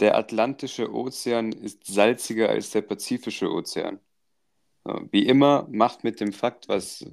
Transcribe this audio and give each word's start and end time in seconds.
Der 0.00 0.16
Atlantische 0.16 0.92
Ozean 0.92 1.52
ist 1.52 1.84
salziger 1.86 2.48
als 2.50 2.70
der 2.70 2.82
Pazifische 2.82 3.50
Ozean. 3.50 3.98
So, 4.84 5.08
wie 5.10 5.26
immer, 5.26 5.66
macht 5.70 6.04
mit 6.04 6.20
dem 6.20 6.32
Fakt, 6.32 6.68
was, 6.68 7.04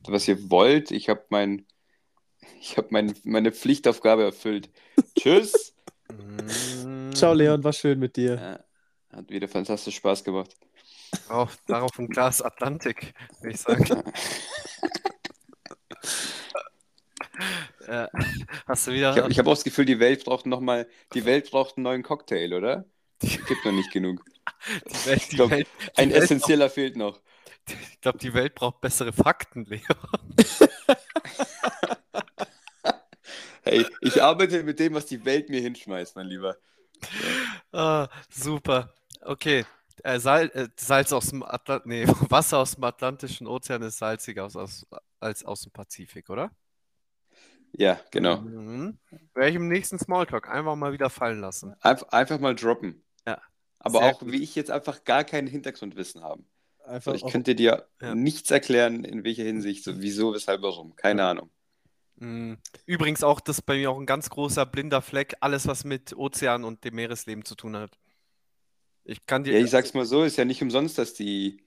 was 0.00 0.26
ihr 0.28 0.50
wollt. 0.50 0.90
Ich 0.90 1.08
habe 1.08 1.24
mein, 1.28 1.66
ich 2.60 2.76
hab 2.76 2.90
mein, 2.90 3.14
meine 3.24 3.52
Pflichtaufgabe 3.52 4.24
erfüllt. 4.24 4.70
Tschüss. 5.18 5.74
Ciao, 7.14 7.34
Leon, 7.34 7.62
war 7.64 7.72
schön 7.72 7.98
mit 7.98 8.16
dir. 8.16 8.34
Ja, 8.34 9.16
hat 9.16 9.30
wieder 9.30 9.48
fantastisch 9.48 9.96
Spaß 9.96 10.24
gemacht. 10.24 10.56
Darauf, 11.28 11.58
darauf 11.66 11.98
ein 11.98 12.08
Glas 12.08 12.40
Atlantik, 12.40 13.14
würde 13.40 13.54
ich 13.54 13.60
sagen. 13.60 13.84
hast 18.66 18.86
du 18.86 18.92
wieder. 18.92 19.12
Ich 19.12 19.22
habe 19.22 19.34
hab 19.34 19.46
auch 19.46 19.54
das 19.54 19.64
Gefühl, 19.64 19.84
die 19.84 19.98
Welt 19.98 20.24
braucht 20.24 20.46
noch 20.46 20.60
mal, 20.60 20.88
die 21.14 21.24
Welt 21.24 21.50
braucht 21.50 21.76
einen 21.76 21.84
neuen 21.84 22.02
Cocktail, 22.02 22.52
oder? 22.54 22.84
Es 23.22 23.30
gibt 23.46 23.64
noch 23.64 23.72
nicht 23.72 23.90
genug. 23.92 24.24
die 24.86 25.06
Welt, 25.06 25.22
Ich 25.22 25.28
die 25.28 25.36
glaub, 25.36 25.50
Welt, 25.50 25.68
die 25.78 25.98
ein 25.98 26.10
Welt 26.10 26.22
essentieller 26.22 26.70
fehlt 26.70 26.96
noch. 26.96 27.20
Braucht, 27.20 27.22
ich 27.92 28.00
glaube, 28.00 28.18
die 28.18 28.34
Welt 28.34 28.54
braucht 28.54 28.80
bessere 28.80 29.12
Fakten, 29.12 29.64
Leo. 29.64 29.80
Hey, 33.64 33.86
ich 34.00 34.20
arbeite 34.20 34.64
mit 34.64 34.80
dem, 34.80 34.94
was 34.94 35.06
die 35.06 35.24
Welt 35.24 35.48
mir 35.48 35.60
hinschmeißt, 35.60 36.16
mein 36.16 36.26
Lieber. 36.26 36.56
Ah, 37.72 38.08
super. 38.28 38.92
Okay. 39.20 39.64
Äh, 40.02 40.18
Sal 40.18 40.50
äh, 40.54 40.68
Salz 40.76 41.12
aus 41.12 41.28
dem 41.28 41.42
Atlant 41.44 41.86
nee, 41.86 42.04
Wasser 42.28 42.58
aus 42.58 42.74
dem 42.74 42.84
Atlantischen 42.84 43.46
Ozean 43.46 43.82
ist 43.82 43.98
salziger 43.98 44.44
aus, 44.46 44.56
aus, 44.56 44.86
als 45.20 45.44
aus 45.44 45.62
dem 45.62 45.72
Pazifik, 45.72 46.28
oder? 46.28 46.50
Ja, 47.72 48.00
genau. 48.10 48.40
Mhm. 48.40 48.98
Werde 49.34 49.50
ich 49.50 49.56
im 49.56 49.68
nächsten 49.68 49.98
Smalltalk 49.98 50.48
einfach 50.48 50.76
mal 50.76 50.92
wieder 50.92 51.08
fallen 51.10 51.40
lassen. 51.40 51.74
Einf 51.80 52.02
einfach 52.04 52.38
mal 52.38 52.54
droppen. 52.54 53.02
Ja. 53.26 53.40
Aber 53.78 54.00
Sehr 54.00 54.08
auch, 54.14 54.18
gut. 54.20 54.32
wie 54.32 54.42
ich 54.42 54.54
jetzt 54.54 54.70
einfach 54.70 55.04
gar 55.04 55.24
kein 55.24 55.46
Hintergrundwissen 55.46 56.22
habe. 56.22 56.44
Einfach 56.84 57.12
Also 57.12 57.26
ich 57.26 57.32
könnte 57.32 57.54
dir 57.54 57.88
Ja. 58.00 58.14
nichts 58.14 58.50
erklären, 58.50 59.04
in 59.04 59.24
welcher 59.24 59.44
Hinsicht, 59.44 59.84
so 59.84 60.00
wieso, 60.02 60.34
weshalb, 60.34 60.62
warum. 60.62 60.94
Keine 60.96 61.24
Ahnung. 61.24 61.50
Mhm. 62.16 62.58
Übrigens 62.86 63.24
auch, 63.24 63.40
das 63.40 63.58
ist 63.58 63.62
bei 63.62 63.76
mir 63.76 63.90
auch 63.90 63.98
ein 63.98 64.06
ganz 64.06 64.28
großer 64.30 64.66
blinder 64.66 65.00
Fleck, 65.02 65.34
alles 65.40 65.66
was 65.66 65.84
mit 65.84 66.14
Ozean 66.16 66.64
und 66.64 66.84
dem 66.84 66.94
Meeresleben 66.94 67.44
zu 67.44 67.54
tun 67.54 67.76
hat. 67.76 67.98
Ich 69.04 69.26
kann 69.26 69.44
dir, 69.44 69.58
Ja, 69.58 69.64
ich 69.64 69.70
sag's 69.70 69.94
mal 69.94 70.04
so, 70.04 70.22
ist 70.22 70.36
ja 70.36 70.44
nicht 70.44 70.62
umsonst, 70.62 70.98
dass 70.98 71.14
die, 71.14 71.62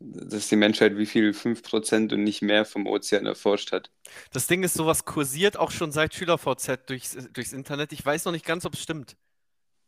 dass 0.00 0.48
die 0.48 0.56
Menschheit 0.56 0.96
wie 0.96 1.06
viel 1.06 1.30
5% 1.30 2.14
und 2.14 2.22
nicht 2.22 2.42
mehr 2.42 2.64
vom 2.64 2.86
Ozean 2.86 3.26
erforscht 3.26 3.72
hat. 3.72 3.90
das 4.32 4.46
Ding 4.46 4.62
ist, 4.62 4.74
sowas 4.74 5.04
kursiert 5.04 5.56
auch 5.56 5.70
schon 5.70 5.90
seit 5.90 6.14
SchülerVZ 6.14 6.80
durchs, 6.86 7.16
durchs 7.32 7.52
Internet. 7.52 7.92
Ich 7.92 8.04
weiß 8.04 8.24
noch 8.24 8.32
nicht 8.32 8.46
ganz, 8.46 8.64
ob 8.64 8.74
es 8.74 8.82
stimmt. 8.82 9.16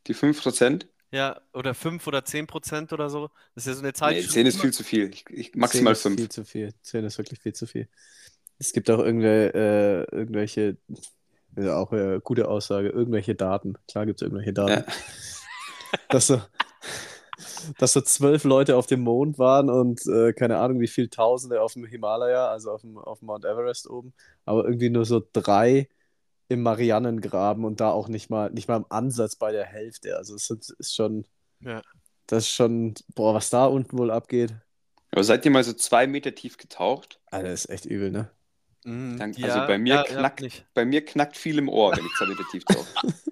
Die 0.07 0.15
5%? 0.15 0.85
Ja, 1.11 1.41
oder 1.53 1.73
5 1.73 2.05
oder 2.07 2.23
10 2.23 2.47
Prozent 2.47 2.93
oder 2.93 3.09
so. 3.09 3.29
Das 3.53 3.65
ist 3.65 3.67
ja 3.67 3.73
so 3.73 3.81
eine 3.81 3.93
Zahl, 3.93 4.11
Nee, 4.11 4.21
die 4.21 4.23
schon 4.23 4.33
10 4.33 4.45
ist 4.47 4.61
viel 4.61 4.73
zu 4.73 4.83
viel. 4.83 5.09
Ich, 5.13 5.25
ich, 5.29 5.55
maximal 5.55 5.93
ist 5.93 6.01
5. 6.03 6.15
viel 6.15 6.29
zu 6.29 6.45
viel. 6.45 6.73
10 6.81 7.05
ist 7.05 7.17
wirklich 7.17 7.39
viel 7.39 7.53
zu 7.53 7.67
viel. 7.67 7.87
Es 8.57 8.73
gibt 8.73 8.89
auch 8.89 8.99
irgendwelche, 8.99 9.53
äh, 10.11 10.15
irgendwelche 10.15 10.77
ja, 11.57 11.75
auch 11.77 11.91
äh, 11.91 12.19
gute 12.23 12.47
Aussage, 12.47 12.89
irgendwelche 12.89 13.35
Daten. 13.35 13.77
Klar 13.87 14.05
gibt 14.05 14.21
es 14.21 14.25
irgendwelche 14.25 14.53
Daten. 14.53 14.85
Ja. 14.87 14.93
Dass 16.09 16.27
so, 16.27 16.41
dass 17.77 17.93
so 17.93 18.01
zwölf 18.01 18.43
Leute 18.43 18.75
auf 18.77 18.87
dem 18.87 19.01
Mond 19.01 19.37
waren 19.39 19.69
und 19.69 20.05
äh, 20.07 20.33
keine 20.33 20.57
Ahnung, 20.57 20.79
wie 20.79 20.87
viel 20.87 21.07
Tausende 21.09 21.61
auf 21.61 21.73
dem 21.73 21.85
Himalaya, 21.85 22.47
also 22.49 22.71
auf 22.71 22.81
dem, 22.81 22.97
auf 22.97 23.19
dem 23.19 23.27
Mount 23.27 23.45
Everest 23.45 23.89
oben, 23.89 24.13
aber 24.45 24.65
irgendwie 24.65 24.89
nur 24.89 25.05
so 25.05 25.21
drei 25.33 25.87
im 26.49 26.63
Marianengraben 26.63 27.63
und 27.65 27.79
da 27.79 27.91
auch 27.91 28.07
nicht 28.09 28.29
mal, 28.29 28.49
nicht 28.51 28.67
mal 28.67 28.77
im 28.77 28.85
Ansatz 28.89 29.35
bei 29.37 29.51
der 29.51 29.65
Hälfte. 29.65 30.17
Also 30.17 30.35
es 30.35 30.49
ist, 30.49 30.71
ist 30.79 30.93
schon, 30.95 31.25
Ja. 31.61 31.81
das 32.27 32.43
ist 32.43 32.49
schon, 32.51 32.93
boah, 33.15 33.33
was 33.33 33.49
da 33.49 33.65
unten 33.67 33.97
wohl 33.97 34.11
abgeht. 34.11 34.53
Aber 35.11 35.23
seid 35.23 35.45
ihr 35.45 35.51
mal 35.51 35.63
so 35.63 35.73
zwei 35.73 36.07
Meter 36.07 36.33
tief 36.35 36.57
getaucht? 36.57 37.19
Alter, 37.27 37.49
das 37.49 37.65
ist 37.65 37.69
echt 37.71 37.85
übel, 37.85 38.11
ne? 38.11 38.29
Mhm, 38.83 39.17
Dann- 39.17 39.33
ja, 39.33 39.47
also 39.47 39.67
bei 39.67 39.77
mir 39.77 39.95
ja, 39.95 40.03
knackt-. 40.03 40.65
Bei 40.73 40.83
mir 40.85 41.05
knackt 41.05 41.37
viel 41.37 41.57
im 41.57 41.69
Ohr, 41.69 41.95
wenn 41.95 42.05
ich 42.05 42.11
zwei 42.17 42.25
Meter 42.27 42.43
tief 42.51 42.63
tauche. 42.65 42.85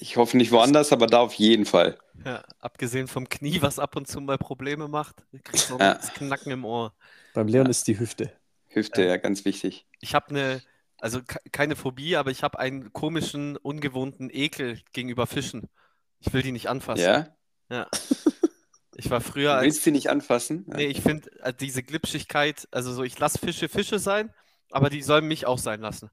Ich 0.00 0.16
hoffe 0.16 0.36
nicht 0.36 0.52
woanders, 0.52 0.92
aber 0.92 1.06
da 1.06 1.20
auf 1.20 1.34
jeden 1.34 1.64
Fall. 1.64 1.98
Ja, 2.24 2.42
abgesehen 2.60 3.08
vom 3.08 3.28
Knie, 3.28 3.62
was 3.62 3.78
ab 3.78 3.96
und 3.96 4.06
zu 4.08 4.20
mal 4.20 4.38
Probleme 4.38 4.88
macht, 4.88 5.24
kriegst 5.44 5.70
du 5.70 5.76
auch 5.76 5.80
Ja. 5.80 5.94
das 5.94 6.12
Knacken 6.14 6.52
im 6.52 6.64
Ohr. 6.64 6.92
Beim 7.34 7.48
Leon 7.48 7.66
ist 7.66 7.86
die 7.86 7.98
Hüfte. 7.98 8.32
Hüfte, 8.68 9.02
Ja. 9.02 9.08
ja, 9.10 9.16
ganz 9.16 9.44
wichtig. 9.44 9.86
Ich 10.00 10.14
habe 10.14 10.30
eine, 10.30 10.62
also 10.98 11.22
ke- 11.22 11.38
keine 11.52 11.74
Phobie, 11.76 12.16
aber 12.16 12.30
ich 12.30 12.42
habe 12.42 12.58
einen 12.58 12.92
komischen, 12.92 13.56
ungewohnten 13.56 14.30
Ekel 14.30 14.80
gegenüber 14.92 15.26
Fischen. 15.26 15.68
Ich 16.20 16.32
will 16.32 16.42
die 16.42 16.52
nicht 16.52 16.68
anfassen. 16.68 17.04
Ja? 17.04 17.28
Ja. 17.70 17.86
Ich 18.96 19.10
war 19.10 19.20
früher 19.20 19.50
Du 19.52 19.54
als. 19.58 19.64
willst 19.64 19.84
sie 19.84 19.92
nicht 19.92 20.10
anfassen? 20.10 20.64
Ja. 20.68 20.76
Nee, 20.76 20.86
ich 20.86 21.00
finde 21.02 21.30
äh, 21.42 21.54
diese 21.54 21.82
Glitschigkeit, 21.84 22.66
also 22.72 22.92
so, 22.92 23.04
ich 23.04 23.18
lasse 23.18 23.38
Fische 23.38 23.68
Fische 23.68 23.98
sein, 24.00 24.34
aber 24.70 24.90
die 24.90 25.02
sollen 25.02 25.26
mich 25.28 25.46
auch 25.46 25.58
sein 25.58 25.80
lassen. 25.80 26.10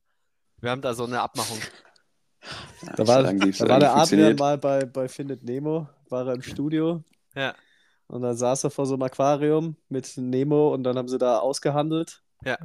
Wir 0.62 0.70
haben 0.70 0.82
da 0.82 0.94
so 0.94 1.04
eine 1.06 1.22
Abmachung. 1.22 1.60
Da 2.96 3.08
war, 3.08 3.24
da 3.24 3.70
war 3.70 3.80
der 3.80 3.96
Adrian 3.96 4.36
mal 4.36 4.58
bei, 4.58 4.86
bei 4.86 5.08
Findet 5.08 5.44
Nemo, 5.44 5.88
war 6.10 6.28
er 6.28 6.34
im 6.36 6.42
Studio 6.42 7.04
Ja, 7.36 7.56
und 8.08 8.22
dann 8.22 8.36
saß 8.36 8.66
er 8.66 8.70
vor 8.70 8.86
so 8.86 8.94
einem 8.94 9.04
Aquarium 9.04 9.78
mit 9.90 10.16
Nemo 10.18 10.74
und 10.74 10.84
dann 10.84 10.98
haben 10.98 11.08
sie 11.08 11.18
da 11.18 11.40
ausgehandelt. 11.40 12.22
Ja. 12.44 12.58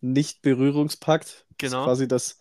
Nicht-Berührungspakt. 0.00 1.24
Das 1.26 1.36
ist 1.40 1.58
Genau. 1.58 1.84
quasi 1.84 2.08
das, 2.08 2.38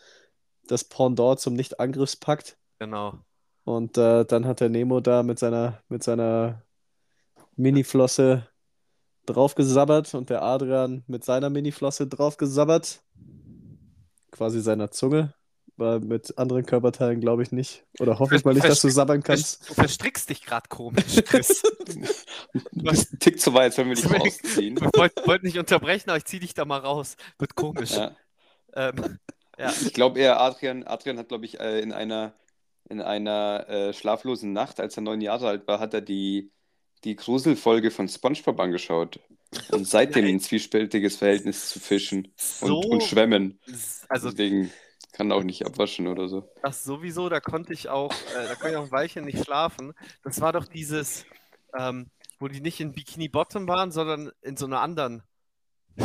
das 0.67 0.83
Pendant 0.83 1.39
zum 1.39 1.53
Nicht-Angriffspakt. 1.53 2.57
genau. 2.79 3.19
Und 3.65 3.97
äh, 3.97 4.25
dann 4.25 4.45
hat 4.45 4.59
der 4.59 4.67
Nemo 4.69 4.99
da 4.99 5.23
mit 5.23 5.39
seiner, 5.39 5.81
mit 5.87 6.03
seiner 6.03 6.63
Mini-Flosse 7.55 8.47
draufgesabbert 9.25 10.13
und 10.15 10.29
der 10.29 10.41
Adrian 10.41 11.03
mit 11.07 11.23
seiner 11.23 11.49
Mini-Flosse 11.49 12.07
draufgesabbert. 12.07 13.01
Quasi 14.31 14.59
seiner 14.59 14.91
Zunge. 14.91 15.33
Weil 15.75 16.01
mit 16.01 16.37
anderen 16.37 16.65
Körperteilen 16.65 17.19
glaube 17.19 17.41
ich 17.41 17.51
nicht. 17.51 17.83
Oder 17.99 18.19
hoffe 18.19 18.35
ich 18.35 18.45
mal 18.45 18.53
nicht, 18.53 18.67
dass 18.67 18.81
du 18.81 18.89
sabbern 18.89 19.23
kannst. 19.23 19.67
Du 19.69 19.73
verstrickst 19.73 20.29
dich 20.29 20.45
gerade 20.45 20.69
komisch, 20.69 21.23
Chris. 21.25 21.63
Du 22.53 22.83
bist 22.83 23.13
ein 23.13 23.19
Tick 23.19 23.41
zu 23.41 23.53
weit, 23.53 23.73
sollen 23.73 23.89
wir 23.89 23.95
dich 23.95 24.09
rausziehen? 24.09 24.77
Ich 24.77 24.99
wollte 24.99 25.25
wollt 25.25 25.43
nicht 25.43 25.57
unterbrechen, 25.57 26.09
aber 26.09 26.17
ich 26.17 26.25
zieh 26.25 26.39
dich 26.39 26.53
da 26.53 26.65
mal 26.65 26.77
raus. 26.79 27.15
Wird 27.39 27.55
komisch. 27.55 27.91
Ja. 27.91 28.15
Ähm, 28.75 29.19
ja. 29.57 29.73
Ich 29.81 29.93
glaube 29.93 30.19
eher, 30.19 30.39
Adrian, 30.39 30.83
Adrian 30.83 31.17
hat, 31.17 31.29
glaube 31.29 31.45
ich, 31.45 31.59
äh, 31.59 31.79
in 31.79 31.91
einer, 31.91 32.33
in 32.89 33.01
einer 33.01 33.67
äh, 33.67 33.93
schlaflosen 33.93 34.53
Nacht, 34.53 34.79
als 34.79 34.97
er 34.97 35.01
neun 35.01 35.21
Jahre 35.21 35.47
alt 35.47 35.67
war, 35.67 35.79
hat 35.79 35.93
er 35.93 36.01
die, 36.01 36.51
die 37.03 37.15
Gruselfolge 37.15 37.89
von 37.89 38.07
SpongeBob 38.07 38.59
angeschaut. 38.59 39.19
Und 39.71 39.87
seitdem 39.87 40.25
ein 40.25 40.39
zwiespältiges 40.39 41.17
Verhältnis 41.17 41.69
zu 41.69 41.79
Fischen 41.79 42.33
und, 42.61 42.67
So, 42.67 42.79
und 42.79 43.03
Schwämmen. 43.03 43.59
also 44.09 44.29
Deswegen 44.29 44.71
kann 45.13 45.31
auch 45.31 45.43
nicht 45.43 45.65
abwaschen 45.65 46.07
oder 46.07 46.27
so. 46.27 46.51
das 46.61 46.83
sowieso, 46.83 47.29
da 47.29 47.39
konnte 47.39 47.71
ich 47.73 47.87
auch, 47.89 48.11
äh, 48.11 48.47
da 48.47 48.55
konnte 48.55 48.71
ich 48.71 48.75
auch 48.75 48.83
ein 48.85 48.91
Weilchen 48.91 49.25
nicht 49.25 49.43
schlafen. 49.45 49.93
Das 50.23 50.41
war 50.41 50.51
doch 50.51 50.65
dieses, 50.67 51.25
ähm, 51.77 52.07
wo 52.39 52.47
die 52.47 52.59
nicht 52.61 52.79
in 52.81 52.91
Bikini 52.93 53.29
Bottom 53.29 53.67
waren, 53.67 53.91
sondern 53.91 54.31
in 54.41 54.57
so 54.57 54.65
einer 54.65 54.81
anderen 54.81 55.23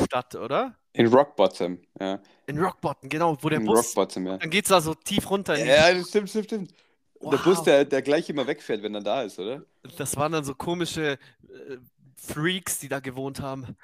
Stadt, 0.05 0.35
oder? 0.37 0.77
In 0.93 1.07
Rock 1.07 1.37
Bottom, 1.37 1.81
ja. 2.01 2.21
In 2.47 2.59
Rock 2.59 2.81
Bottom, 2.81 3.09
genau, 3.09 3.37
wo 3.41 3.49
der 3.49 3.61
In 3.61 3.67
Bus, 3.67 3.79
Rock 3.89 3.95
Bottom, 3.95 4.27
ja. 4.27 4.37
dann 4.39 4.51
geht's 4.51 4.69
da 4.69 4.81
so 4.81 4.95
tief 4.95 5.29
runter. 5.31 5.57
Ja, 5.57 5.93
das 5.93 6.09
stimmt, 6.09 6.29
stimmt, 6.31 6.45
stimmt. 6.47 6.75
Und 7.19 7.33
Der 7.33 7.39
Wow. 7.41 7.45
Bus, 7.45 7.63
der, 7.65 7.85
der 7.85 8.03
gleich 8.03 8.29
immer 8.31 8.47
wegfährt, 8.47 8.83
wenn 8.83 8.95
er 8.95 9.03
da 9.03 9.23
ist, 9.23 9.39
oder? 9.39 9.63
Das 9.97 10.17
waren 10.17 10.33
dann 10.33 10.45
so 10.45 10.55
komische 10.55 11.13
äh, 11.13 11.77
Freaks, 12.17 12.79
die 12.79 12.89
da 12.89 13.01
gewohnt 13.01 13.41
haben. 13.41 13.77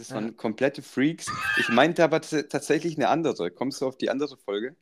Das 0.00 0.10
waren 0.14 0.34
komplette 0.36 0.80
Freaks. 0.82 1.26
Ich 1.58 1.68
meinte 1.68 2.02
aber 2.02 2.22
tatsächlich 2.22 2.96
eine 2.96 3.08
andere. 3.08 3.50
Kommst 3.50 3.82
du 3.82 3.86
auf 3.86 3.98
die 3.98 4.08
andere 4.08 4.38
Folge? 4.38 4.74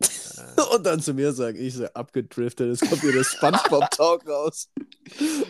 Und 0.74 0.86
dann 0.86 1.00
zu 1.00 1.14
mir 1.14 1.32
sagen, 1.32 1.58
ich 1.60 1.74
so 1.74 1.86
abgedriftet, 1.86 2.70
es 2.70 2.80
kommt 2.88 3.00
hier 3.02 3.12
der 3.12 3.24
Spongebob-Talk 3.24 4.26
raus. 4.28 4.70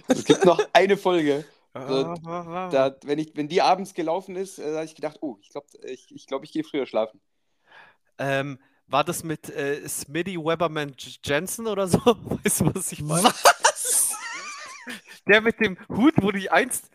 Es 0.09 0.25
gibt 0.25 0.45
noch 0.47 0.61
eine 0.73 0.97
Folge. 0.97 1.45
So, 1.75 1.81
Ah, 1.81 2.69
Da, 2.71 2.97
wenn, 3.05 3.19
ich, 3.19 3.33
wenn 3.35 3.49
die 3.49 3.61
abends 3.63 3.95
gelaufen 3.95 4.37
ist, 4.37 4.59
äh, 4.59 4.75
habe 4.75 4.85
ich 4.85 4.95
gedacht, 4.95 5.19
oh, 5.21 5.37
ich 5.41 5.49
glaube, 5.51 5.67
ich, 5.85 6.07
ich, 6.15 6.27
glaub, 6.27 6.45
ich 6.45 6.53
gehe 6.53 6.65
früher 6.65 6.87
schlafen. 6.87 7.21
Ähm, 8.19 8.59
war 8.87 9.05
das 9.05 9.25
mit 9.25 9.49
äh, 9.51 9.87
Smitty 9.89 10.37
Weberman 10.39 10.91
J- 10.99 11.19
Jensen 11.25 11.67
oder 11.67 11.87
so? 11.89 11.99
Weißt 12.45 12.61
du, 12.61 12.75
was 12.75 12.93
ich 12.93 13.03
meine? 13.03 13.25
Was? 13.25 14.15
Der 15.29 15.41
mit 15.41 15.61
dem 15.61 15.79
Hut, 15.89 16.15
wo 16.21 16.31
die 16.31 16.51
einst. 16.51 16.91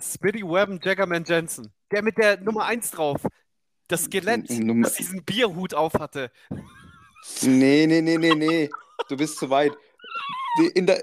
Smitty 0.00 0.42
Webben 0.42 0.80
Jaggerman 0.82 1.24
Jensen. 1.24 1.72
Der 1.90 2.02
mit 2.02 2.16
der 2.18 2.38
Nummer 2.40 2.64
1 2.66 2.90
drauf. 2.90 3.20
Das 3.88 4.04
Skelett, 4.04 4.50
Nummer- 4.50 4.84
das 4.86 4.96
diesen 4.96 5.24
Bierhut 5.24 5.72
auf 5.74 5.94
hatte. 5.94 6.30
Nee, 7.42 7.86
nee, 7.86 8.00
nee, 8.02 8.18
nee, 8.18 8.34
nee. 8.34 8.70
Du 9.08 9.16
bist 9.16 9.38
zu 9.38 9.48
weit. 9.50 9.72
Die, 10.58 10.66
in 10.68 10.86
der 10.86 11.02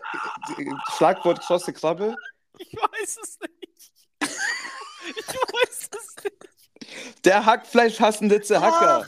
die, 0.58 0.72
Schlagwort 0.96 1.40
krosse 1.42 1.74
Krabbe. 1.74 2.16
Ich 2.58 2.74
weiß 2.74 3.18
es 3.22 3.40
nicht. 3.40 3.92
Ich 4.22 5.28
weiß 5.28 5.90
es 5.92 6.24
nicht. 6.24 7.26
Der 7.26 7.46
Hackfleisch 7.46 8.00
hassende 8.00 8.40
Hacker. 8.62 9.08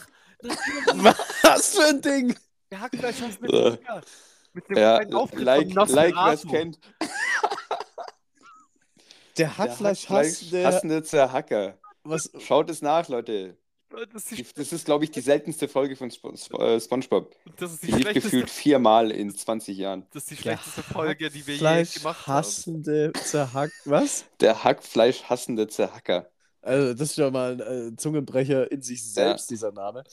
Was 1.44 1.76
für 1.76 1.86
ein 1.86 2.02
Ding? 2.02 2.36
Der 2.72 2.82
Hackfleisch 2.82 3.22
hast 3.22 3.42
mit 3.42 3.52
Äh. 3.52 3.72
Hacker. 3.72 4.02
Mit 4.54 4.70
dem 4.70 4.78
Ja, 4.78 4.98
kleinen 5.00 5.14
Auftritt 5.14 5.40
like, 5.42 5.74
von 5.74 5.90
like 5.90 6.42
kennt. 6.50 6.80
Der 9.38 9.48
Der 9.48 9.58
Hackfleisch 9.58 10.10
Hackfleisch 10.10 10.50
der, 10.52 10.68
hassende 10.68 11.04
Zerhacker. 11.04 11.78
was, 12.04 12.32
Schaut 12.40 12.70
es 12.70 12.82
nach, 12.82 13.08
Leute. 13.10 13.58
Das 14.12 14.32
ist 14.32 14.58
Das 14.58 14.74
ist, 14.74 14.86
glaube 14.86 15.06
ich, 15.06 15.12
die 15.12 15.22
seltenste 15.22 15.68
Folge 15.70 15.96
von 15.96 16.10
Sp 16.12 16.36
Sp 16.36 16.54
äh, 16.60 16.80
SpongeBob. 16.80 17.34
das 17.58 17.72
ist 17.74 17.84
die 17.84 17.88
Die 17.88 17.92
lief 17.94 18.02
schlechteste, 18.02 18.30
gefühlt 18.32 18.50
viermal 18.50 19.12
in 19.12 19.34
20 19.34 19.78
Jahren. 19.78 20.06
das 20.12 20.24
ist 20.24 20.32
die 20.32 20.36
der 20.36 20.42
schlechteste 20.42 20.84
Folge, 20.84 21.30
die 21.30 21.48
wir 21.48 21.56
je 21.56 21.62
Hackfleisch 21.66 21.94
gemacht 21.96 22.28
haben. 22.28 22.34
hassende 22.36 23.14
Zerhack, 23.14 23.72
was? 23.86 24.26
Der 24.42 24.64
Hackfleisch 24.64 25.24
hassende 25.24 25.68
Zerhacker. 25.68 26.30
Also, 26.62 26.94
das 26.94 27.10
ist 27.10 27.16
schon 27.16 27.32
mal 27.32 27.54
ein 27.62 27.94
äh, 27.94 27.96
Zungenbrecher 27.96 28.70
in 28.72 28.82
sich 28.82 29.02
selbst, 29.10 29.50
dieser 29.50 29.72
Name. 29.72 30.04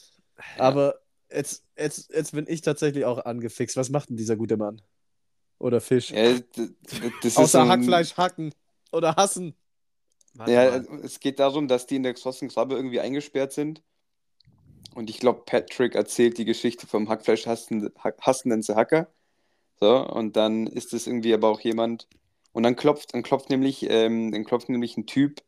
Ja. 0.57 0.63
Aber 0.65 0.95
jetzt, 1.31 1.65
jetzt, 1.77 2.13
jetzt 2.15 2.31
bin 2.33 2.45
ich 2.49 2.61
tatsächlich 2.61 3.05
auch 3.05 3.25
angefixt. 3.25 3.77
Was 3.77 3.91
macht 3.91 4.09
denn 4.09 4.17
dieser 4.17 4.37
gute 4.37 4.57
Mann? 4.57 4.81
Oder 5.59 5.81
Fisch? 5.81 6.11
Ja, 6.11 6.33
das 6.33 6.69
ist 7.25 7.37
Außer 7.39 7.63
ein- 7.63 7.69
Hackfleisch 7.71 8.17
hacken 8.17 8.55
oder 8.95 9.17
hassen. 9.17 9.55
Warte 10.35 10.53
Ja, 10.53 10.71
mal. 10.71 11.01
es 11.05 11.21
geht 11.21 11.39
darum, 11.39 11.69
dass 11.69 11.87
die 11.87 11.97
in 11.97 12.03
der 12.03 12.15
großen 12.15 12.49
Krabbe 12.49 12.75
irgendwie 12.75 13.01
eingesperrt 13.01 13.53
sind. 13.53 13.83
Und 14.95 15.11
ich 15.11 15.19
glaube, 15.19 15.43
Patrick 15.45 15.95
erzählt 15.95 16.39
die 16.39 16.45
Geschichte 16.45 16.87
vom 16.87 17.09
Hackfleisch 17.09 17.47
hassenden, 17.47 17.93
hassenden 18.21 18.63
Hacker. 18.77 19.09
So, 19.81 19.97
und 20.09 20.37
dann 20.37 20.67
ist 20.69 20.93
es 20.95 21.07
irgendwie 21.07 21.35
aber 21.35 21.49
auch 21.49 21.61
jemand. 21.61 22.07
Und 22.53 22.63
dann 22.63 22.77
klopft, 22.77 23.13
dann 23.15 23.25
klopft 23.25 23.51
nämlich, 23.51 23.89
ähm, 23.91 24.31
dann 24.31 24.45
klopft 24.45 24.69
nämlich 24.69 24.97
ein 24.97 25.07
Typ 25.07 25.43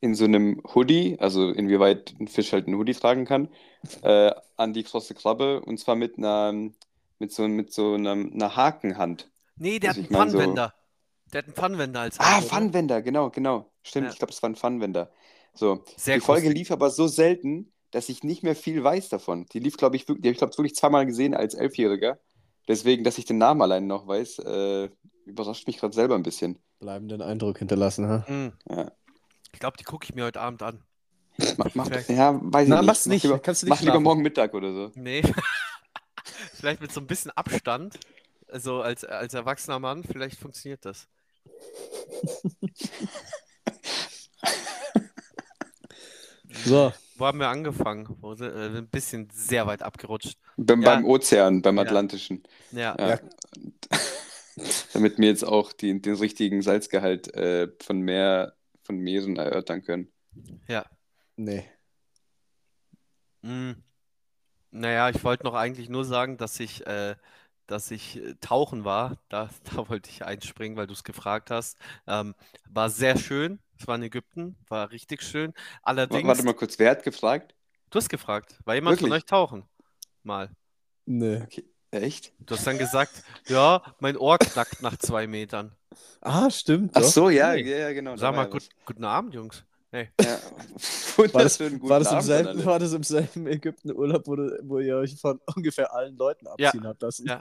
in 0.00 0.14
so 0.16 0.24
einem 0.24 0.60
Hoodie, 0.74 1.16
also 1.20 1.50
inwieweit 1.50 2.14
ein 2.18 2.26
Fisch 2.26 2.52
halt 2.52 2.66
einen 2.66 2.76
Hoodie 2.76 2.94
tragen 2.94 3.24
kann, 3.26 3.48
äh, 4.02 4.32
an 4.56 4.72
die 4.72 4.82
große 4.82 5.14
Krabbe. 5.14 5.60
Und 5.60 5.78
zwar 5.78 5.94
mit 5.94 6.18
einer, 6.18 6.52
mit 7.20 7.32
so, 7.32 7.46
mit 7.46 7.72
so 7.72 7.94
einer, 7.94 8.12
einer 8.12 8.56
Hakenhand. 8.56 9.30
Nee, 9.56 9.78
der 9.78 9.90
hat 9.90 9.96
also 9.98 10.00
einen 10.00 10.04
ich 10.06 10.10
mein 10.10 10.30
so- 10.30 10.38
Pfannenwender. 10.38 10.74
Der 11.32 11.38
hat 11.38 11.46
einen 11.46 11.54
Pfannenwender 11.54 12.00
als 12.00 12.18
Ah? 12.18 12.40
Pfannenwender, 12.40 13.02
genau, 13.02 13.30
genau. 13.30 13.70
Stimmt, 13.82 14.06
Ja. 14.06 14.12
ich 14.12 14.18
glaube, 14.18 14.32
es 14.32 14.42
war 14.42 14.50
ein 14.50 14.56
Pfannenwender. 14.56 15.10
So, 15.54 15.84
Sehr 15.96 16.16
die 16.16 16.20
Folge 16.20 16.48
lief 16.50 16.70
aber 16.70 16.90
so 16.90 17.06
selten, 17.08 17.72
dass 17.90 18.08
ich 18.08 18.22
nicht 18.22 18.42
mehr 18.42 18.54
viel 18.56 18.82
weiß 18.82 19.08
davon. 19.08 19.46
Die 19.46 19.58
lief, 19.58 19.76
glaube 19.76 19.96
ich, 19.96 20.06
wirklich, 20.08 20.22
die 20.22 20.28
habe 20.28 20.32
ich 20.32 20.38
glaube 20.38 20.56
wirklich 20.56 20.76
zweimal 20.76 21.06
gesehen 21.06 21.34
als 21.34 21.54
Elfjähriger. 21.54 22.18
Deswegen, 22.68 23.02
dass 23.04 23.18
ich 23.18 23.24
den 23.24 23.38
Namen 23.38 23.62
allein 23.62 23.86
noch 23.86 24.06
weiß, 24.06 24.38
äh, 24.40 24.90
überrascht 25.24 25.66
mich 25.66 25.78
gerade 25.78 25.94
selber 25.94 26.14
ein 26.14 26.22
bisschen. 26.22 26.58
Bleibenden 26.78 27.20
Eindruck 27.20 27.58
hinterlassen, 27.58 28.06
ha? 28.08 28.24
Hm. 28.26 28.52
Ja. 28.68 28.92
Ich 29.52 29.58
glaube, 29.58 29.76
die 29.76 29.84
gucke 29.84 30.04
ich 30.04 30.14
mir 30.14 30.24
heute 30.24 30.40
Abend 30.40 30.62
an. 30.62 30.82
Mach, 31.56 31.74
mach, 31.74 31.90
ja, 32.08 32.38
weiß 32.42 32.64
ich 32.64 32.68
Na, 32.68 32.76
nicht. 32.78 32.86
mach's 32.86 33.06
Mach 33.06 33.12
nicht, 33.12 33.22
Lieber, 33.24 33.38
kannst 33.38 33.62
du 33.62 33.66
nicht 33.66 33.70
mach 33.70 33.80
lieber 33.80 34.00
morgen 34.00 34.22
Mittag 34.22 34.54
oder 34.54 34.72
so. 34.72 34.92
Nee. 34.94 35.22
vielleicht 36.54 36.80
mit 36.80 36.92
so 36.92 37.00
ein 37.00 37.06
bisschen 37.06 37.30
Abstand. 37.32 37.98
Also 38.48 38.82
als, 38.82 39.04
als 39.04 39.34
erwachsener 39.34 39.78
Mann, 39.78 40.04
vielleicht 40.04 40.38
funktioniert 40.38 40.84
das. 40.84 41.08
So, 46.64 46.92
Wo 47.16 47.26
haben 47.26 47.38
wir 47.38 47.48
angefangen? 47.48 48.08
Wo 48.20 48.34
sind, 48.34 48.52
äh, 48.54 48.78
ein 48.78 48.88
bisschen 48.88 49.28
sehr 49.32 49.66
weit 49.66 49.82
abgerutscht. 49.82 50.38
Beim, 50.56 50.82
Ja. 50.82 50.94
beim 50.96 51.04
Ozean, 51.04 51.62
beim 51.62 51.76
Ja. 51.76 51.82
Atlantischen. 51.82 52.42
Ja. 52.72 52.96
Ja. 52.98 53.08
Ja. 53.08 53.20
Damit 54.92 55.18
wir 55.18 55.28
jetzt 55.28 55.44
auch 55.44 55.72
die, 55.72 56.00
den 56.00 56.14
richtigen 56.16 56.60
Salzgehalt 56.62 57.32
äh, 57.34 57.68
von 57.80 58.00
Meer, 58.00 58.54
von 58.82 58.96
Meeren 58.98 59.36
erörtern 59.36 59.82
können. 59.82 60.12
ja. 60.66 60.84
nee. 61.36 61.64
Hm. 63.42 63.76
Naja, 64.72 65.08
ich 65.08 65.24
wollte 65.24 65.44
noch 65.44 65.54
eigentlich 65.54 65.88
nur 65.88 66.04
sagen, 66.04 66.36
dass 66.36 66.60
ich, 66.60 66.86
äh, 66.86 67.16
dass 67.70 67.90
ich 67.90 68.16
äh, 68.16 68.34
tauchen 68.40 68.84
war. 68.84 69.18
Da, 69.28 69.48
da 69.74 69.88
wollte 69.88 70.10
ich 70.10 70.24
einspringen, 70.24 70.76
weil 70.76 70.86
du 70.86 70.92
es 70.92 71.04
gefragt 71.04 71.50
hast. 71.50 71.78
Ähm, 72.06 72.34
war 72.68 72.90
sehr 72.90 73.16
schön. 73.18 73.60
Es 73.78 73.86
war 73.86 73.96
in 73.96 74.02
Ägypten, 74.02 74.56
war 74.68 74.90
richtig 74.90 75.22
schön. 75.22 75.54
Allerdings, 75.82 76.26
Warte 76.28 76.42
mal 76.44 76.54
kurz, 76.54 76.78
wer 76.78 76.90
hat 76.90 77.02
gefragt? 77.02 77.54
du 77.90 77.98
hast 77.98 78.08
gefragt, 78.08 78.56
war 78.64 78.74
jemand 78.74 78.98
von 78.98 79.10
Wirklich? 79.10 79.22
euch 79.24 79.26
tauchen? 79.26 79.64
Mal. 80.22 80.50
Nee. 81.06 81.42
Okay. 81.42 81.64
Echt? 81.92 82.32
Du 82.38 82.54
hast 82.54 82.66
dann 82.66 82.78
gesagt, 82.78 83.24
ja, 83.48 83.82
mein 83.98 84.16
Ohr 84.16 84.38
knackt 84.38 84.80
nach 84.82 84.96
zwei 84.96 85.26
Metern. 85.26 85.74
Ah, 86.20 86.48
stimmt. 86.50 86.92
Ach 86.94 87.00
doch. 87.00 87.08
so, 87.08 87.30
ja, 87.30 87.54
Nee. 87.54 87.62
ja, 87.62 87.92
genau. 87.92 88.16
Sag 88.16 88.34
mal, 88.36 88.48
gut, 88.48 88.68
guten 88.84 89.04
Abend, 89.04 89.34
Jungs. 89.34 89.64
Ja. 89.92 90.04
War 91.16 91.42
das, 91.42 91.60
war, 91.60 91.66
im 91.68 91.82
Abend 92.06 92.22
selben, 92.22 92.48
alle. 92.48 92.64
war 92.64 92.78
das 92.78 92.92
im 92.94 93.02
selben 93.02 93.46
Ägypten-Urlaub, 93.46 94.26
wo, 94.26 94.36
wo 94.62 94.78
ihr 94.78 94.96
euch 94.96 95.16
von 95.20 95.38
ungefähr 95.56 95.92
allen 95.92 96.16
Leuten 96.16 96.46
abziehen 96.46 96.86
habt 96.86 97.02
lassen? 97.02 97.26
Ja. 97.26 97.40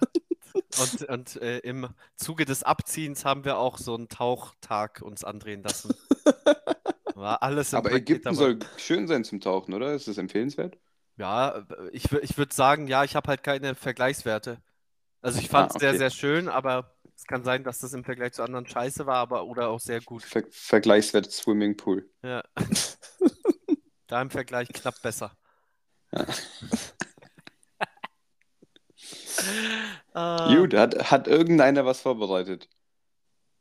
Und, 0.82 1.04
und 1.10 1.42
äh, 1.42 1.60
im 1.60 1.88
Zuge 2.16 2.44
des 2.46 2.64
Abziehens 2.64 3.24
haben 3.24 3.46
wir 3.46 3.58
auch 3.58 3.78
so 3.78 3.96
einen 3.96 4.10
Tauchtag 4.10 5.02
uns 5.02 5.24
andrehen 5.24 5.64
lassen. 5.64 5.94
War 7.16 7.42
alles 7.44 7.72
im 7.74 7.78
Aber 7.78 7.90
Paket 7.90 8.02
Ägypten 8.10 8.24
dabei. 8.26 8.36
soll 8.36 8.60
schön 8.78 9.08
sein 9.08 9.24
zum 9.24 9.40
Tauchen, 9.42 9.74
oder? 9.74 9.94
Ist 9.94 10.08
das 10.08 10.18
empfehlenswert? 10.18 10.78
Ja, 11.18 11.66
ich, 11.92 12.08
wür- 12.08 12.22
ich 12.22 12.38
würde 12.38 12.54
sagen, 12.54 12.88
ja, 12.88 13.04
ich 13.04 13.16
habe 13.16 13.28
halt 13.30 13.44
keine 13.44 13.76
Vergleichswerte. 13.76 14.62
Also 15.22 15.40
ich 15.40 15.50
fand 15.50 15.72
es 15.72 15.76
Ah, 15.76 15.80
sehr, 15.80 15.90
okay. 15.90 15.98
sehr 16.00 16.10
schön, 16.12 16.48
aber 16.48 16.96
es 17.20 17.26
kann 17.26 17.44
sein, 17.44 17.66
dass 17.66 17.80
das 17.80 17.92
im 17.94 18.06
Vergleich 18.06 18.32
zu 18.32 18.44
anderen 18.44 18.66
scheiße 18.66 19.06
war, 19.06 19.18
aber 19.18 19.46
oder 19.46 19.68
auch 19.68 19.82
sehr 19.82 20.00
gut. 20.00 20.24
Ver 20.24 20.44
Vergleichswert 20.52 21.32
Swimmingpool. 21.32 22.10
Ja. 22.24 22.44
Da 24.08 24.24
im 24.24 24.32
Vergleich 24.32 24.70
knapp 24.70 25.00
besser. 25.04 25.38
Ah, 30.14 30.54
Gut, 30.56 30.74
hat, 30.74 31.12
hat 31.12 31.28
irgendeiner 31.28 31.86
was 31.86 32.02
vorbereitet? 32.02 32.68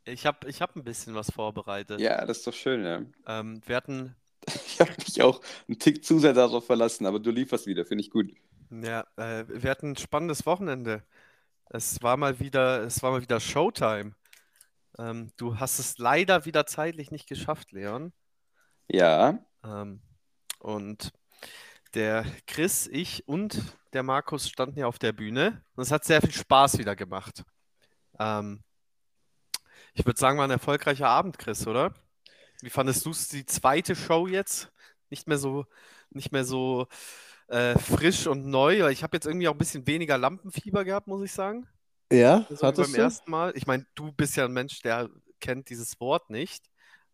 ich 0.06 0.24
habe 0.24 0.48
ich 0.48 0.62
hab 0.62 0.74
ein 0.74 0.84
bisschen 0.84 1.14
was 1.14 1.30
vorbereitet. 1.30 2.00
Ja, 2.00 2.24
das 2.24 2.38
ist 2.38 2.46
doch 2.46 2.54
schön, 2.54 2.82
ja. 2.84 3.02
Ähm, 3.26 3.60
wir 3.66 3.76
hatten, 3.76 4.16
Ich 4.66 4.80
habe 4.80 4.92
mich 5.06 5.20
auch 5.22 5.40
einen 5.68 5.78
Tick 5.78 6.04
zu 6.04 6.18
sehr 6.18 6.32
darauf 6.32 6.64
verlassen, 6.66 7.04
aber 7.06 7.18
du 7.20 7.30
lieferst 7.30 7.66
wieder, 7.66 7.84
finde 7.84 8.02
ich 8.04 8.10
gut. 8.10 8.32
ja, 8.70 9.06
äh, 9.16 9.44
wir 9.48 9.70
hatten 9.70 9.92
ein 9.92 9.96
spannendes 9.96 10.46
Wochenende. 10.46 11.02
Es 11.70 12.02
war 12.02 12.16
mal 12.16 12.40
wieder, 12.40 12.82
es 12.84 13.02
war 13.02 13.12
mal 13.12 13.22
wieder 13.22 13.40
Showtime. 13.40 14.14
Ähm, 14.98 15.32
du 15.36 15.58
hast 15.60 15.78
es 15.78 15.98
leider 15.98 16.44
wieder 16.46 16.66
zeitlich 16.66 17.10
nicht 17.10 17.28
geschafft, 17.28 17.72
Leon. 17.72 18.12
Ja, 18.88 19.38
Ähm, 19.64 20.02
und 20.60 21.12
der 21.94 22.24
Chris, 22.46 22.88
ich 22.88 23.28
und 23.28 23.62
der 23.92 24.02
Markus 24.02 24.48
standen 24.48 24.78
ja 24.80 24.86
auf 24.86 24.98
der 24.98 25.12
Bühne 25.12 25.64
und 25.76 25.82
es 25.82 25.92
hat 25.92 26.04
sehr 26.04 26.22
viel 26.22 26.32
Spaß 26.32 26.78
wieder 26.78 26.96
gemacht. 26.96 27.44
Ähm, 28.18 28.64
ich 29.94 30.04
würde 30.06 30.18
sagen, 30.18 30.38
war 30.38 30.44
ein 30.46 30.50
erfolgreicher 30.50 31.08
Abend, 31.08 31.38
Chris, 31.38 31.66
oder? 31.66 31.94
Wie 32.62 32.70
fandest 32.70 33.06
du 33.06 33.10
es, 33.10 33.28
die 33.28 33.46
zweite 33.46 33.96
Show 33.96 34.26
jetzt? 34.28 34.72
Nicht 35.10 35.28
mehr 35.28 35.38
so, 35.38 35.66
nicht 36.10 36.32
mehr 36.32 36.44
so 36.44 36.88
äh, 37.48 37.78
frisch 37.78 38.26
und 38.26 38.46
neu. 38.46 38.82
weil 38.82 38.92
Ich 38.92 39.02
habe 39.02 39.16
jetzt 39.16 39.26
irgendwie 39.26 39.48
auch 39.48 39.54
ein 39.54 39.58
bisschen 39.58 39.86
weniger 39.86 40.18
Lampenfieber 40.18 40.84
gehabt, 40.84 41.06
muss 41.06 41.22
ich 41.22 41.32
sagen. 41.32 41.66
Ja, 42.12 42.46
wie 42.48 42.56
hattest 42.62 42.92
beim 42.92 42.94
du? 42.94 43.00
ersten 43.02 43.30
Mal. 43.30 43.52
Ich 43.56 43.66
meine, 43.66 43.86
du 43.94 44.12
bist 44.12 44.36
ja 44.36 44.44
ein 44.44 44.52
Mensch, 44.52 44.80
der 44.82 45.10
kennt 45.40 45.68
dieses 45.70 46.00
Wort 46.00 46.30
nicht. 46.30 46.64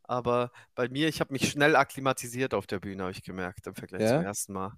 Aber 0.04 0.52
bei 0.74 0.88
mir, 0.88 1.08
ich 1.08 1.20
habe 1.20 1.32
mich 1.32 1.48
schnell 1.50 1.76
akklimatisiert 1.76 2.52
auf 2.54 2.66
der 2.66 2.78
Bühne, 2.78 3.02
habe 3.04 3.12
ich 3.12 3.22
gemerkt, 3.22 3.66
im 3.66 3.74
Vergleich 3.74 4.02
Ja? 4.02 4.18
zum 4.18 4.26
ersten 4.26 4.52
Mal. 4.52 4.72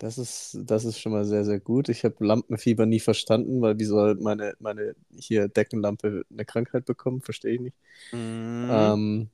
Das 0.00 0.16
ist, 0.16 0.58
das 0.64 0.84
ist 0.86 0.98
schon 0.98 1.12
mal 1.12 1.24
sehr, 1.24 1.44
sehr 1.44 1.60
gut. 1.60 1.90
Ich 1.90 2.02
habe 2.04 2.24
Lampenfieber 2.24 2.86
nie 2.86 3.00
verstanden, 3.00 3.60
weil 3.60 3.78
wie 3.78 3.84
soll 3.84 4.14
meine, 4.16 4.54
meine 4.58 4.94
hier 5.18 5.48
Deckenlampe 5.48 6.24
eine 6.30 6.44
Krankheit 6.46 6.86
bekommen? 6.86 7.20
Verstehe 7.20 7.54
ich 7.54 7.60
nicht. 7.60 7.76
Mhm. 8.12 8.66
Ähm, 8.70 9.30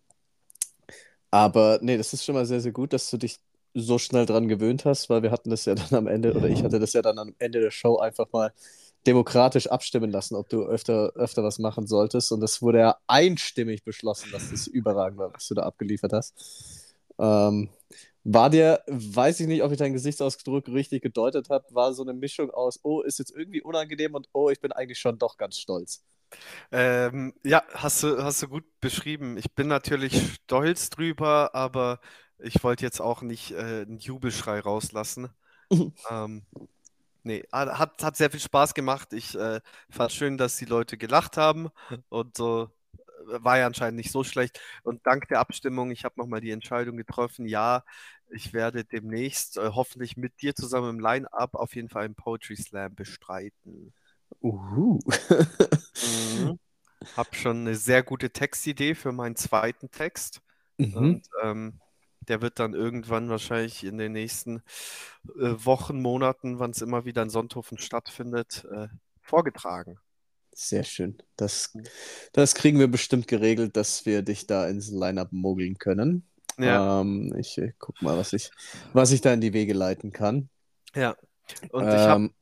aber 1.31 1.79
nee, 1.83 1.97
das 1.97 2.13
ist 2.13 2.25
schon 2.25 2.35
mal 2.35 2.47
sehr, 2.47 2.61
sehr 2.61 2.73
gut, 2.73 2.93
dass 2.93 3.11
du 3.11 3.17
dich 3.17 3.39
so 3.75 3.99
schnell 3.99 4.27
dran 4.27 4.49
gewöhnt 4.49 4.85
hast, 4.85 5.11
weil 5.11 5.23
wir 5.23 5.31
hatten 5.31 5.51
das 5.51 5.65
ja 5.65 5.75
dann 5.77 5.95
am 5.95 6.07
Ende, 6.07 6.35
oder 6.35 6.49
ich 6.49 6.63
hatte 6.63 6.81
das 6.81 6.93
ja 6.93 7.03
dann 7.03 7.19
am 7.19 7.35
Ende 7.39 7.61
der 7.61 7.71
Show 7.71 7.99
einfach 7.99 8.27
mal 8.33 8.53
demokratisch 9.07 9.67
abstimmen 9.69 10.11
lassen, 10.11 10.37
ob 10.37 10.49
du 10.49 10.63
öfter, 10.65 11.13
öfter 11.17 11.43
was 11.43 11.59
machen 11.59 11.87
solltest. 11.87 12.31
Und 12.33 12.43
es 12.43 12.63
wurde 12.63 12.79
ja 12.79 12.97
einstimmig 13.07 13.85
beschlossen, 13.85 14.31
dass 14.33 14.51
das 14.51 14.67
überragend 14.69 15.19
war, 15.19 15.35
was 15.35 15.49
du 15.49 15.55
da 15.55 15.63
abgeliefert 15.65 16.13
hast. 16.13 16.35
Ähm, 17.19 17.69
war 18.25 18.51
dir, 18.51 18.83
weiß 18.87 19.41
ich 19.41 19.49
nicht, 19.49 19.63
ob 19.65 19.73
ich 19.73 19.79
deinen 19.79 19.95
Gesichtsausdruck 19.95 20.69
richtig 20.69 21.03
gedeutet 21.03 21.51
habe, 21.51 21.65
war 21.75 21.93
so 21.93 22.03
eine 22.03 22.15
Mischung 22.15 22.51
aus, 22.51 22.79
oh, 22.85 23.01
ist 23.03 23.19
jetzt 23.19 23.33
irgendwie 23.37 23.63
unangenehm 23.63 24.15
und 24.15 24.29
oh, 24.33 24.49
ich 24.51 24.61
bin 24.61 24.71
eigentlich 24.73 24.99
schon 25.01 25.19
doch 25.19 25.37
ganz 25.37 25.59
stolz. 25.59 26.05
Ähm, 26.71 27.35
ja, 27.45 27.63
hast 27.75 28.03
du, 28.03 28.23
hast 28.23 28.43
du 28.43 28.49
gut 28.49 28.65
beschrieben. 28.81 29.37
Ich 29.37 29.53
bin 29.55 29.69
natürlich 29.69 30.35
stolz 30.45 30.91
drüber, 30.91 31.55
aber 31.55 32.01
ich 32.43 32.63
wollte 32.63 32.85
jetzt 32.85 33.01
auch 33.01 33.23
nicht 33.23 33.53
äh, 33.53 33.83
einen 33.83 33.99
Jubelschrei 33.99 34.61
rauslassen. 34.61 35.29
Ähm, 36.11 36.43
nee, 37.23 37.45
hat, 37.51 38.03
hat 38.03 38.17
sehr 38.19 38.31
viel 38.31 38.41
Spaß 38.41 38.75
gemacht. 38.75 39.15
Ich 39.15 39.35
äh, 39.35 39.59
fand 39.89 40.13
schön, 40.13 40.37
dass 40.37 40.59
die 40.59 40.67
Leute 40.67 40.99
gelacht 40.99 41.39
haben 41.39 41.71
und 42.11 42.37
so 42.37 42.69
äh, 43.01 43.43
war 43.43 43.57
ja 43.57 43.67
anscheinend 43.67 43.97
nicht 43.97 44.13
so 44.13 44.23
schlecht. 44.23 44.61
Und 44.83 45.07
dank 45.07 45.29
der 45.29 45.41
Abstimmung, 45.41 45.91
ich 45.91 46.05
habe 46.05 46.21
nochmal 46.21 46.43
die 46.43 46.51
Entscheidung 46.51 46.99
getroffen, 46.99 47.47
ja, 47.47 47.85
ich 48.29 48.53
werde 48.53 48.85
demnächst 48.85 49.57
äh, 49.57 49.71
hoffentlich 49.75 50.19
mit 50.19 50.43
dir 50.43 50.55
zusammen 50.55 50.91
im 50.91 51.01
Line-Up 51.01 51.55
auf 51.55 51.75
jeden 51.75 51.89
Fall 51.89 52.05
einen 52.05 52.15
Poetry 52.15 52.57
Slam 52.57 52.95
bestreiten. 52.95 53.95
Uhu. 54.43 54.99
Mhm. 55.95 56.59
Hab 57.17 57.35
schon 57.35 57.61
eine 57.63 57.77
sehr 57.77 58.03
gute 58.03 58.31
Textidee 58.31 58.95
für 58.95 59.13
meinen 59.13 59.37
zweiten 59.37 59.91
Text. 59.91 60.41
Mhm. 60.79 60.95
Und 60.95 61.29
ähm, 61.43 61.81
der 62.29 62.43
wird 62.43 62.59
dann 62.59 62.75
irgendwann 62.75 63.29
wahrscheinlich 63.31 63.85
in 63.85 63.99
den 63.99 64.13
nächsten 64.13 64.59
äh, 65.37 65.55
Wochen, 65.65 66.01
Monaten, 66.03 66.59
wann 66.59 66.73
es 66.73 66.83
immer 66.83 67.05
wieder 67.05 67.23
in 67.23 67.31
Sonthofen 67.31 67.79
stattfindet, 67.79 68.65
äh, 68.73 68.89
vorgetragen. 69.23 69.99
Sehr 70.55 70.85
schön. 70.85 71.19
Das, 71.37 71.75
Mhm. 71.75 71.89
das 72.33 72.55
kriegen 72.55 72.79
wir 72.79 72.89
bestimmt 72.89 73.27
geregelt, 73.27 73.77
dass 73.77 74.05
wir 74.07 74.23
dich 74.23 74.47
da 74.47 74.69
ins 74.69 74.91
Line-Up 74.91 75.33
mogeln 75.33 75.79
können. 75.79 76.29
Ja, 76.59 76.83
Ähm, 77.01 77.35
ich 77.39 77.57
äh, 77.59 77.73
guck 77.79 78.01
mal, 78.03 78.17
was 78.19 78.33
ich, 78.35 78.51
was 78.93 79.13
ich 79.13 79.21
da 79.23 79.33
in 79.33 79.41
die 79.41 79.55
Wege 79.55 79.73
leiten 79.75 80.13
kann. 80.13 80.51
ja. 80.95 81.17
Und 81.71 81.93
ich 81.95 82.09
habe 82.09 82.23
Ähm, 82.23 82.35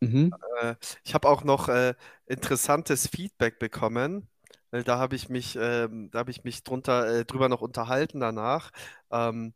mhm. 0.00 0.40
äh, 0.60 0.74
ich 1.04 1.14
hab 1.14 1.24
auch 1.24 1.44
noch 1.44 1.68
äh, 1.68 1.94
interessantes 2.26 3.06
Feedback 3.08 3.58
bekommen. 3.58 4.28
Weil 4.72 4.84
Da 4.84 4.98
habe 4.98 5.16
ich 5.16 5.28
mich, 5.30 5.56
ähm, 5.60 6.10
da 6.10 6.20
habe 6.20 6.30
ich 6.32 6.44
mich 6.44 6.64
drunter, 6.64 7.20
äh, 7.20 7.24
drüber 7.26 7.48
noch 7.48 7.60
unterhalten 7.62 8.20
danach. 8.20 8.70
Ähm, 9.12 9.54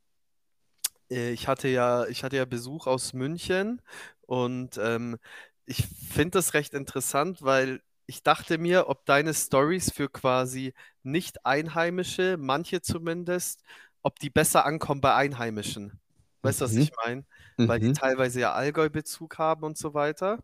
äh, 1.10 1.32
ich 1.32 1.48
hatte 1.48 1.68
ja, 1.68 2.06
ich 2.06 2.24
hatte 2.24 2.36
ja 2.36 2.44
Besuch 2.44 2.86
aus 2.86 3.12
München 3.12 3.82
und 4.22 4.78
ähm, 4.78 5.18
ich 5.66 5.86
finde 5.86 6.32
das 6.38 6.54
recht 6.54 6.74
interessant, 6.74 7.42
weil 7.42 7.82
ich 8.06 8.22
dachte 8.22 8.58
mir, 8.58 8.88
ob 8.88 9.04
deine 9.06 9.34
Stories 9.34 9.92
für 9.92 10.08
quasi 10.08 10.74
Nicht-Einheimische, 11.02 12.36
manche 12.38 12.80
zumindest, 12.82 13.62
ob 14.02 14.18
die 14.20 14.30
besser 14.30 14.64
ankommen 14.64 15.00
bei 15.00 15.14
Einheimischen. 15.14 16.00
Weißt 16.42 16.60
du, 16.60 16.64
was 16.66 16.76
Mhm. 16.76 16.78
ich 16.78 16.92
meine? 17.04 17.24
Weil 17.66 17.80
die 17.80 17.90
Mhm. 17.90 17.92
teilweise 17.92 18.40
ja 18.40 18.52
Allgäu-Bezug 18.54 19.38
haben 19.38 19.64
und 19.64 19.76
so 19.78 19.94
weiter. 19.94 20.38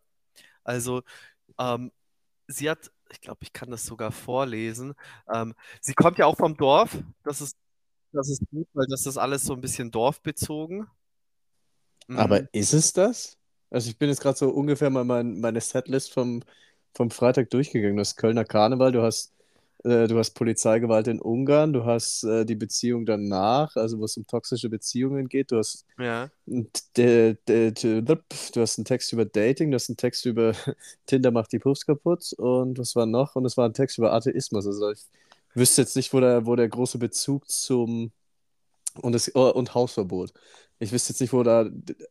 Also, 0.64 1.02
ähm, 1.59 1.93
sie 2.49 2.71
hat, 2.71 2.93
ich 3.12 3.21
glaube, 3.21 3.40
ich 3.42 3.52
kann 3.52 3.71
das 3.71 3.87
sogar 3.87 4.12
vorlesen. 4.12 4.95
Ähm, 5.33 5.54
sie 5.81 5.95
kommt 5.95 6.19
ja 6.19 6.26
auch 6.26 6.37
vom 6.37 6.57
Dorf. 6.57 6.99
Das 7.25 7.40
ist, 7.40 7.57
das 8.12 8.31
ist 8.31 8.42
gut, 8.50 8.69
weil 8.75 8.87
das 8.88 9.07
ist 9.07 9.19
alles 9.19 9.45
so 9.45 9.54
ein 9.54 9.61
bisschen 9.62 9.90
dorfbezogen. 9.90 10.88
Aber 12.14 12.42
Mm, 12.42 12.49
ist 12.54 12.73
es 12.75 12.92
das? 12.92 13.38
Also 13.71 13.90
ich 13.90 13.99
bin 13.99 14.09
jetzt 14.09 14.21
gerade 14.21 14.37
so 14.38 14.50
ungefähr 14.50 14.90
mal 14.90 15.04
mein, 15.04 15.40
meine 15.40 15.61
Setlist 15.61 16.12
vom, 16.12 16.42
vom 16.95 17.11
Freitag 17.11 17.50
durchgegangen. 17.50 17.97
Du 17.97 18.00
hast 18.00 18.16
Kölner 18.16 18.45
Karneval, 18.45 18.92
du 18.92 19.02
hast, 19.02 19.35
äh, 19.85 20.07
du 20.07 20.19
hast 20.19 20.31
Polizeigewalt 20.33 21.09
in 21.09 21.21
Ungarn, 21.21 21.73
du 21.73 21.85
hast 21.85 22.25
äh, 22.25 22.45
die 22.45 22.55
Beziehung 22.55 23.07
danach, 23.07 23.77
also 23.77 23.99
wo 23.99 24.05
es 24.05 24.17
um 24.17 24.27
toxische 24.27 24.69
Beziehungen 24.69 25.29
geht, 25.29 25.51
du 25.51 25.59
hast, 25.59 25.87
ja. 25.99 26.31
de, 26.47 27.37
de, 27.49 27.73
de, 27.73 28.03
du 28.03 28.61
hast 28.61 28.79
einen 28.79 28.85
Text 28.85 29.12
über 29.12 29.25
Dating, 29.25 29.71
du 29.71 29.77
hast 29.77 29.89
einen 29.89 29.97
Text 29.97 30.27
über 30.27 30.53
Tinder 31.07 31.31
macht 31.31 31.53
die 31.53 31.59
Puffs 31.59 31.87
kaputt 31.87 32.33
und 32.35 32.79
was 32.79 32.95
war 32.97 33.07
noch? 33.07 33.37
Und 33.37 33.45
es 33.45 33.57
war 33.57 33.69
ein 33.69 33.75
Text 33.75 33.99
über 33.99 34.12
Atheismus. 34.12 34.67
Also 34.67 34.91
ich 34.91 35.03
wüsste 35.55 35.83
jetzt 35.83 35.97
nicht, 35.97 36.12
wo 36.12 36.21
der, 36.21 36.47
wo 36.47 36.57
der 36.57 36.69
große 36.69 36.99
Bezug 36.99 37.49
zum 37.51 38.12
und, 39.01 39.12
das, 39.12 39.35
oh, 39.35 39.51
und 39.51 39.75
Hausverbot. 39.75 40.33
Ich 40.79 40.93
wüsste 40.93 41.12
jetzt 41.12 41.21
nicht, 41.21 41.33
wo 41.33 41.43
da 41.43 41.67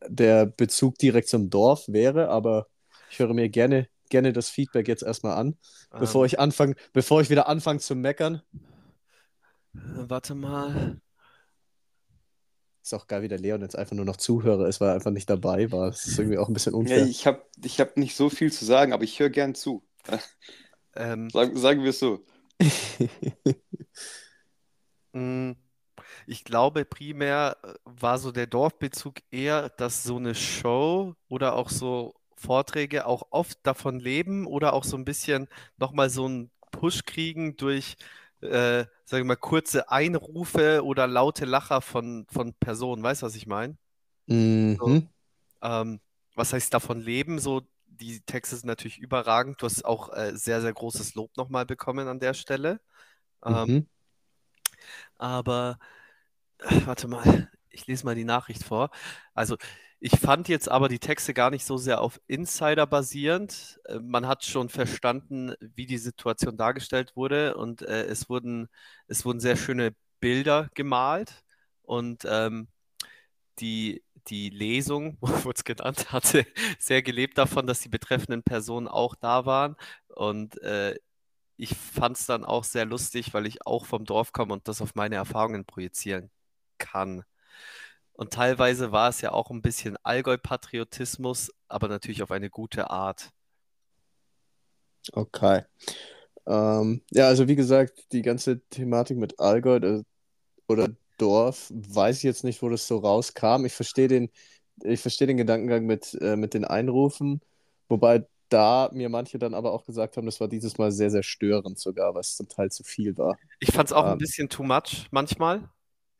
der 0.08 0.46
Bezug 0.46 0.98
direkt 0.98 1.28
zum 1.28 1.50
Dorf 1.50 1.84
wäre, 1.88 2.28
aber 2.28 2.66
ich 3.10 3.18
höre 3.18 3.34
mir 3.34 3.48
gerne, 3.48 3.88
gerne 4.12 4.32
das 4.34 4.50
Feedback 4.50 4.88
jetzt 4.88 5.02
erstmal 5.04 5.36
an, 5.38 5.58
bevor 5.98 6.24
Ähm, 6.24 6.26
ich 6.26 6.40
anfange, 6.40 6.76
bevor 6.94 7.22
ich 7.22 7.30
wieder 7.30 7.48
anfange 7.48 7.80
zu 7.80 7.96
meckern. 7.96 8.42
warte 10.08 10.34
mal. 10.34 10.98
Ist 12.82 12.94
auch 12.94 13.06
geil, 13.08 13.22
wie 13.22 13.28
der 13.28 13.38
Leon 13.40 13.60
jetzt 13.62 13.76
einfach 13.76 13.94
nur 13.96 14.04
noch 14.04 14.16
Zuhörer 14.16 14.66
ist, 14.68 14.80
weil 14.80 14.88
er 14.90 14.94
einfach 14.94 15.10
nicht 15.10 15.28
dabei 15.30 15.70
war. 15.72 15.90
Das 15.90 16.06
ist 16.06 16.18
irgendwie 16.18 16.38
auch 16.38 16.48
ein 16.48 16.54
bisschen 16.54 16.74
Ja, 16.84 16.96
unfair. 16.96 17.08
ich 17.08 17.26
habe 17.26 17.44
ich 17.64 17.80
hab 17.80 17.96
nicht 17.96 18.14
so 18.16 18.28
viel 18.30 18.52
zu 18.52 18.64
sagen, 18.64 18.92
aber 18.92 19.04
ich 19.04 19.18
höre 19.20 19.30
gern 19.30 19.54
zu. 19.54 19.84
Ähm, 20.94 21.30
Sagen, 21.30 21.56
sagen 21.58 21.82
wir 21.82 21.90
es 21.90 21.98
so. 21.98 22.24
Mm, 25.12 25.52
Ich 26.26 26.44
glaube, 26.44 26.84
primär 26.86 27.58
äh, 27.64 27.74
war 27.84 28.18
so 28.18 28.32
der 28.32 28.46
Dorfbezug 28.48 29.16
eher, 29.30 29.70
dass 29.70 30.02
so 30.04 30.16
eine 30.18 30.34
Show 30.36 31.14
oder 31.28 31.54
auch 31.56 31.70
so 31.70 32.14
Vorträge 32.42 33.06
auch 33.06 33.24
oft 33.30 33.58
davon 33.64 34.00
leben 34.00 34.46
oder 34.46 34.74
auch 34.74 34.84
so 34.84 34.96
ein 34.98 35.04
bisschen 35.06 35.48
nochmal 35.78 36.10
so 36.10 36.26
einen 36.26 36.50
Push 36.72 37.04
kriegen 37.06 37.56
durch, 37.56 37.96
äh, 38.42 38.86
sage 39.06 39.22
ich 39.22 39.26
mal, 39.26 39.36
kurze 39.36 39.90
Einrufe 39.90 40.84
oder 40.84 41.06
laute 41.08 41.44
Lacher 41.46 41.80
von, 41.82 42.26
von 42.30 42.54
Personen. 42.54 43.02
Weißt 43.04 43.22
du, 43.22 43.26
was 43.26 43.36
ich 43.36 43.46
meine? 43.46 43.76
So, 44.78 44.96
Mhm. 44.96 45.08
ähm, 45.62 46.00
was 46.36 46.52
heißt 46.52 46.74
davon 46.74 47.00
leben? 47.00 47.38
So, 47.40 47.62
die 47.86 48.20
Texte 48.22 48.56
sind 48.56 48.66
natürlich 48.68 48.98
überragend. 48.98 49.62
Du 49.62 49.66
hast 49.66 49.84
auch 49.84 50.10
äh, 50.14 50.36
sehr, 50.36 50.60
sehr 50.62 50.74
großes 50.74 51.14
Lob 51.16 51.36
nochmal 51.36 51.66
bekommen 51.66 52.08
an 52.08 52.20
der 52.20 52.34
Stelle. 52.34 52.80
Ähm, 53.44 53.66
Mhm. 53.66 53.86
aber 55.18 55.78
Warte 56.86 57.08
mal, 57.08 57.50
ich 57.70 57.86
lese 57.86 58.04
mal 58.04 58.14
die 58.14 58.24
Nachricht 58.24 58.64
vor. 58.64 58.90
Also, 59.34 59.56
ich 60.04 60.18
fand 60.20 60.48
jetzt 60.48 60.68
aber 60.70 60.88
die 60.88 60.98
Texte 61.00 61.34
gar 61.34 61.50
nicht 61.50 61.64
so 61.64 61.76
sehr 61.78 62.00
auf 62.00 62.20
Insider 62.28 62.86
basierend. 62.86 63.80
Äh, 63.86 64.00
Man 64.00 64.26
hat 64.28 64.44
schon 64.44 64.68
verstanden, 64.68 65.54
wie 65.60 65.86
die 65.86 65.98
Situation 65.98 66.56
dargestellt 66.56 67.16
wurde 67.16 67.56
und 67.56 67.82
äh, 67.82 68.04
es 68.06 68.28
wurden, 68.28 68.68
es 69.08 69.24
wurden 69.24 69.40
sehr 69.40 69.56
schöne 69.56 69.94
Bilder 70.20 70.70
gemalt 70.74 71.44
und 71.82 72.24
ähm, 72.28 72.68
die, 73.60 74.02
die 74.28 74.50
Lesung, 74.50 75.18
wurde 75.22 75.54
es 75.56 75.64
genannt, 75.64 76.12
hatte 76.12 76.46
sehr 76.78 77.02
gelebt 77.02 77.38
davon, 77.38 77.66
dass 77.66 77.80
die 77.80 77.88
betreffenden 77.90 78.42
Personen 78.42 78.88
auch 78.88 79.14
da 79.16 79.46
waren 79.46 79.76
und 80.08 80.60
äh, 80.62 80.96
ich 81.58 81.76
fand 81.76 82.18
es 82.18 82.26
dann 82.26 82.44
auch 82.44 82.64
sehr 82.64 82.86
lustig, 82.86 83.34
weil 83.34 83.46
ich 83.46 83.66
auch 83.66 83.86
vom 83.86 84.04
Dorf 84.06 84.32
komme 84.32 84.54
und 84.54 84.68
das 84.68 84.82
auf 84.82 84.94
meine 84.96 85.16
Erfahrungen 85.16 85.64
projizieren 85.66 86.30
kann. 86.78 87.24
Und 88.14 88.32
teilweise 88.32 88.92
war 88.92 89.08
es 89.10 89.20
ja 89.20 89.32
auch 89.32 89.50
ein 89.50 89.62
bisschen 89.62 89.96
Allgäu-Patriotismus, 90.04 91.52
aber 91.68 91.88
natürlich 91.88 92.22
auf 92.22 92.30
eine 92.30 92.50
gute 92.50 92.90
Art. 92.90 93.30
Okay. 95.12 95.62
Ähm, 96.46 97.02
ja, 97.12 97.28
also 97.28 97.48
wie 97.48 97.56
gesagt, 97.56 98.12
die 98.12 98.22
ganze 98.22 98.60
Thematik 98.70 99.18
mit 99.18 99.40
Allgäu 99.40 99.76
äh, 99.78 100.04
oder 100.68 100.88
Dorf, 101.18 101.70
weiß 101.74 102.18
ich 102.18 102.22
jetzt 102.24 102.44
nicht, 102.44 102.62
wo 102.62 102.68
das 102.70 102.86
so 102.88 102.98
rauskam. 102.98 103.66
Ich 103.66 103.74
verstehe 103.74 104.08
den, 104.08 104.30
ich 104.84 105.00
verstehe 105.00 105.28
den 105.28 105.38
Gedankengang 105.38 105.86
mit, 105.86 106.14
äh, 106.20 106.36
mit 106.36 106.54
den 106.54 106.64
Einrufen, 106.64 107.42
wobei 107.88 108.26
da 108.50 108.90
mir 108.92 109.08
manche 109.10 109.38
dann 109.38 109.54
aber 109.54 109.72
auch 109.72 109.84
gesagt 109.86 110.16
haben, 110.16 110.26
das 110.26 110.40
war 110.40 110.48
dieses 110.48 110.78
Mal 110.78 110.92
sehr, 110.92 111.10
sehr 111.10 111.22
störend 111.24 111.78
sogar, 111.78 112.14
was 112.14 112.36
zum 112.36 112.48
Teil 112.48 112.70
zu 112.72 112.84
viel 112.84 113.16
war. 113.18 113.40
Ich 113.60 113.72
fand 113.72 113.88
es 113.88 113.92
auch 113.92 114.06
ein 114.06 114.16
Ähm, 114.16 114.18
bisschen 114.18 114.48
too 114.50 114.62
much 114.62 115.06
manchmal. 115.10 115.70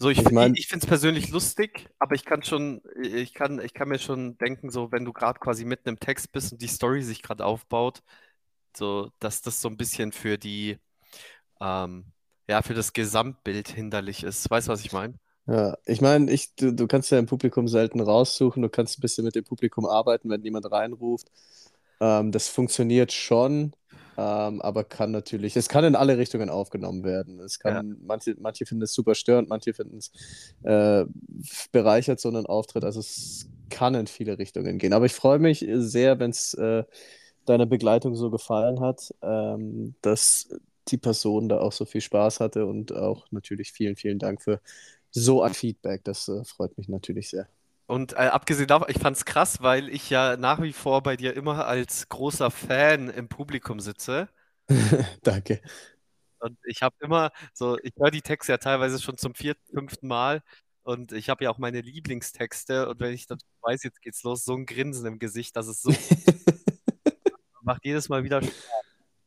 So, 0.03 0.11
ich, 0.11 0.19
ich 0.19 0.27
ich, 0.27 0.33
meine, 0.33 0.59
ich 0.59 0.67
finde 0.67 0.85
es 0.85 0.89
persönlich 0.89 1.31
lustig, 1.31 1.89
aber 2.01 2.17
ich 2.17 2.25
kann 2.25 2.43
schon, 2.43 2.83
ich 3.01 3.35
kann, 3.35 3.61
ich 3.61 3.73
kann 3.73 3.89
mir 3.89 4.01
schon 4.01 4.37
denken, 4.39 4.69
so 4.69 4.91
wenn 4.91 5.05
du 5.05 5.13
gerade 5.13 5.39
quasi 5.39 5.65
mitten 5.65 5.91
im 5.91 6.01
Text 6.01 6.33
bist 6.33 6.51
und 6.51 6.61
die 6.61 6.67
Story 6.67 7.03
sich 7.03 7.23
gerade 7.23 7.45
aufbaut, 7.45 8.03
so, 8.77 9.13
dass 9.21 9.43
das 9.43 9.61
so 9.63 9.69
ein 9.69 9.77
bisschen 9.77 10.13
für 10.13 10.39
die, 10.39 10.79
ähm, 11.61 12.13
ja, 12.49 12.63
für 12.63 12.75
das 12.75 12.93
Gesamtbild 12.93 13.69
hinderlich 13.69 14.25
ist. 14.25 14.51
Weißt 14.51 14.69
du, 14.69 14.73
was 14.73 14.85
ich 14.85 14.93
meine? 14.93 15.15
ja, 15.47 15.77
ich 15.87 16.01
meine, 16.01 16.31
ich, 16.33 16.55
du, 16.55 16.73
du 16.73 16.87
kannst 16.87 17.11
ja 17.11 17.19
im 17.19 17.27
Publikum 17.27 17.69
selten 17.69 18.01
raussuchen, 18.01 18.63
du 18.63 18.69
kannst 18.69 18.99
ein 18.99 19.01
bisschen 19.03 19.25
mit 19.25 19.35
dem 19.35 19.45
Publikum 19.45 19.87
arbeiten, 19.87 20.31
wenn 20.31 20.43
jemand 20.43 20.71
reinruft. 20.71 21.31
Ähm, 22.01 22.33
das 22.33 22.49
funktioniert 22.49 23.13
schon, 23.13 23.75
ähm, 24.17 24.61
aber 24.63 24.85
kann 24.85 25.11
natürlich, 25.11 25.57
es 25.57 25.69
kann 25.69 25.85
in 25.85 25.97
alle 25.97 26.19
Richtungen 26.19 26.51
aufgenommen 26.51 27.05
werden. 27.05 27.41
Es 27.41 27.59
Ja. 27.65 27.83
kann, 27.83 27.97
manche, 28.05 28.37
manche 28.39 28.67
finden 28.67 28.83
es 28.85 28.95
super 28.95 29.15
störend, 29.15 29.49
manche 29.49 29.75
finden 29.75 29.99
es 29.99 30.13
äh, 30.63 31.05
bereichert 31.73 32.21
so 32.21 32.29
einen 32.29 32.47
Auftritt. 32.47 32.85
Also 32.85 33.01
es 33.01 33.49
kann 33.71 33.95
in 33.95 34.07
viele 34.07 34.39
Richtungen 34.39 34.79
gehen. 34.79 34.93
Aber 34.93 35.07
ich 35.07 35.15
freue 35.15 35.39
mich 35.39 35.67
sehr, 35.73 36.19
wenn 36.21 36.31
es 36.31 36.55
äh, 36.55 36.85
deiner 37.47 37.67
Begleitung 37.67 38.15
so 38.17 38.31
gefallen 38.31 38.81
hat, 38.81 39.15
ähm, 39.23 39.95
dass 40.03 40.49
die 40.89 40.99
Person 40.99 41.49
da 41.49 41.59
auch 41.61 41.73
so 41.73 41.85
viel 41.85 42.01
Spaß 42.01 42.41
hatte 42.41 42.67
und 42.67 42.93
auch 42.95 43.27
natürlich 43.31 43.73
vielen, 43.73 43.97
vielen 43.97 44.19
Dank 44.19 44.43
für 44.43 44.61
so 45.11 45.43
ein 45.43 45.55
Feedback. 45.55 46.05
Das 46.05 46.29
äh, 46.29 46.45
freut 46.45 46.77
mich 46.79 46.89
natürlich 46.89 47.31
sehr. 47.31 47.49
Und 47.87 48.15
äh, 48.15 48.17
abgesehen 48.17 48.69
davon, 48.69 48.89
ich 48.91 48.99
fand 48.99 49.17
es 49.17 49.25
krass, 49.25 49.63
weil 49.63 49.89
ich 49.89 50.09
ja 50.11 50.37
nach 50.37 50.63
wie 50.63 50.73
vor 50.73 51.03
bei 51.03 51.17
dir 51.17 51.35
immer 51.37 51.67
als 51.67 52.09
großer 52.09 52.51
Fan 52.51 53.09
im 53.11 53.29
Publikum 53.29 53.81
sitze. 53.81 54.29
Danke. 55.23 55.61
Und 56.39 56.59
ich 56.65 56.83
habe 56.83 56.97
immer 57.01 57.31
so, 57.55 57.79
ich 57.83 57.93
höre 57.99 58.11
die 58.11 58.23
Texte 58.23 58.53
ja 58.53 58.59
teilweise 58.59 59.01
schon 59.01 59.17
zum 59.17 59.35
vierten, 59.35 59.63
fünften 59.73 60.09
Mal. 60.09 60.43
Und 60.83 61.13
ich 61.13 61.29
habe 61.31 61.45
ja 61.45 61.51
auch 61.51 61.59
meine 61.59 61.81
Lieblingstexte. 61.81 62.89
Und 62.89 62.99
wenn 63.01 63.13
ich 63.13 63.27
dann 63.27 63.39
weiß, 63.63 63.83
jetzt 63.85 64.01
geht's 64.03 64.23
los, 64.25 64.45
so 64.45 64.55
ein 64.55 64.67
Grinsen 64.67 65.07
im 65.07 65.19
Gesicht, 65.19 65.55
das 65.57 65.69
ist 65.69 65.83
so, 65.83 65.91
macht 67.63 67.85
jedes 67.85 68.09
Mal 68.09 68.25
wieder 68.25 68.43
Spaß. 68.43 68.57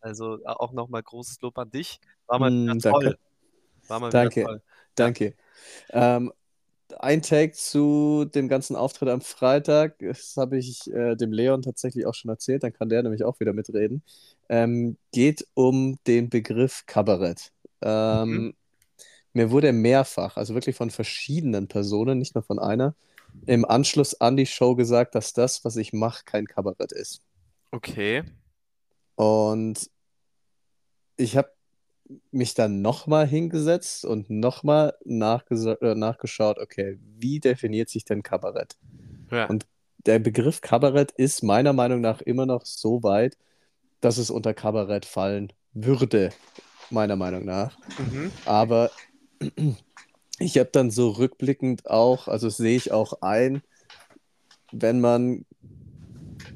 Also 0.02 0.40
äh, 0.44 0.48
auch 0.48 0.74
nochmal 0.74 1.04
großes 1.04 1.42
Lob 1.42 1.58
an 1.58 1.72
dich. 1.72 2.00
War 2.28 2.40
mal 2.40 2.52
Mm, 2.52 2.80
toll. 2.80 2.92
danke. 2.92 3.18
War 3.88 4.00
mal 4.00 4.10
Danke. 4.12 4.44
toll. 4.44 4.62
Danke. 4.96 5.36
Ähm, 5.90 6.34
ein 7.00 7.22
Take 7.22 7.54
zu 7.54 8.26
dem 8.26 8.48
ganzen 8.48 8.76
Auftritt 8.76 9.10
am 9.10 9.22
Freitag. 9.22 9.98
Das 10.00 10.36
habe 10.38 10.58
ich 10.58 10.92
äh, 10.92 11.16
dem 11.16 11.32
Leon 11.32 11.62
tatsächlich 11.62 12.06
auch 12.06 12.14
schon 12.14 12.30
erzählt, 12.30 12.64
dann 12.64 12.74
kann 12.74 12.90
der 12.90 13.04
nämlich 13.04 13.24
auch 13.24 13.40
wieder 13.40 13.54
mitreden. 13.54 14.04
Ähm, 14.50 14.98
geht 15.12 15.46
um 15.54 15.98
den 16.08 16.30
Begriff 16.30 16.86
Kabarett. 16.86 17.52
Ähm, 17.82 18.30
Mhm. 18.30 18.54
Mir 19.34 19.52
wurde 19.52 19.74
mehrfach, 19.74 20.38
also 20.38 20.54
wirklich 20.54 20.78
von 20.78 20.92
verschiedenen 20.92 21.68
Personen, 21.68 22.20
nicht 22.20 22.36
nur 22.36 22.44
von 22.44 22.58
einer, 22.58 22.96
im 23.46 23.66
Anschluss 23.66 24.22
an 24.22 24.38
die 24.38 24.46
Show 24.46 24.76
gesagt, 24.76 25.14
dass 25.14 25.34
das, 25.34 25.66
was 25.66 25.76
ich 25.76 25.92
mache, 25.92 26.24
kein 26.24 26.48
Kabarett 26.48 26.94
ist. 26.94 27.22
Okay. 27.72 28.24
Und 29.16 29.90
ich 31.18 31.36
habe 31.36 31.52
mich 32.32 32.54
dann 32.54 32.82
nochmal 32.82 33.28
hingesetzt 33.28 34.06
und 34.06 34.30
nochmal 34.30 34.94
äh, 35.06 35.96
nachgeschaut, 35.96 36.60
okay, 36.60 37.00
wie 37.18 37.40
definiert 37.40 37.90
sich 37.90 38.06
denn 38.06 38.24
Kabarett? 38.24 38.78
Ja. 39.32 39.46
Und 39.48 39.66
der 40.06 40.20
Begriff 40.20 40.62
Kabarett 40.62 41.12
ist 41.12 41.44
meiner 41.44 41.74
Meinung 41.74 42.02
nach 42.02 42.22
immer 42.22 42.46
noch 42.46 42.66
so 42.66 43.02
weit, 43.04 43.38
dass 44.02 44.18
es 44.18 44.30
unter 44.30 44.54
Kabarett 44.54 45.06
fallen 45.06 45.52
würde, 45.74 46.30
meiner 46.92 47.16
Meinung 47.16 47.44
nach. 47.46 47.78
Mhm. 47.98 48.32
Aber 48.46 48.92
ich 50.40 50.58
habe 50.58 50.70
dann 50.72 50.92
so 50.92 51.10
rückblickend 51.10 51.90
auch, 51.90 52.28
also 52.28 52.50
sehe 52.50 52.76
ich 52.78 52.92
auch 52.92 53.22
ein, 53.22 53.62
wenn 54.72 55.02
man 55.02 55.46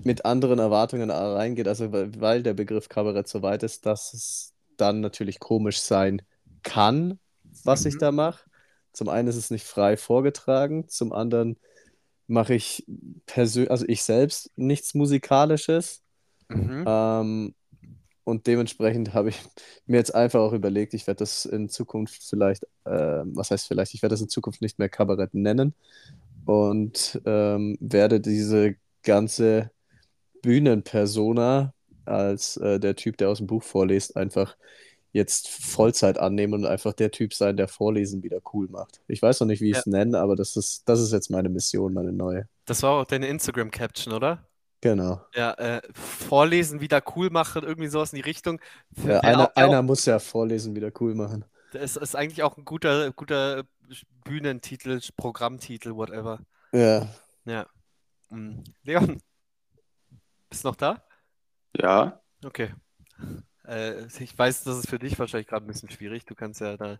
mit 0.03 0.25
anderen 0.25 0.59
Erwartungen 0.59 1.09
reingeht, 1.09 1.67
also 1.67 1.91
weil 1.91 2.19
weil 2.21 2.43
der 2.43 2.53
Begriff 2.53 2.87
Kabarett 2.87 3.27
so 3.27 3.41
weit 3.41 3.63
ist, 3.63 3.85
dass 3.85 4.13
es 4.13 4.53
dann 4.81 5.01
natürlich 5.01 5.39
komisch 5.39 5.81
sein 5.81 6.21
kann, 6.63 7.19
was 7.63 7.85
ich 7.85 7.95
Mhm. 7.95 7.99
da 7.99 8.11
mache. 8.11 8.45
Zum 8.93 9.09
einen 9.09 9.27
ist 9.27 9.35
es 9.37 9.51
nicht 9.51 9.65
frei 9.65 9.97
vorgetragen, 9.97 10.87
zum 10.89 11.13
anderen 11.13 11.57
mache 12.27 12.53
ich 12.55 12.85
persönlich, 13.27 13.71
also 13.71 13.85
ich 13.87 14.03
selbst 14.03 14.51
nichts 14.55 14.93
Musikalisches. 14.95 16.03
Mhm. 16.49 16.83
Ähm, 16.85 17.55
und 18.25 18.47
dementsprechend 18.47 19.13
habe 19.13 19.29
ich 19.29 19.39
mir 19.87 19.97
jetzt 19.97 20.13
einfach 20.15 20.39
auch 20.41 20.53
überlegt, 20.53 20.93
ich 20.93 21.07
werde 21.07 21.19
das 21.19 21.45
in 21.45 21.69
Zukunft 21.69 22.23
vielleicht, 22.23 22.63
äh, 22.85 23.23
was 23.25 23.51
heißt 23.51 23.67
vielleicht, 23.67 23.93
ich 23.95 24.01
werde 24.03 24.13
das 24.13 24.21
in 24.21 24.29
Zukunft 24.29 24.61
nicht 24.61 24.79
mehr 24.79 24.89
Kabarett 24.89 25.33
nennen 25.33 25.75
und 26.45 27.21
ähm, 27.25 27.77
werde 27.81 28.21
diese 28.21 28.75
ganze 29.03 29.71
Bühnenpersona 30.41 31.73
als 32.09 32.57
äh, 32.57 32.79
der 32.79 32.95
Typ, 32.95 33.17
der 33.17 33.29
aus 33.29 33.37
dem 33.39 33.47
Buch 33.47 33.63
vorliest, 33.63 34.15
einfach 34.17 34.55
jetzt 35.11 35.49
Vollzeit 35.49 36.19
annehmen 36.19 36.53
und 36.53 36.65
einfach 36.65 36.93
der 36.93 37.11
Typ 37.11 37.33
sein, 37.33 37.57
der 37.57 37.67
Vorlesen 37.67 38.21
wieder 38.23 38.39
cool 38.53 38.67
macht. 38.69 39.01
Ich 39.07 39.21
weiß 39.21 39.39
noch 39.39 39.47
nicht, 39.47 39.61
wie 39.61 39.71
ich 39.71 39.77
es 39.77 39.85
nenne, 39.87 40.19
aber 40.19 40.35
das 40.35 40.55
ist, 40.55 40.87
das 40.87 40.99
ist 40.99 41.11
jetzt 41.11 41.31
meine 41.31 41.49
Mission, 41.49 41.93
meine 41.93 42.11
neue. 42.11 42.47
Das 42.65 42.83
war 42.83 42.91
auch 42.91 43.05
deine 43.05 43.27
Instagram-Caption, 43.27 44.13
oder? 44.13 44.45
Genau. 44.81 45.19
Ja, 45.35 45.53
äh, 45.55 45.81
vorlesen 45.93 46.79
wieder 46.79 47.01
cool 47.15 47.29
machen, 47.31 47.63
irgendwie 47.63 47.89
sowas 47.89 48.13
in 48.13 48.17
die 48.17 48.21
Richtung. 48.21 48.61
Ja, 49.03 49.19
einer, 49.21 49.49
auch- 49.49 49.55
einer 49.55 49.81
muss 49.81 50.05
ja 50.05 50.19
Vorlesen 50.19 50.75
wieder 50.75 50.91
cool 50.99 51.15
machen. 51.15 51.43
Das 51.73 51.97
ist 51.97 52.15
eigentlich 52.15 52.43
auch 52.43 52.57
ein 52.57 52.65
guter, 52.65 53.11
guter 53.11 53.63
Bühnentitel, 54.23 54.99
Programmtitel, 55.17 55.95
whatever. 55.95 56.39
Ja. 56.71 57.07
Ja. 57.45 57.65
Mm. 58.29 58.63
Leon, 58.83 59.21
bist 60.49 60.63
du 60.63 60.69
noch 60.69 60.75
da? 60.75 61.03
Ja, 61.73 62.21
Okay. 62.43 62.73
Äh, 63.67 64.05
ich 64.19 64.37
weiß, 64.37 64.63
das 64.63 64.79
ist 64.79 64.89
für 64.89 64.99
dich 64.99 65.19
wahrscheinlich 65.19 65.47
gerade 65.47 65.65
ein 65.65 65.67
bisschen 65.67 65.89
schwierig. 65.89 66.25
Du 66.25 66.35
kannst 66.35 66.61
ja 66.61 66.77
da 66.77 66.99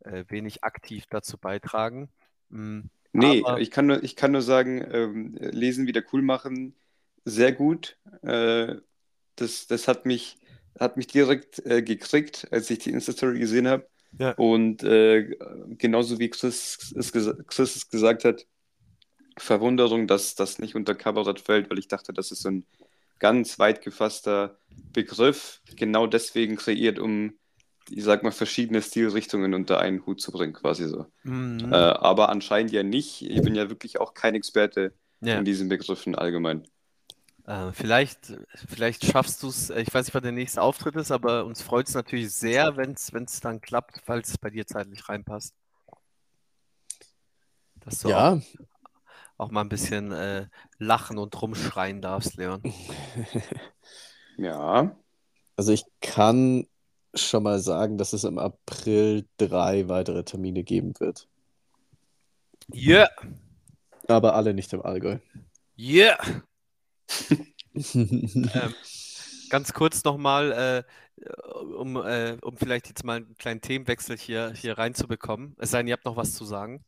äh, 0.00 0.24
wenig 0.28 0.64
aktiv 0.64 1.04
dazu 1.08 1.38
beitragen. 1.38 2.10
Mm, 2.48 2.80
nee, 3.12 3.42
Aber- 3.44 3.60
ich 3.60 3.70
kann 3.70 3.86
nur, 3.86 4.02
ich 4.02 4.16
kann 4.16 4.32
nur 4.32 4.42
sagen, 4.42 4.84
ähm, 4.90 5.36
lesen 5.40 5.86
wieder 5.86 6.02
cool 6.12 6.22
machen, 6.22 6.74
sehr 7.24 7.52
gut. 7.52 7.96
Äh, 8.22 8.76
das, 9.36 9.66
das 9.66 9.88
hat 9.88 10.04
mich, 10.04 10.38
hat 10.78 10.96
mich 10.96 11.06
direkt 11.06 11.64
äh, 11.64 11.82
gekriegt, 11.82 12.48
als 12.50 12.68
ich 12.70 12.80
die 12.80 12.90
Insta-Story 12.90 13.38
gesehen 13.38 13.68
habe. 13.68 13.88
Ja. 14.18 14.32
Und 14.32 14.82
äh, 14.82 15.36
genauso 15.78 16.18
wie 16.18 16.28
Chris 16.28 16.92
es, 16.94 17.12
Chris 17.12 17.76
es 17.76 17.88
gesagt 17.88 18.24
hat, 18.24 18.46
Verwunderung, 19.38 20.06
dass 20.06 20.34
das 20.34 20.58
nicht 20.58 20.74
unter 20.74 20.94
Kabarett 20.94 21.40
fällt, 21.40 21.70
weil 21.70 21.78
ich 21.78 21.88
dachte, 21.88 22.12
das 22.12 22.30
ist 22.32 22.42
so 22.42 22.50
ein 22.50 22.66
ganz 23.22 23.58
weit 23.60 23.82
gefasster 23.82 24.58
Begriff, 24.92 25.62
genau 25.76 26.06
deswegen 26.08 26.56
kreiert, 26.56 26.98
um, 26.98 27.38
ich 27.88 28.04
sag 28.04 28.24
mal, 28.24 28.32
verschiedene 28.32 28.82
Stilrichtungen 28.82 29.54
unter 29.54 29.78
einen 29.80 30.04
Hut 30.06 30.20
zu 30.20 30.32
bringen, 30.32 30.52
quasi 30.54 30.88
so. 30.88 31.06
mm, 31.24 31.72
Äh, 31.72 31.76
aber 31.76 32.30
anscheinend 32.30 32.72
ja 32.72 32.82
nicht. 32.82 33.22
Ich 33.22 33.42
bin 33.42 33.54
ja 33.54 33.70
wirklich 33.70 34.00
auch 34.00 34.14
kein 34.14 34.34
Experte 34.34 34.94
ja. 35.20 35.38
in 35.38 35.44
diesen 35.44 35.68
Begriffen 35.68 36.16
allgemein. 36.16 36.68
Äh, 37.46 37.72
vielleicht, 37.72 38.34
vielleicht 38.68 39.04
schaffst 39.04 39.42
du 39.42 39.48
es, 39.48 39.70
ich 39.70 39.92
weiß 39.92 40.06
nicht, 40.06 40.14
wann 40.14 40.22
der 40.22 40.32
nächste 40.32 40.62
Auftritt 40.62 40.96
ist, 40.96 41.10
aber 41.10 41.44
uns 41.44 41.62
freut 41.62 41.88
es 41.88 41.94
natürlich 41.94 42.32
sehr, 42.32 42.76
wenn 42.76 42.92
es 42.92 43.40
dann 43.40 43.60
klappt, 43.60 44.00
falls 44.04 44.30
es 44.30 44.38
bei 44.38 44.50
dir 44.50 44.66
zeitlich 44.66 45.08
reinpasst. 45.08 45.54
Dass 47.80 47.98
du 48.00 48.10
auch, 48.12 48.14
Ja, 48.14 48.40
auch 49.42 49.50
mal 49.50 49.62
ein 49.62 49.68
bisschen 49.68 50.12
äh, 50.12 50.48
lachen 50.78 51.18
und 51.18 51.40
rumschreien 51.40 52.02
darfst, 52.02 52.36
Leon. 52.36 52.64
Ja, 54.36 54.96
also 55.56 55.72
ich 55.72 55.84
kann 56.00 56.66
schon 57.14 57.42
mal 57.44 57.60
sagen, 57.60 57.98
dass 57.98 58.12
es 58.14 58.24
im 58.24 58.38
April 58.38 59.28
drei 59.38 59.88
weitere 59.88 60.24
Termine 60.24 60.64
geben 60.64 60.94
wird. 61.00 61.28
Yeah, 62.74 63.08
Aber 64.08 64.34
alle 64.34 64.54
nicht 64.54 64.72
im 64.72 64.82
Allgäu. 64.82 65.18
yeah. 65.76 66.16
Ähm, 68.54 68.74
ganz 69.48 69.72
kurz 69.72 70.04
nochmal, 70.04 70.52
äh, 70.52 71.24
um, 71.76 71.96
äh, 71.96 72.38
um 72.42 72.56
vielleicht 72.56 72.88
jetzt 72.88 73.04
mal 73.04 73.18
einen 73.18 73.36
kleinen 73.36 73.60
Themenwechsel 73.60 74.16
hier, 74.18 74.52
hier 74.54 74.78
reinzubekommen. 74.78 75.56
Es 75.58 75.70
sei 75.70 75.78
denn, 75.78 75.88
ihr 75.88 75.94
habt 75.94 76.04
noch 76.04 76.16
was 76.16 76.34
zu 76.34 76.44
sagen. 76.44 76.84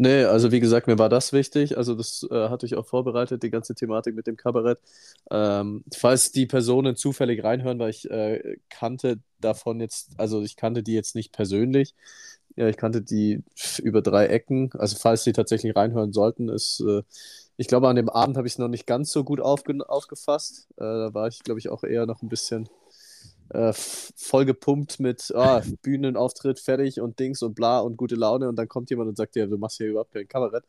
Nee, 0.00 0.24
also 0.24 0.52
wie 0.52 0.60
gesagt, 0.60 0.86
mir 0.86 0.96
war 0.98 1.08
das 1.08 1.32
wichtig. 1.32 1.76
Also 1.76 1.94
das 1.96 2.24
äh, 2.30 2.48
hatte 2.48 2.66
ich 2.66 2.76
auch 2.76 2.86
vorbereitet, 2.86 3.42
die 3.42 3.50
ganze 3.50 3.74
Thematik 3.74 4.14
mit 4.14 4.28
dem 4.28 4.36
Kabarett. 4.36 4.78
Ähm, 5.30 5.82
falls 5.92 6.30
die 6.30 6.46
Personen 6.46 6.94
zufällig 6.94 7.42
reinhören, 7.42 7.80
weil 7.80 7.90
ich 7.90 8.08
äh, 8.08 8.58
kannte 8.70 9.18
davon 9.40 9.80
jetzt, 9.80 10.10
also 10.16 10.42
ich 10.42 10.54
kannte 10.56 10.84
die 10.84 10.92
jetzt 10.94 11.16
nicht 11.16 11.32
persönlich. 11.32 11.96
Ja, 12.54 12.68
ich 12.68 12.76
kannte 12.76 13.02
die 13.02 13.42
über 13.82 14.00
drei 14.00 14.26
Ecken. 14.28 14.70
Also 14.78 14.96
falls 14.96 15.24
sie 15.24 15.32
tatsächlich 15.32 15.74
reinhören 15.74 16.12
sollten, 16.12 16.48
ist, 16.48 16.80
äh, 16.86 17.02
ich 17.56 17.66
glaube, 17.66 17.88
an 17.88 17.96
dem 17.96 18.08
Abend 18.08 18.36
habe 18.36 18.46
ich 18.46 18.54
es 18.54 18.58
noch 18.58 18.68
nicht 18.68 18.86
ganz 18.86 19.10
so 19.10 19.24
gut 19.24 19.40
aufge 19.40 19.74
aufgefasst. 19.88 20.68
Äh, 20.76 20.84
da 20.84 21.10
war 21.14 21.26
ich, 21.26 21.42
glaube 21.42 21.58
ich, 21.58 21.70
auch 21.70 21.82
eher 21.82 22.06
noch 22.06 22.22
ein 22.22 22.28
bisschen 22.28 22.68
äh, 23.50 23.72
voll 23.72 24.44
gepumpt 24.44 25.00
mit 25.00 25.32
ah, 25.34 25.62
Bühnenauftritt 25.82 26.60
fertig 26.60 27.00
und 27.00 27.18
Dings 27.18 27.42
und 27.42 27.54
bla 27.54 27.80
und 27.80 27.96
gute 27.96 28.14
Laune 28.14 28.48
und 28.48 28.56
dann 28.56 28.68
kommt 28.68 28.90
jemand 28.90 29.08
und 29.08 29.16
sagt 29.16 29.34
dir, 29.34 29.46
du 29.46 29.58
machst 29.58 29.78
hier 29.78 29.88
überhaupt 29.88 30.12
kein 30.12 30.28
Kabarett. 30.28 30.64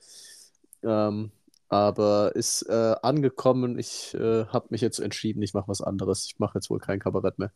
Ähm, 0.83 1.31
aber 1.67 2.35
ist 2.35 2.63
äh, 2.63 2.95
angekommen, 3.03 3.77
ich 3.77 4.15
äh, 4.15 4.45
habe 4.45 4.67
mich 4.69 4.81
jetzt 4.81 4.99
entschieden, 4.99 5.41
ich 5.43 5.53
mache 5.53 5.67
was 5.67 5.81
anderes. 5.81 6.25
Ich 6.25 6.39
mache 6.39 6.57
jetzt 6.57 6.69
wohl 6.69 6.79
kein 6.79 6.99
Kabarett 6.99 7.37
mehr. 7.37 7.51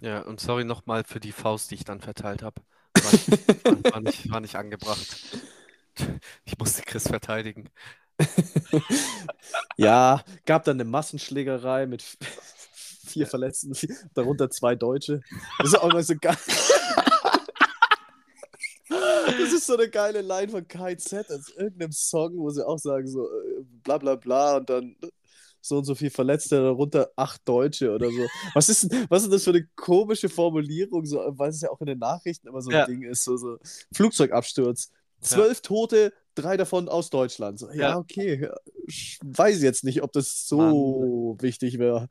Ja, 0.00 0.22
und 0.22 0.40
sorry 0.40 0.64
nochmal 0.64 1.04
für 1.04 1.20
die 1.20 1.32
Faust, 1.32 1.70
die 1.70 1.74
ich 1.74 1.84
dann 1.84 2.00
verteilt 2.00 2.42
habe. 2.42 2.62
War, 2.94 3.92
war, 3.92 4.00
nicht, 4.00 4.30
war 4.30 4.40
nicht 4.40 4.56
angebracht. 4.56 5.06
Ich 6.44 6.58
musste 6.58 6.82
Chris 6.82 7.08
verteidigen. 7.08 7.68
Ja, 9.76 10.22
gab 10.44 10.64
dann 10.64 10.76
eine 10.76 10.84
Massenschlägerei 10.84 11.86
mit 11.86 12.04
vier 13.10 13.26
Verletzten, 13.26 13.72
darunter 14.14 14.50
zwei 14.50 14.74
Deutsche. 14.74 15.20
Das 15.58 15.68
ist 15.68 15.78
auch 15.78 15.90
immer 15.90 16.02
so 16.02 16.14
geil. 16.20 16.36
Das 18.88 19.52
ist 19.52 19.66
so 19.66 19.76
eine 19.76 19.88
geile 19.88 20.20
Line 20.20 20.48
von 20.48 20.66
KZ 20.66 21.30
aus 21.30 21.48
irgendeinem 21.56 21.92
Song, 21.92 22.36
wo 22.36 22.50
sie 22.50 22.66
auch 22.66 22.78
sagen 22.78 23.06
so 23.06 23.24
äh, 23.26 23.62
bla 23.84 23.98
bla 23.98 24.16
bla 24.16 24.56
und 24.56 24.68
dann 24.68 24.96
so 25.60 25.78
und 25.78 25.84
so 25.84 25.94
viel 25.94 26.10
Verletzte, 26.10 26.56
darunter 26.60 27.10
acht 27.16 27.40
Deutsche 27.46 27.92
oder 27.94 28.10
so. 28.10 28.26
Was 28.54 28.68
ist, 28.68 28.90
denn- 28.90 29.06
was 29.08 29.22
ist 29.22 29.32
das 29.32 29.44
für 29.44 29.50
eine 29.50 29.66
komische 29.76 30.28
Formulierung, 30.28 31.04
so, 31.06 31.18
weil 31.28 31.50
es 31.50 31.60
ja 31.60 31.70
auch 31.70 31.80
in 31.80 31.86
den 31.86 31.98
Nachrichten 31.98 32.48
immer 32.48 32.62
so 32.62 32.70
ein 32.70 32.76
Ja. 32.76 32.86
Ding 32.86 33.02
ist, 33.02 33.22
so, 33.24 33.36
so 33.36 33.58
Flugzeugabsturz, 33.92 34.90
zwölf 35.20 35.60
Tote, 35.60 36.12
drei 36.34 36.56
davon 36.56 36.88
aus 36.88 37.10
Deutschland. 37.10 37.58
So, 37.60 37.68
ja, 37.70 37.90
Ja. 37.90 37.98
okay, 37.98 38.40
ja, 38.42 38.56
ich 38.88 39.20
weiß 39.22 39.62
jetzt 39.62 39.84
nicht, 39.84 40.02
ob 40.02 40.12
das 40.12 40.48
so 40.48 41.36
wichtig 41.40 41.78
wäre. 41.78 42.08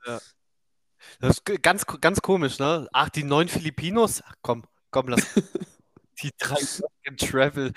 Das 1.21 1.37
ist 1.37 1.61
ganz, 1.61 1.85
ganz 2.01 2.21
komisch, 2.21 2.59
ne? 2.59 2.87
Ach, 2.93 3.09
die 3.09 3.23
neun 3.23 3.47
Filipinos? 3.47 4.21
Ach, 4.25 4.35
komm, 4.41 4.63
komm, 4.91 5.07
lass. 5.09 5.21
Die 6.21 6.31
drei 6.37 6.57
im 7.03 7.15
Travel 7.15 7.71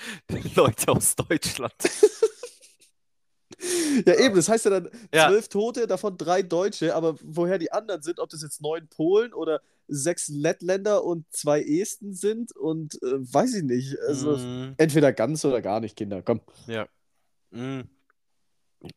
Leute 0.56 0.90
aus 0.90 1.14
Deutschland. 1.14 1.72
Ja, 4.06 4.18
eben, 4.18 4.34
das 4.34 4.48
heißt 4.48 4.64
ja 4.64 4.70
dann 4.72 4.88
Ja. 5.14 5.28
zwölf 5.28 5.48
Tote, 5.48 5.86
davon 5.86 6.16
drei 6.16 6.42
Deutsche, 6.42 6.96
aber 6.96 7.14
woher 7.22 7.58
die 7.58 7.70
anderen 7.70 8.02
sind, 8.02 8.18
ob 8.18 8.28
das 8.30 8.42
jetzt 8.42 8.60
neun 8.60 8.88
Polen 8.88 9.32
oder 9.32 9.60
sechs 9.86 10.28
Lettländer 10.28 11.04
und 11.04 11.26
zwei 11.32 11.62
Esten 11.62 12.12
sind 12.14 12.56
und 12.56 12.94
äh, 13.02 13.18
weiß 13.20 13.54
ich 13.54 13.62
nicht. 13.62 13.96
Also 14.08 14.36
Mm, 14.38 14.72
entweder 14.78 15.12
ganz 15.12 15.44
oder 15.44 15.62
gar 15.62 15.78
nicht, 15.80 15.96
Kinder. 15.96 16.22
Komm. 16.22 16.40
ja. 16.66 16.88
Mm. 17.50 17.82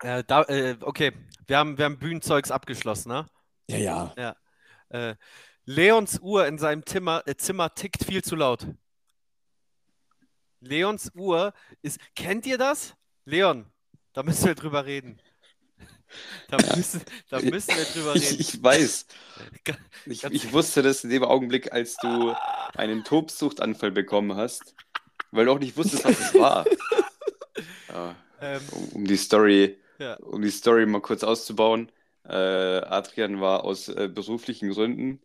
Äh, 0.01 0.23
da, 0.25 0.43
äh, 0.43 0.77
okay, 0.81 1.11
wir 1.45 1.57
haben, 1.59 1.77
wir 1.77 1.85
haben 1.85 1.99
Bühnenzeugs 1.99 2.49
abgeschlossen, 2.49 3.09
ne? 3.09 3.27
Ja, 3.69 4.13
ja. 4.17 4.35
Äh, 4.89 5.15
Leons 5.65 6.19
Uhr 6.19 6.45
in 6.47 6.57
seinem 6.57 6.85
Zimmer, 6.85 7.23
äh, 7.25 7.35
Zimmer 7.35 7.73
tickt 7.73 8.03
viel 8.03 8.23
zu 8.23 8.35
laut. 8.35 8.67
Leons 10.59 11.11
Uhr 11.15 11.53
ist. 11.81 11.99
Kennt 12.15 12.45
ihr 12.45 12.57
das? 12.57 12.95
Leon, 13.25 13.65
da 14.13 14.23
müssen 14.23 14.45
wir 14.45 14.55
drüber 14.55 14.85
reden. 14.85 15.19
Da 16.47 16.57
müssen, 16.77 17.01
da 17.29 17.41
müssen 17.41 17.75
wir 17.75 17.83
drüber 17.83 18.15
Ich, 18.15 18.29
reden. 18.31 18.39
ich 18.39 18.63
weiß. 18.63 19.05
Ga- 19.65 19.75
Ich, 20.05 20.23
ich 20.23 20.53
wusste 20.53 20.81
das 20.83 21.03
in 21.03 21.09
dem 21.09 21.23
Augenblick, 21.23 21.73
als 21.73 21.97
du 21.97 22.33
einen 22.75 23.03
Tobsuchtanfall 23.03 23.91
bekommen 23.91 24.37
hast, 24.37 24.75
weil 25.31 25.45
du 25.45 25.51
auch 25.51 25.59
nicht 25.59 25.75
wusstest, 25.75 26.05
was 26.05 26.17
es 26.19 26.33
war. 26.35 26.65
Ja, 27.89 28.15
Ähm, 28.41 28.61
um, 28.71 28.89
um 28.89 29.05
die 29.05 29.17
Story, 29.17 29.77
Ja. 29.97 30.13
um 30.17 30.41
die 30.41 30.51
Story 30.51 30.85
mal 30.85 31.01
kurz 31.01 31.23
auszubauen. 31.23 31.91
Äh, 32.27 32.33
Adrian 32.33 33.39
war 33.41 33.63
aus 33.63 33.87
äh, 33.89 34.09
beruflichen 34.11 34.71
Gründen 34.71 35.21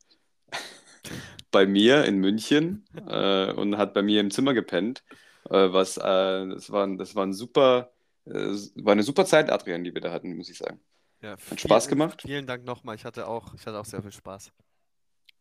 bei 1.50 1.66
mir 1.66 2.04
in 2.04 2.18
München 2.18 2.84
äh, 3.08 3.52
und 3.52 3.76
hat 3.78 3.94
bei 3.94 4.02
mir 4.02 4.20
im 4.20 4.30
Zimmer 4.30 4.54
gepennt. 4.54 5.02
Was, 5.42 5.94
das 5.94 6.70
war, 6.70 6.86
das 6.96 7.14
war 7.16 7.26
ein 7.26 7.32
super, 7.32 7.90
war 8.26 8.92
eine 8.92 9.02
super 9.02 9.24
Zeit, 9.24 9.50
Adrian, 9.50 9.82
die 9.82 9.94
wir 9.94 10.02
da 10.02 10.12
hatten, 10.12 10.36
muss 10.36 10.50
ich 10.50 10.58
sagen. 10.58 10.78
ja, 11.22 11.36
Hat 11.50 11.60
Spaß 11.60 11.88
gemacht? 11.88 12.22
Vielen 12.22 12.46
Dank 12.46 12.64
nochmal. 12.64 12.94
Ich 12.94 13.06
hatte 13.06 13.26
auch, 13.26 13.54
ich 13.54 13.66
hatte 13.66 13.80
auch 13.80 13.86
sehr 13.86 14.02
viel 14.02 14.12
Spaß. 14.12 14.52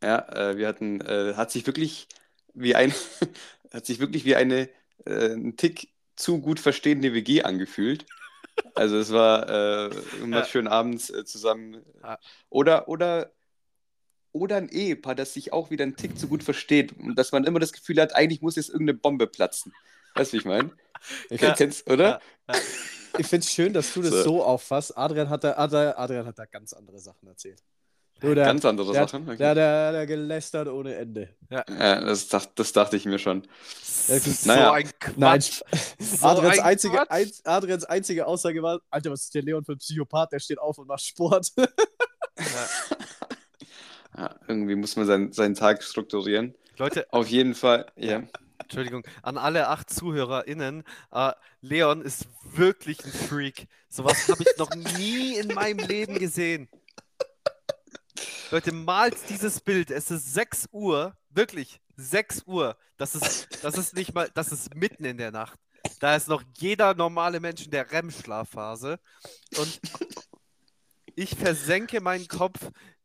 Ja, 0.02 0.56
wir 0.58 0.68
hatten, 0.68 1.04
hat 1.04 1.52
sich 1.52 1.68
wirklich 1.68 2.08
wie 2.54 2.76
ein, 2.76 2.94
hat 3.74 3.86
sich 3.86 4.00
wirklich 4.00 4.24
wie 4.24 4.36
eine 4.36 4.70
äh, 5.06 5.34
ein 5.34 5.56
Tick 5.58 5.90
zu 6.16 6.42
gut 6.42 6.60
verstehende 6.60 7.14
WG 7.14 7.44
angefühlt. 7.44 8.06
Also 8.76 8.98
es 8.98 9.12
war 9.12 9.50
äh, 9.50 9.90
immer 10.22 10.40
Ja. 10.40 10.46
schön 10.46 10.68
abends 10.68 11.10
äh, 11.10 11.26
zusammen. 11.26 11.84
Ja. 12.04 12.18
Oder, 12.50 12.88
oder, 12.88 13.32
oder 14.32 14.58
ein 14.58 14.70
Ehepaar, 14.70 15.16
das 15.16 15.34
sich 15.34 15.52
auch 15.54 15.70
wieder 15.72 15.84
einen 15.84 15.96
Tick 15.96 16.18
zu 16.18 16.28
gut 16.28 16.44
versteht 16.44 16.94
und 16.98 17.16
dass 17.16 17.32
man 17.32 17.44
immer 17.46 17.60
das 17.60 17.74
Gefühl 17.74 18.00
hat, 18.00 18.16
eigentlich 18.16 18.42
muss 18.42 18.56
jetzt 18.56 18.70
irgendeine 18.70 18.98
Bombe 18.98 19.28
platzen. 19.28 19.74
Weißt 20.16 20.32
du, 20.32 20.36
wie 20.36 20.40
ich 20.40 20.46
meine? 20.46 20.72
Ich, 21.30 21.42
Ja. 21.42 21.54
Kennst, 21.54 21.90
oder? 21.90 22.22
ich 23.18 23.28
finde 23.28 23.44
es 23.46 23.52
schön, 23.52 23.74
dass 23.74 23.94
du 23.94 24.02
das 24.02 24.12
So. 24.12 24.24
so 24.24 24.44
auffasst. 24.44 24.98
Adrian 24.98 25.30
hat 25.30 25.44
da, 25.44 25.54
Adrian 25.58 26.26
hat 26.26 26.38
da 26.38 26.46
ganz 26.46 26.74
andere 26.74 27.00
Sachen 27.00 27.28
erzählt. 27.28 27.64
Der, 28.22 28.36
Ganz 28.36 28.66
andere 28.66 28.92
der, 28.92 29.08
Sachen. 29.08 29.26
der, 29.26 29.34
Okay. 29.36 29.56
der, 29.56 29.92
der 29.92 30.06
gelästert 30.08 30.68
ohne 30.68 30.96
Ende. 30.96 31.30
Ja, 31.50 31.64
das, 31.66 32.28
dacht, 32.28 32.52
das 32.56 32.72
dachte 32.74 32.98
ich 32.98 33.06
mir 33.06 33.20
schon. 33.20 33.44
Ja, 34.08 34.20
So 34.20 34.48
naja. 34.50 34.72
ein 34.74 34.90
Nein, 35.16 35.40
Quatsch. 35.40 35.62
So 36.00 36.26
Adrians, 36.28 36.60
ein 36.60 36.66
einzige, 36.66 36.98
Quatsch. 36.98 37.08
ein, 37.12 37.32
Adrians 37.46 37.84
einzige 37.86 38.28
Aussage 38.28 38.62
war: 38.62 38.82
Alter, 38.90 39.12
was 39.12 39.24
ist 39.24 39.36
der 39.36 39.44
Leon 39.44 39.64
für 39.64 39.74
ein 39.74 39.78
Psychopath? 39.78 40.32
Der 40.32 40.40
steht 40.40 40.60
auf 40.60 40.78
und 40.78 40.88
macht 40.88 41.02
Sport. 41.04 41.52
Ja. 42.40 43.06
Ja, 44.18 44.36
irgendwie 44.48 44.76
muss 44.76 44.96
man 44.96 45.06
seinen, 45.06 45.32
seinen 45.34 45.56
Tag 45.56 45.84
strukturieren. 45.84 46.56
Leute, 46.78 47.06
Auf 47.12 47.28
jeden 47.28 47.54
Fall, 47.56 47.86
ja. 47.96 48.24
Entschuldigung, 48.60 49.06
an 49.24 49.38
alle 49.38 49.68
acht 49.68 49.90
ZuhörerInnen, 49.90 50.84
äh, 51.12 51.32
Leon 51.62 52.02
ist 52.02 52.28
wirklich 52.44 53.04
ein 53.04 53.12
Freak. 53.12 53.68
Sowas 53.90 54.28
habe 54.30 54.44
ich 54.44 54.58
noch 54.58 54.74
nie 54.98 55.36
in 55.38 55.48
meinem 55.54 55.86
Leben 55.88 56.18
gesehen. 56.20 56.70
Leute, 58.52 58.72
malt 58.72 59.16
dieses 59.30 59.60
Bild. 59.60 59.92
Es 59.92 60.10
ist 60.10 60.34
6 60.34 60.70
Uhr, 60.72 61.16
wirklich 61.30 61.80
6 61.98 62.44
Uhr. 62.48 62.76
Das 62.98 63.14
ist, 63.16 63.64
das 63.64 63.78
ist 63.78 63.96
nicht 63.96 64.14
mal, 64.14 64.30
das 64.34 64.52
ist 64.52 64.74
mitten 64.76 65.06
in 65.06 65.18
der 65.18 65.32
Nacht. 65.32 65.60
Da 66.00 66.16
ist 66.16 66.28
noch 66.28 66.44
jeder 66.58 66.94
normale 66.96 67.40
Mensch 67.40 67.64
in 67.66 67.72
der 67.72 67.92
REM-Schlafphase. 67.92 69.00
Und 69.58 69.80
ich 71.16 71.36
versenke 71.36 72.02
meinen 72.02 72.28
Kopf 72.28 72.60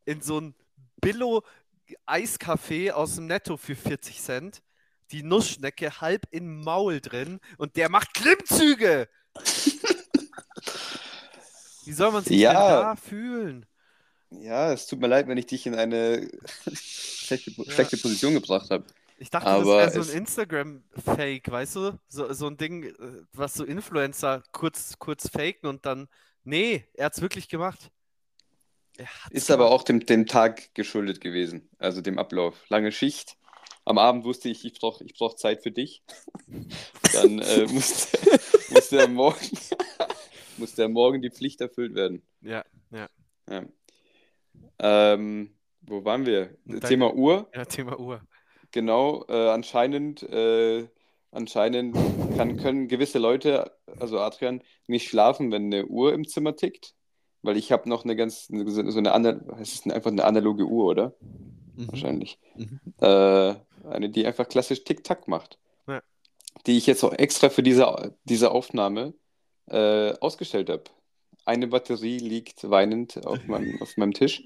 in 0.06 0.22
so 0.22 0.40
ein 0.40 0.54
Billo-Eiskaffee 1.00 2.90
aus 2.92 3.16
dem 3.16 3.26
Netto 3.26 3.56
für 3.56 3.76
40 3.76 4.20
Cent 4.22 4.62
die 5.10 5.22
Nussschnecke 5.22 6.00
halb 6.00 6.26
im 6.30 6.60
Maul 6.62 7.00
drin 7.02 7.38
und 7.58 7.76
der 7.76 7.90
macht 7.90 8.14
Klimmzüge. 8.14 9.08
Wie 11.84 11.92
soll 11.92 12.10
man 12.10 12.24
sich 12.24 12.38
Ja. 12.38 12.52
denn 12.52 12.60
da 12.60 12.96
fühlen? 12.96 13.66
Ja, 14.40 14.72
es 14.72 14.86
tut 14.86 15.00
mir 15.00 15.06
leid, 15.08 15.26
wenn 15.28 15.38
ich 15.38 15.46
dich 15.46 15.66
in 15.66 15.74
eine 15.74 16.28
schlechte, 16.74 17.50
schlechte 17.70 17.96
Position 17.96 18.34
gebracht 18.34 18.70
habe. 18.70 18.84
Ich 19.18 19.30
dachte, 19.30 19.46
Aber 19.46 19.82
das 19.82 19.92
wäre 19.94 20.00
es- 20.00 20.06
so 20.08 20.12
ein 20.12 20.18
Instagram-Fake, 20.18 21.50
weißt 21.50 21.76
du? 21.76 21.98
So, 22.08 22.32
so 22.32 22.46
ein 22.48 22.56
Ding, 22.56 22.84
äh, 22.84 22.92
was 23.32 23.54
so 23.54 23.64
Influencer 23.64 24.42
kurz, 24.52 24.98
kurz 24.98 25.28
faken 25.28 25.68
und 25.68 25.86
dann. 25.86 26.08
Nee, 26.42 26.84
er 26.94 27.06
hat's 27.06 27.20
wirklich 27.22 27.48
gemacht. 27.48 27.90
Ist 29.30 29.50
aber 29.50 29.70
auch 29.70 29.82
dem, 29.82 30.06
dem 30.06 30.26
Tag 30.26 30.72
geschuldet 30.74 31.20
gewesen, 31.20 31.68
also 31.78 32.00
dem 32.00 32.18
Ablauf. 32.18 32.64
Lange 32.68 32.92
Schicht. 32.92 33.36
Am 33.86 33.98
Abend 33.98 34.24
wusste 34.24 34.48
ich, 34.48 34.64
ich 34.64 34.74
brauche 34.78 35.02
ich 35.04 35.14
brauch 35.14 35.34
Zeit 35.36 35.62
für 35.62 35.70
dich. 35.72 36.02
Dann 37.12 37.38
äh, 37.40 37.66
musste, 37.66 38.18
musste, 38.70 39.02
am 39.02 39.14
Morgen, 39.14 39.58
musste 40.58 40.84
am 40.84 40.92
Morgen 40.92 41.22
die 41.22 41.30
Pflicht 41.30 41.60
erfüllt 41.60 41.94
werden. 41.94 42.22
Ja, 42.40 42.64
ja. 42.90 43.08
Ja. 43.50 43.64
Ähm, 44.78 45.54
wo 45.82 46.04
waren 46.04 46.26
wir? 46.26 46.56
Dein- 46.64 46.80
Thema 46.80 47.14
Uhr. 47.14 47.48
Ja, 47.54 47.64
Thema 47.64 47.98
Uhr. 47.98 48.20
Genau, 48.72 49.24
äh, 49.28 49.50
anscheinend, 49.50 50.22
äh, 50.24 50.88
anscheinend 51.30 51.96
kann, 52.36 52.56
können 52.56 52.88
gewisse 52.88 53.18
Leute, 53.18 53.70
also 54.00 54.18
Adrian, 54.18 54.62
nicht 54.86 55.08
schlafen, 55.08 55.52
wenn 55.52 55.66
eine 55.66 55.86
Uhr 55.86 56.12
im 56.12 56.26
Zimmer 56.26 56.56
tickt. 56.56 56.94
Weil 57.42 57.56
ich 57.58 57.70
habe 57.72 57.88
noch 57.88 58.04
eine 58.04 58.16
ganz, 58.16 58.46
so 58.46 58.98
eine, 58.98 59.12
ana- 59.12 59.38
es 59.60 59.74
ist 59.74 59.92
einfach 59.92 60.10
eine 60.10 60.24
analoge 60.24 60.64
Uhr, 60.64 60.86
oder? 60.86 61.14
Wahrscheinlich. 61.76 62.38
Mhm. 62.56 62.80
Äh, 63.00 63.54
eine, 63.86 64.08
die 64.08 64.26
einfach 64.26 64.48
klassisch 64.48 64.82
Tick-Tack 64.84 65.28
macht. 65.28 65.58
Ja. 65.86 66.00
Die 66.66 66.78
ich 66.78 66.86
jetzt 66.86 67.04
auch 67.04 67.12
extra 67.12 67.50
für 67.50 67.62
diese, 67.62 68.16
diese 68.24 68.50
Aufnahme 68.50 69.12
äh, 69.66 70.14
ausgestellt 70.20 70.70
habe. 70.70 70.84
Eine 71.44 71.66
Batterie 71.66 72.18
liegt 72.18 72.68
weinend 72.70 73.26
auf 73.26 73.46
meinem, 73.46 73.80
auf 73.82 73.96
meinem 73.98 74.14
Tisch, 74.14 74.44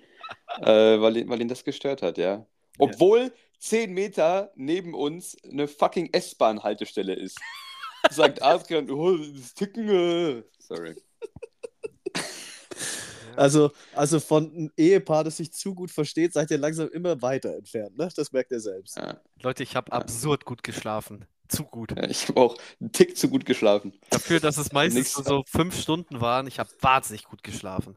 äh, 0.61 1.01
weil, 1.01 1.17
ihn- 1.17 1.29
weil 1.29 1.41
ihn 1.41 1.49
das 1.49 1.65
gestört 1.65 2.03
hat, 2.03 2.19
ja. 2.19 2.47
Obwohl 2.79 3.33
zehn 3.59 3.93
Meter 3.93 4.53
neben 4.55 4.95
uns 4.95 5.37
eine 5.45 5.67
fucking 5.69 6.11
S-Bahn-Haltestelle 6.13 7.15
ist. 7.15 7.39
Sagt 8.11 8.41
Adrian, 8.43 8.89
oh, 8.91 9.17
das 9.17 9.55
Ticken. 9.55 9.89
Äh. 9.89 10.43
Sorry. 10.59 10.95
Also, 13.37 13.71
also 13.95 14.19
von 14.19 14.51
einem 14.53 14.73
Ehepaar, 14.77 15.23
das 15.23 15.37
sich 15.37 15.53
zu 15.53 15.75
gut 15.75 15.91
versteht, 15.93 16.33
seid 16.33 16.51
ihr 16.51 16.59
langsam 16.59 16.89
immer 16.89 17.21
weiter 17.23 17.55
entfernt. 17.55 17.97
Ne? 17.97 18.09
Das 18.17 18.33
merkt 18.33 18.51
ihr 18.51 18.59
selbst. 18.61 18.97
Ja. 18.97 19.21
Leute, 19.43 19.63
ich 19.63 19.77
habe 19.77 19.93
absurd 19.93 20.45
gut 20.45 20.63
geschlafen. 20.65 21.25
Zu 21.49 21.65
gut. 21.65 21.93
Ja, 21.97 22.03
Ich 22.09 22.29
habe 22.29 22.41
auch 22.41 22.57
einen 22.81 22.91
Tick 22.93 23.17
zu 23.17 23.29
gut 23.29 23.47
geschlafen. 23.47 23.93
Dafür, 24.11 24.41
dass 24.41 24.59
es 24.59 24.73
meistens 24.73 25.13
so 25.13 25.45
fünf 25.47 25.81
Stunden 25.81 26.21
waren, 26.21 26.47
ich 26.49 26.59
habe 26.59 26.69
wahnsinnig 26.81 27.25
gut 27.25 27.43
geschlafen. 27.45 27.97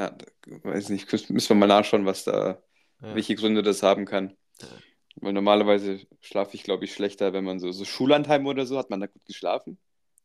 Ja, 0.00 0.16
weiß 0.62 0.88
nicht, 0.88 1.10
müssen 1.30 1.48
wir 1.50 1.56
mal 1.56 1.66
nachschauen, 1.66 2.06
was 2.06 2.24
da, 2.24 2.62
Ja. 3.02 3.14
welche 3.14 3.34
Gründe 3.34 3.62
das 3.62 3.82
haben 3.82 4.06
kann. 4.06 4.36
Ja. 4.60 4.68
Weil 5.16 5.32
normalerweise 5.34 6.00
schlafe 6.20 6.54
ich, 6.54 6.62
glaube 6.62 6.84
ich, 6.84 6.94
schlechter, 6.94 7.32
wenn 7.32 7.44
man 7.44 7.58
so, 7.60 7.70
so 7.72 7.84
Schullandheim 7.84 8.46
oder 8.46 8.64
so, 8.64 8.78
hat 8.78 8.88
man 8.90 9.00
da 9.00 9.06
gut 9.06 9.24
geschlafen? 9.26 9.78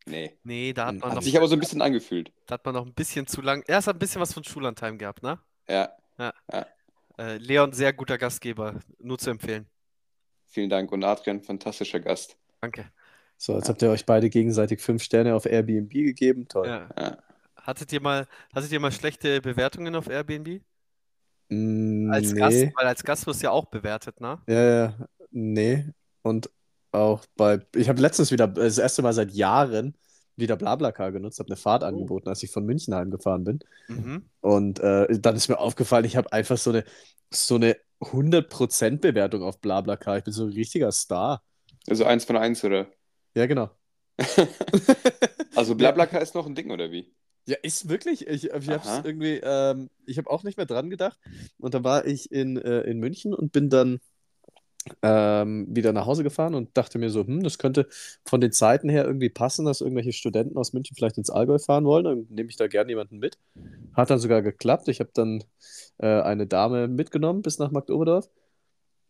Nee. 0.06 0.38
Nee, 0.44 0.72
da 0.72 0.86
hat 0.88 0.96
man 0.96 1.10
Hat 1.10 1.16
noch, 1.16 1.22
sich 1.24 1.36
aber 1.36 1.48
so 1.48 1.56
ein 1.56 1.60
bisschen 1.60 1.82
angefühlt. 1.82 2.32
da 2.46 2.54
hat 2.54 2.66
man 2.66 2.76
noch 2.76 2.86
ein 2.86 2.94
bisschen 2.94 3.26
zu 3.28 3.42
lang. 3.42 3.64
Er 3.68 3.78
hat 3.78 3.88
ein 3.90 3.98
bisschen 4.00 4.22
was 4.22 4.34
von 4.34 4.44
Schullandheim 4.44 4.98
gehabt, 4.98 5.24
ne? 5.24 5.40
Ja, 5.68 5.92
Äh, 7.18 7.38
Leon, 7.38 7.72
sehr 7.74 7.92
guter 7.94 8.18
Gastgeber. 8.18 8.80
Nur 9.00 9.18
zu 9.18 9.30
empfehlen. 9.32 9.68
vielen 10.48 10.70
Dank. 10.70 10.92
Und 10.92 11.04
Adrian, 11.04 11.42
fantastischer 11.42 12.00
Gast. 12.00 12.38
Danke. 12.62 12.92
So, 13.38 13.56
jetzt 13.56 13.68
habt 13.68 13.82
ihr 13.82 13.90
euch 13.90 14.06
beide 14.06 14.30
gegenseitig 14.30 14.80
fünf 14.82 15.04
Sterne 15.04 15.36
auf 15.36 15.46
Airbnb 15.46 15.92
gegeben. 15.92 16.48
Toll. 16.48 16.68
Ja. 16.68 17.18
Hattet 17.66 17.92
ihr 17.92 18.02
mal, 18.02 18.28
hattet 18.54 18.72
ihr 18.72 18.80
mal 18.80 18.92
schlechte 18.94 19.42
Bewertungen 19.42 19.96
auf 19.96 20.08
Airbnb? 20.08 20.62
Mm, 21.50 22.08
Als 22.08 22.34
nee. 22.34 22.36
Gast, 22.36 22.76
weil 22.76 22.88
als 22.88 23.04
Gast 23.04 23.28
wirst 23.28 23.42
du 23.42 23.46
ja 23.46 23.52
auch 23.52 23.66
bewertet, 23.66 24.20
ne? 24.22 24.42
Ja, 24.48 24.64
ja, 24.64 25.08
nee. 25.32 25.86
Und 26.22 26.50
auch 26.92 27.26
bei, 27.36 27.66
ich 27.76 27.90
habe 27.90 28.02
letztens 28.02 28.32
wieder, 28.32 28.48
das 28.48 28.78
erste 28.78 29.02
Mal 29.02 29.14
seit 29.14 29.32
Jahren, 29.32 29.98
wieder 30.36 30.56
BlaBlaCar 30.58 31.12
genutzt, 31.12 31.40
habe 31.40 31.50
eine 31.50 31.56
Fahrt 31.58 31.84
Oh. 31.90 31.90
angeboten, 31.90 32.30
als 32.30 32.44
ich 32.44 32.52
von 32.52 32.66
München 32.66 32.94
heimgefahren 32.94 33.44
bin. 33.44 33.60
Mhm. 33.88 34.30
Und 34.42 34.80
äh, 34.80 35.20
dann 35.20 35.36
ist 35.36 35.48
mir 35.50 35.60
aufgefallen, 35.60 36.06
ich 36.06 36.16
habe 36.18 36.32
einfach 36.34 36.58
so 36.58 36.72
eine, 36.72 36.84
so 37.34 37.56
eine 37.56 37.78
100% 38.00 39.02
Bewertung 39.02 39.44
auf 39.44 39.60
BlaBlaCar. 39.62 40.18
Ich 40.20 40.24
bin 40.26 40.34
so 40.34 40.44
ein 40.46 40.54
richtiger 40.54 40.92
Star. 40.92 41.44
Also 41.88 42.06
eins 42.06 42.26
von 42.26 42.38
eins, 42.38 42.64
oder? 42.64 42.88
Ja, 43.36 43.46
genau. 43.48 43.70
Also 45.54 45.76
Blablacar 45.76 46.22
ist 46.22 46.36
noch 46.36 46.46
ein 46.46 46.56
Ding, 46.56 46.72
oder 46.72 46.92
wie? 46.92 47.14
Ja, 47.48 47.58
ist 47.62 47.90
wirklich. 47.90 48.28
Ich, 48.28 48.46
ich 48.46 48.52
habe 48.52 49.08
irgendwie, 49.08 49.40
ähm, 49.44 49.90
ich 50.06 50.18
habe 50.18 50.30
auch 50.30 50.44
nicht 50.44 50.58
mehr 50.58 50.66
dran 50.66 50.90
gedacht. 50.90 51.20
Und 51.60 51.74
dann 51.74 51.84
war 51.84 52.06
ich 52.06 52.32
in, 52.32 52.58
äh, 52.58 52.82
in 52.82 53.00
München 53.00 53.34
und 53.34 53.52
bin 53.52 53.70
dann 53.70 54.00
ähm, 55.02 55.66
wieder 55.70 55.94
nach 55.94 56.06
Hause 56.06 56.24
gefahren 56.24 56.54
und 56.54 56.76
dachte 56.78 57.00
mir 57.00 57.10
so, 57.10 57.26
hm, 57.26 57.44
das 57.44 57.58
könnte 57.58 57.88
von 58.26 58.42
den 58.42 58.52
Zeiten 58.52 58.90
her 58.90 59.06
irgendwie 59.06 59.30
passen, 59.30 59.66
dass 59.66 59.82
irgendwelche 59.82 60.14
Studenten 60.14 60.58
aus 60.58 60.74
München 60.74 60.96
vielleicht 60.96 61.18
ins 61.18 61.30
Allgäu 61.30 61.58
fahren 61.58 61.86
wollen. 61.86 62.04
Dann 62.04 62.28
nehme 62.30 62.50
ich 62.50 62.56
da 62.56 62.68
gerne 62.68 62.92
jemanden 62.92 63.18
mit. 63.18 63.38
Hat 63.94 64.10
dann 64.10 64.20
sogar 64.20 64.42
geklappt. 64.42 64.88
Ich 64.88 65.00
habe 65.00 65.12
dann 65.14 65.44
äh, 65.98 66.22
eine 66.22 66.48
Dame 66.48 66.88
mitgenommen 66.88 67.42
bis 67.42 67.60
nach 67.60 67.72
Magdoberdorf 67.72 68.30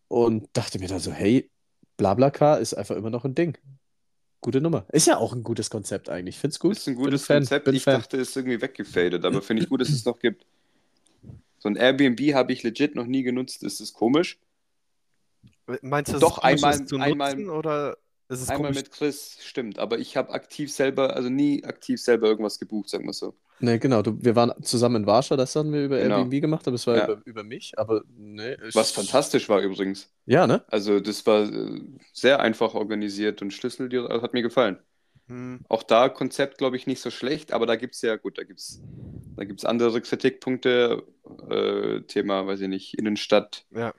und 0.07 0.47
dachte 0.53 0.79
mir 0.79 0.87
dann 0.87 0.99
so, 0.99 1.11
hey, 1.11 1.49
Blablacar 1.97 2.59
ist 2.59 2.73
einfach 2.73 2.95
immer 2.95 3.09
noch 3.09 3.25
ein 3.25 3.35
Ding. 3.35 3.57
Gute 4.41 4.61
Nummer. 4.61 4.85
Ist 4.91 5.07
ja 5.07 5.17
auch 5.17 5.33
ein 5.33 5.43
gutes 5.43 5.69
Konzept 5.69 6.09
eigentlich. 6.09 6.37
Find's 6.37 6.59
gut. 6.59 6.73
Ist 6.77 6.87
ein 6.87 6.95
Bin 6.95 7.03
gutes 7.05 7.25
Fan. 7.25 7.37
Konzept. 7.39 7.65
Bin 7.65 7.75
Ich 7.75 7.83
Fan. 7.83 7.99
dachte, 7.99 8.17
es 8.17 8.29
ist 8.29 8.35
irgendwie 8.37 8.61
weggefadet, 8.61 9.25
aber 9.25 9.41
finde 9.41 9.63
ich 9.63 9.69
gut, 9.69 9.81
dass 9.81 9.89
es 9.89 10.05
noch 10.05 10.19
gibt. 10.19 10.45
So 11.57 11.69
ein 11.69 11.75
Airbnb 11.77 12.19
habe 12.35 12.53
ich 12.53 12.61
legit 12.61 12.93
noch 12.95 13.07
nie 13.07 13.23
genutzt. 13.23 13.63
Ist 13.63 13.79
das 13.79 13.91
komisch? 13.93 14.37
Meinst 15.81 16.11
du, 16.11 16.15
es 16.17 16.21
Doch, 16.21 16.37
einmal- 16.39 16.85
zu 16.85 16.97
einmal- 16.97 17.35
nutzen 17.35 17.49
oder 18.29 18.41
ist 18.41 18.49
Einmal 18.49 18.71
komisch? 18.71 18.77
mit 18.77 18.91
Chris, 18.91 19.38
stimmt. 19.43 19.79
Aber 19.79 19.99
ich 19.99 20.17
habe 20.17 20.31
aktiv 20.31 20.71
selber, 20.73 21.15
also 21.15 21.29
nie 21.29 21.63
aktiv 21.63 22.01
selber 22.01 22.27
irgendwas 22.27 22.59
gebucht, 22.59 22.89
sagen 22.89 23.05
wir 23.05 23.13
so. 23.13 23.35
Nee, 23.59 23.77
genau. 23.79 24.01
Du, 24.01 24.17
wir 24.21 24.35
waren 24.35 24.51
zusammen 24.63 24.97
in 24.97 25.05
Warschau, 25.05 25.38
das 25.38 25.55
haben 25.55 25.71
wir 25.71 25.85
über 25.85 25.97
Genau. 26.01 26.17
Airbnb 26.17 26.41
gemacht, 26.41 26.67
aber 26.67 26.75
es 26.75 26.85
war 26.88 26.97
Ja. 26.97 27.05
über, 27.05 27.21
über 27.25 27.43
mich. 27.43 27.73
Aber 27.77 28.03
ist- 28.63 28.75
Was 28.75 28.91
fantastisch 28.91 29.47
war 29.47 29.61
übrigens. 29.61 30.09
Ja, 30.25 30.45
ne? 30.47 30.63
Also 30.67 30.99
das 30.99 31.25
war 31.25 31.43
äh, 31.43 31.81
sehr 32.13 32.39
einfach 32.41 32.73
organisiert 32.73 33.41
und 33.41 33.51
Schlüssel, 33.53 33.88
die, 33.89 33.99
hat 33.99 34.33
mir 34.33 34.41
gefallen. 34.41 34.79
Hm, 35.27 35.61
Auch 35.69 35.83
da 35.83 36.09
Konzept, 36.09 36.57
glaube 36.57 36.75
ich, 36.75 36.85
nicht 36.85 37.01
so 37.01 37.09
schlecht, 37.11 37.53
aber 37.53 37.65
da 37.65 37.75
gibt 37.77 37.95
es 37.95 38.01
ja, 38.01 38.15
gut, 38.15 38.38
da 38.38 38.43
gibt 38.43 38.59
es 38.59 38.81
da 39.38 39.43
gibt's 39.43 39.65
andere 39.65 40.01
Kritikpunkte. 40.01 41.03
Äh, 41.49 42.01
Thema, 42.01 42.45
weiß 42.47 42.61
ich 42.61 42.67
nicht, 42.67 42.93
Innenstadt, 42.99 43.65
ja. 43.71 43.93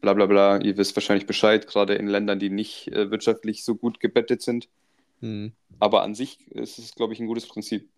Bla 0.00 0.14
bla 0.14 0.26
bla. 0.26 0.58
Ihr 0.58 0.76
wisst 0.76 0.96
wahrscheinlich 0.96 1.26
Bescheid, 1.26 1.66
gerade 1.66 1.94
in 1.94 2.06
Ländern, 2.06 2.38
die 2.38 2.50
nicht 2.50 2.88
äh, 2.88 3.10
wirtschaftlich 3.10 3.64
so 3.64 3.74
gut 3.74 4.00
gebettet 4.00 4.42
sind. 4.42 4.68
Hm. 5.20 5.52
Aber 5.78 6.02
an 6.02 6.14
sich 6.14 6.46
ist 6.52 6.78
es, 6.78 6.94
glaube 6.94 7.12
ich, 7.12 7.20
ein 7.20 7.26
gutes 7.26 7.46
Prinzip. 7.46 7.88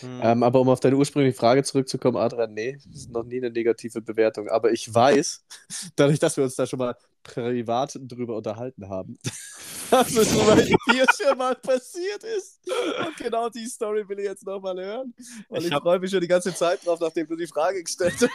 Hm. 0.00 0.20
Ähm, 0.22 0.42
aber 0.42 0.60
um 0.60 0.68
auf 0.70 0.80
deine 0.80 0.96
ursprüngliche 0.96 1.36
Frage 1.36 1.62
zurückzukommen, 1.64 2.16
Adrian, 2.16 2.54
nee, 2.54 2.72
das 2.72 2.86
ist 2.86 3.10
noch 3.10 3.24
nie 3.24 3.36
eine 3.36 3.50
negative 3.50 4.00
Bewertung. 4.00 4.48
Aber 4.48 4.72
ich 4.72 4.92
weiß, 4.92 5.44
dadurch, 5.96 6.18
dass 6.18 6.36
wir 6.36 6.44
uns 6.44 6.54
da 6.56 6.66
schon 6.66 6.78
mal 6.78 6.96
privat 7.22 7.96
drüber 8.00 8.36
unterhalten 8.36 8.88
haben, 8.88 9.18
dass 9.90 10.16
es 10.16 10.32
schon 10.32 10.46
mal 10.46 10.60
hier 10.90 11.06
schon 11.14 11.36
mal 11.38 11.54
passiert 11.56 12.24
ist. 12.24 12.60
Und 13.06 13.16
genau 13.16 13.48
die 13.50 13.66
Story 13.66 14.08
will 14.08 14.18
ich 14.18 14.24
jetzt 14.24 14.46
nochmal 14.46 14.76
hören. 14.82 15.14
Weil 15.48 15.60
Ich 15.60 15.66
ich, 15.68 15.72
hab- 15.72 15.82
freue 15.82 15.98
mich 15.98 16.10
schon 16.10 16.20
die 16.20 16.28
ganze 16.28 16.54
Zeit 16.54 16.84
drauf, 16.84 16.98
nachdem 16.98 17.26
du 17.28 17.36
die 17.36 17.46
Frage 17.46 17.82
gestellt 17.84 18.14
hast. 18.14 18.28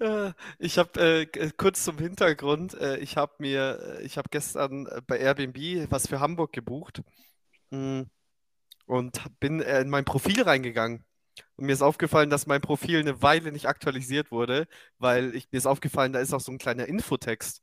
Äh, 0.00 0.32
Ich 0.58 0.78
habe 0.78 1.00
äh, 1.00 1.26
g- 1.26 1.50
kurz 1.56 1.84
zum 1.84 1.98
Hintergrund, 1.98 2.74
äh, 2.74 2.98
ich 2.98 3.16
habe 3.16 3.34
mir, 3.38 3.98
äh, 4.00 4.02
ich 4.02 4.18
habe 4.18 4.28
gestern 4.30 4.86
äh, 4.86 5.02
bei 5.06 5.18
Airbnb 5.18 5.90
was 5.90 6.06
für 6.08 6.20
Hamburg 6.20 6.52
gebucht 6.52 7.02
mm, 7.70 8.02
und 8.86 9.22
bin 9.40 9.60
äh, 9.62 9.80
in 9.82 9.90
mein 9.90 10.04
Profil 10.04 10.42
reingegangen. 10.42 11.04
Und 11.56 11.66
mir 11.66 11.72
ist 11.74 11.82
aufgefallen, 11.82 12.30
dass 12.30 12.46
mein 12.46 12.60
Profil 12.62 13.00
eine 13.00 13.22
Weile 13.22 13.52
nicht 13.52 13.66
aktualisiert 13.68 14.30
wurde, 14.32 14.68
weil 14.98 15.34
ich, 15.36 15.48
mir 15.52 15.58
ist 15.58 15.66
aufgefallen, 15.66 16.12
da 16.12 16.20
ist 16.20 16.34
auch 16.34 16.40
so 16.40 16.52
ein 16.52 16.58
kleiner 16.58 16.86
Infotext. 16.88 17.62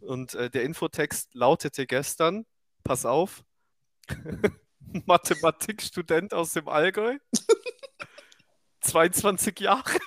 Und 0.00 0.34
äh, 0.34 0.50
der 0.50 0.64
Infotext 0.64 1.34
lautete 1.34 1.86
gestern, 1.86 2.46
pass 2.84 3.06
auf, 3.06 3.44
Mathematikstudent 5.06 6.34
aus 6.34 6.52
dem 6.52 6.68
Allgäu, 6.68 7.18
22 8.80 9.60
Jahre. 9.60 9.98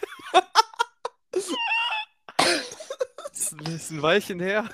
Das 3.57 3.73
ist 3.75 3.91
ein 3.91 4.01
Weilchen 4.01 4.39
her. 4.39 4.69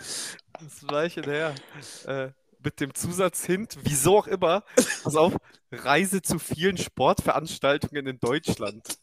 Das 0.54 0.64
ist 0.64 0.84
ein 0.84 0.90
Weilchen 0.92 1.24
her. 1.24 1.56
Äh, 2.06 2.30
mit 2.64 2.80
dem 2.80 2.94
Zusatz 2.94 3.46
hint, 3.46 3.78
wieso 3.84 4.18
auch 4.18 4.28
immer, 4.28 4.64
pass 5.04 5.16
auf, 5.16 5.36
Reise 5.72 6.22
zu 6.22 6.40
vielen 6.40 6.78
Sportveranstaltungen 6.78 8.08
in 8.08 8.20
Deutschland. 8.20 8.98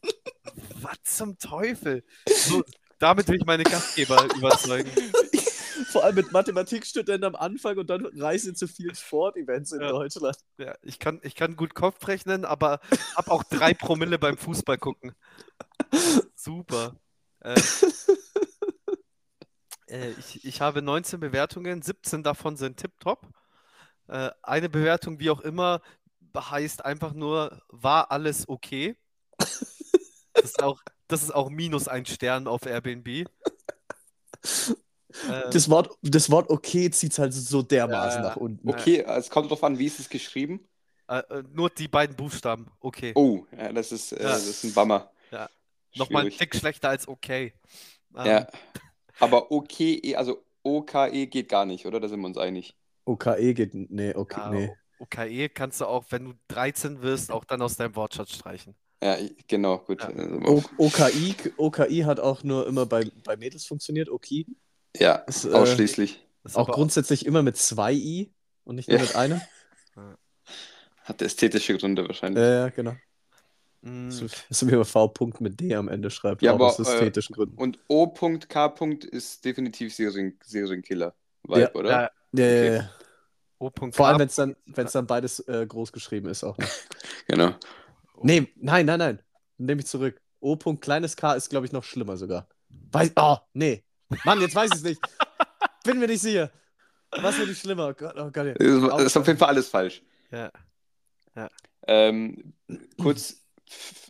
Was 0.81 1.03
zum 1.05 1.39
Teufel? 1.39 2.05
So, 2.29 2.65
damit 2.99 3.29
will 3.29 3.37
ich 3.37 3.45
meine 3.47 3.63
Gastgeber 3.65 4.25
überzeugen. 4.37 4.91
Vor 5.91 6.05
allem 6.05 6.17
mit 6.17 6.33
Mathematikstudenten 6.33 7.25
am 7.25 7.35
Anfang 7.37 7.77
und 7.79 7.89
dann 7.91 8.07
Reise 8.07 8.55
zu 8.55 8.67
vielen 8.67 8.95
Sportevents 8.95 9.73
in 9.73 9.81
Ja. 9.83 9.91
Deutschland. 9.91 10.37
Ja, 10.59 10.75
ich 10.83 10.99
kann, 10.99 11.21
ich 11.23 11.35
kann 11.35 11.55
gut 11.57 11.75
Kopf 11.75 12.07
rechnen, 12.09 12.45
aber 12.45 12.81
hab 13.15 13.31
auch 13.31 13.45
drei 13.45 13.75
Promille 13.75 14.19
beim 14.19 14.37
Fußball 14.39 14.79
gucken. 14.79 15.13
Super. 16.35 16.97
Äh, 17.41 17.61
ich, 20.37 20.45
ich 20.45 20.61
habe 20.61 20.83
19 20.83 21.21
Bewertungen, 21.21 21.83
17 21.83 22.23
davon 22.23 22.57
sind 22.57 22.77
tipptopp. 22.79 23.27
Äh, 24.09 24.31
eine 24.43 24.69
Bewertung, 24.69 25.21
wie 25.21 25.31
auch 25.31 25.41
immer, 25.41 25.81
heißt 26.37 26.85
einfach 26.85 27.13
nur, 27.13 27.63
war 27.69 28.11
alles 28.11 28.49
okay. 28.49 28.97
Das 30.35 30.45
ist 30.45 30.63
auch, 30.63 30.81
das 31.09 31.23
ist 31.23 31.35
auch 31.35 31.51
minus 31.51 31.89
ein 31.89 32.07
Stern 32.07 32.47
auf 32.47 32.65
Airbnb. 32.67 33.09
Ähm, 35.29 35.45
Das 35.51 35.69
Wort, 35.69 35.91
das 36.03 36.31
Wort 36.31 36.49
okay 36.49 36.91
zieht 36.91 37.13
es 37.13 37.19
halt 37.19 37.35
so 37.35 37.63
dermaßen 37.63 38.23
Ja, 38.23 38.29
nach 38.31 38.37
unten. 38.37 38.67
Okay, 38.69 39.01
es 39.07 39.29
kommt 39.29 39.47
darauf 39.51 39.63
an, 39.63 39.79
wie 39.79 39.87
ist 39.87 40.01
es 40.01 40.09
geschrieben? 40.09 40.67
äh, 41.09 41.19
äh, 41.19 41.43
nur 41.53 41.69
die 41.69 41.89
beiden 41.89 42.17
Buchstaben, 42.17 42.71
okay. 42.81 43.13
Oh, 43.15 43.45
ja, 43.57 43.73
das 43.73 43.93
ist, 43.93 44.13
äh, 44.13 44.23
Ja. 44.23 44.31
das 44.31 44.47
ist 44.47 44.65
ein 44.65 44.73
Bummer. 44.73 45.11
Ja. 45.31 45.51
Nochmal 45.97 46.25
ein. 46.25 46.31
Tick 46.31 46.55
schlechter 46.57 46.89
als 46.89 47.07
okay. 47.07 47.53
Ähm, 48.17 48.27
Ja. 48.27 48.47
Aber 49.21 49.51
okay, 49.53 50.15
also 50.17 50.45
OKE 50.63 51.27
geht 51.27 51.49
gar 51.49 51.65
nicht, 51.67 51.87
oder? 51.87 52.01
Da 52.01 52.09
sind 52.09 52.21
wir 52.21 52.27
uns 52.27 52.39
einig. 52.39 52.77
OKE 53.05 53.55
geht. 53.55 53.75
Nee, 53.75 54.15
okay, 54.15 54.41
Ja, 54.41 54.51
nee. 54.51 54.71
OKE 54.99 55.49
kannst 55.49 55.81
du 55.81 55.87
auch, 55.87 56.05
wenn 56.11 56.25
du 56.27 56.33
13 56.49 57.03
wirst, 57.03 57.33
auch 57.33 57.45
dann 57.45 57.61
aus 57.63 57.77
deinem 57.77 57.97
Wortschatz 57.97 58.33
streichen. 58.35 58.77
Ja, 59.03 59.17
genau, 59.49 59.79
gut. 59.79 60.01
Ja. 60.03 60.11
O 60.47 60.63
OKI, 60.79 61.35
OKI 61.57 62.03
hat 62.03 62.21
auch 62.21 62.45
nur 62.45 62.69
immer 62.69 62.87
bei, 62.87 63.11
bei 63.25 63.37
Mädels 63.37 63.67
funktioniert. 63.67 64.09
Oki. 64.09 64.47
ja, 64.97 65.17
Ist, 65.17 65.45
äh, 65.45 65.53
ausschließlich. 65.53 66.25
Das 66.45 66.53
ist 66.53 66.57
Auch 66.57 66.69
grundsätzlich 66.71 67.27
immer 67.27 67.43
mit 67.43 67.57
zwei 67.57 67.93
I 67.93 68.33
und 68.65 68.77
nicht 68.77 68.89
nur 68.89 68.99
Ja. 68.99 69.05
mit 69.05 69.17
einem. 69.17 69.41
Hat 71.03 71.21
ästhetische 71.21 71.77
Gründe 71.77 72.07
wahrscheinlich. 72.07 72.41
Ja, 72.41 72.51
ja, 72.53 72.69
genau. 72.69 72.95
Mm, 73.83 74.11
So, 74.11 74.27
so 74.51 74.69
wie 74.69 74.75
man 74.77 74.85
V. 74.85 75.09
Punkt 75.09 75.41
mit 75.41 75.61
D 75.61 75.75
am 75.75 75.89
Ende 75.89 76.11
schreibt. 76.11 76.41
Ja, 76.43 76.53
aber, 76.55 76.67
aus 76.69 76.79
ästhetischen 76.79 77.35
Gründen. 77.35 77.57
Und 77.57 77.79
O.K. 77.89 78.75
ist 79.11 79.45
definitiv 79.45 79.93
Serien- 79.95 80.39
Serienkiller. 80.43 81.15
Vibe, 81.45 81.61
Ja. 81.61 81.75
oder? 81.75 81.91
ja, 81.91 82.11
Ja, 82.33 82.47
ja, 82.47 82.63
okay. 82.63 82.75
ja. 82.77 82.91
O.K. 83.59 83.93
Vor 83.93 84.07
allem, 84.07 84.19
wenn 84.21 84.29
es 84.29 84.35
dann, 84.37 84.57
wenn's 84.67 84.93
dann 84.93 85.07
beides 85.07 85.41
äh, 85.49 85.67
groß 85.67 85.93
geschrieben 85.93 86.29
ist 86.29 86.45
auch. 86.45 86.57
noch. 86.59 86.69
Genau. 87.29 87.55
Nee, 88.23 88.49
nein, 88.57 88.87
nein, 88.87 88.99
nein. 88.99 89.23
Nehme 89.59 89.81
ich 89.81 89.87
zurück. 89.87 90.21
O. 90.41 90.57
kleines 90.57 91.17
K 91.17 91.35
ist, 91.35 91.51
glaube 91.51 91.67
ich, 91.67 91.73
noch 91.73 91.85
schlimmer 91.85 92.17
sogar. 92.17 92.49
Weiß, 92.91 93.13
oh, 93.17 93.37
nee. 93.53 93.85
Mann, 94.25 94.41
jetzt 94.41 94.55
weiß 94.55 94.71
ich 94.71 94.77
es 94.79 94.83
nicht. 94.83 95.01
Bin 95.85 95.99
mir 95.99 96.07
nicht 96.09 96.21
sicher. 96.23 96.51
Was 97.11 97.39
wird 97.39 97.49
nicht 97.49 97.61
schlimmer? 97.61 97.89
Oh 97.89 97.95
Gott, 97.95 98.15
oh 98.17 98.31
Gott. 98.31 98.57
Das 98.59 99.03
ist 99.05 99.17
auf 99.17 99.27
jeden 99.27 99.39
Fall 99.39 99.49
alles 99.51 99.69
falsch. 99.69 100.03
Ja. 100.31 100.51
Ähm, 101.87 102.55
kurz, 103.01 103.42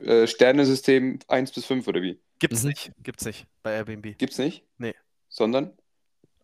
äh, 0.01 0.27
Sternensystem 0.27 1.19
1 1.29 1.53
bis 1.53 1.65
5 1.67 1.87
oder 1.89 2.03
wie? 2.03 2.21
Gibt's 2.39 2.63
Mhm. 2.63 2.71
nicht. 2.71 2.93
Gibt's 3.03 3.25
nicht 3.25 3.47
bei 3.63 3.75
Airbnb. 3.75 4.17
Gibt's 4.19 4.39
nicht? 4.39 4.65
Nee. 4.79 4.95
Sondern 5.29 5.77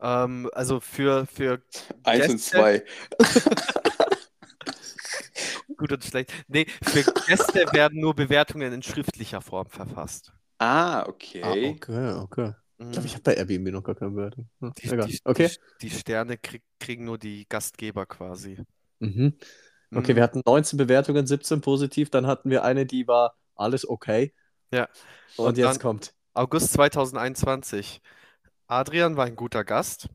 Ähm, 0.01 0.49
also 0.53 0.81
für, 0.81 1.27
für 1.27 1.63
1 2.05 2.29
und 2.29 2.37
Gäste? 2.37 2.51
2. 2.51 2.85
gut 5.77 5.93
und 5.93 6.05
schlecht. 6.05 6.33
Nee, 6.49 6.67
für 6.83 7.05
Gäste 7.27 7.67
werden 7.73 8.01
nur 8.01 8.15
Bewertungen 8.15 8.73
in 8.73 8.83
schriftlicher 8.83 9.41
Form 9.41 9.69
verfasst. 9.69 10.33
Ah, 10.59 11.07
okay. 11.07 11.43
Ah, 11.43 11.53
okay, 11.53 12.13
okay. 12.13 12.53
Ich 12.81 12.91
glaube, 12.93 13.07
ich 13.07 13.15
habe 13.15 13.23
bei 13.25 13.35
Airbnb 13.35 13.73
noch 13.73 13.83
gar 13.83 13.97
keine 13.97 14.13
Bewertung. 14.13 14.49
Hm, 14.61 14.73
die, 14.79 14.87
egal. 14.87 15.09
die, 15.09 15.19
Okay. 15.25 15.49
die, 15.83 15.89
die 15.89 15.91
Sterne 15.91 16.39
krieg, 16.39 16.63
kriegen 16.79 17.05
nur 17.05 17.19
die 17.19 17.45
Gastgeber 17.49 18.07
quasi. 18.07 18.57
Mhm. 19.01 19.37
Okay, 19.95 20.15
Mm, 20.15 20.17
wir 20.17 20.23
hatten 20.23 20.43
19 20.47 20.77
Bewertungen, 20.77 21.27
17 21.27 21.61
positiv, 21.61 22.11
dann 22.11 22.27
hatten 22.27 22.51
wir 22.51 22.65
eine, 22.65 22.87
die 22.87 23.09
war 23.09 23.37
alles 23.55 23.89
okay. 23.89 24.35
Ja. 24.71 24.89
Und, 25.37 25.59
Und 25.59 25.59
jetzt 25.59 25.81
kommt. 25.81 26.15
August 26.35 26.73
2021. 26.73 28.01
Adrian 28.69 29.17
war 29.17 29.27
ein 29.27 29.37
guter 29.37 29.65
Gast. 29.65 30.09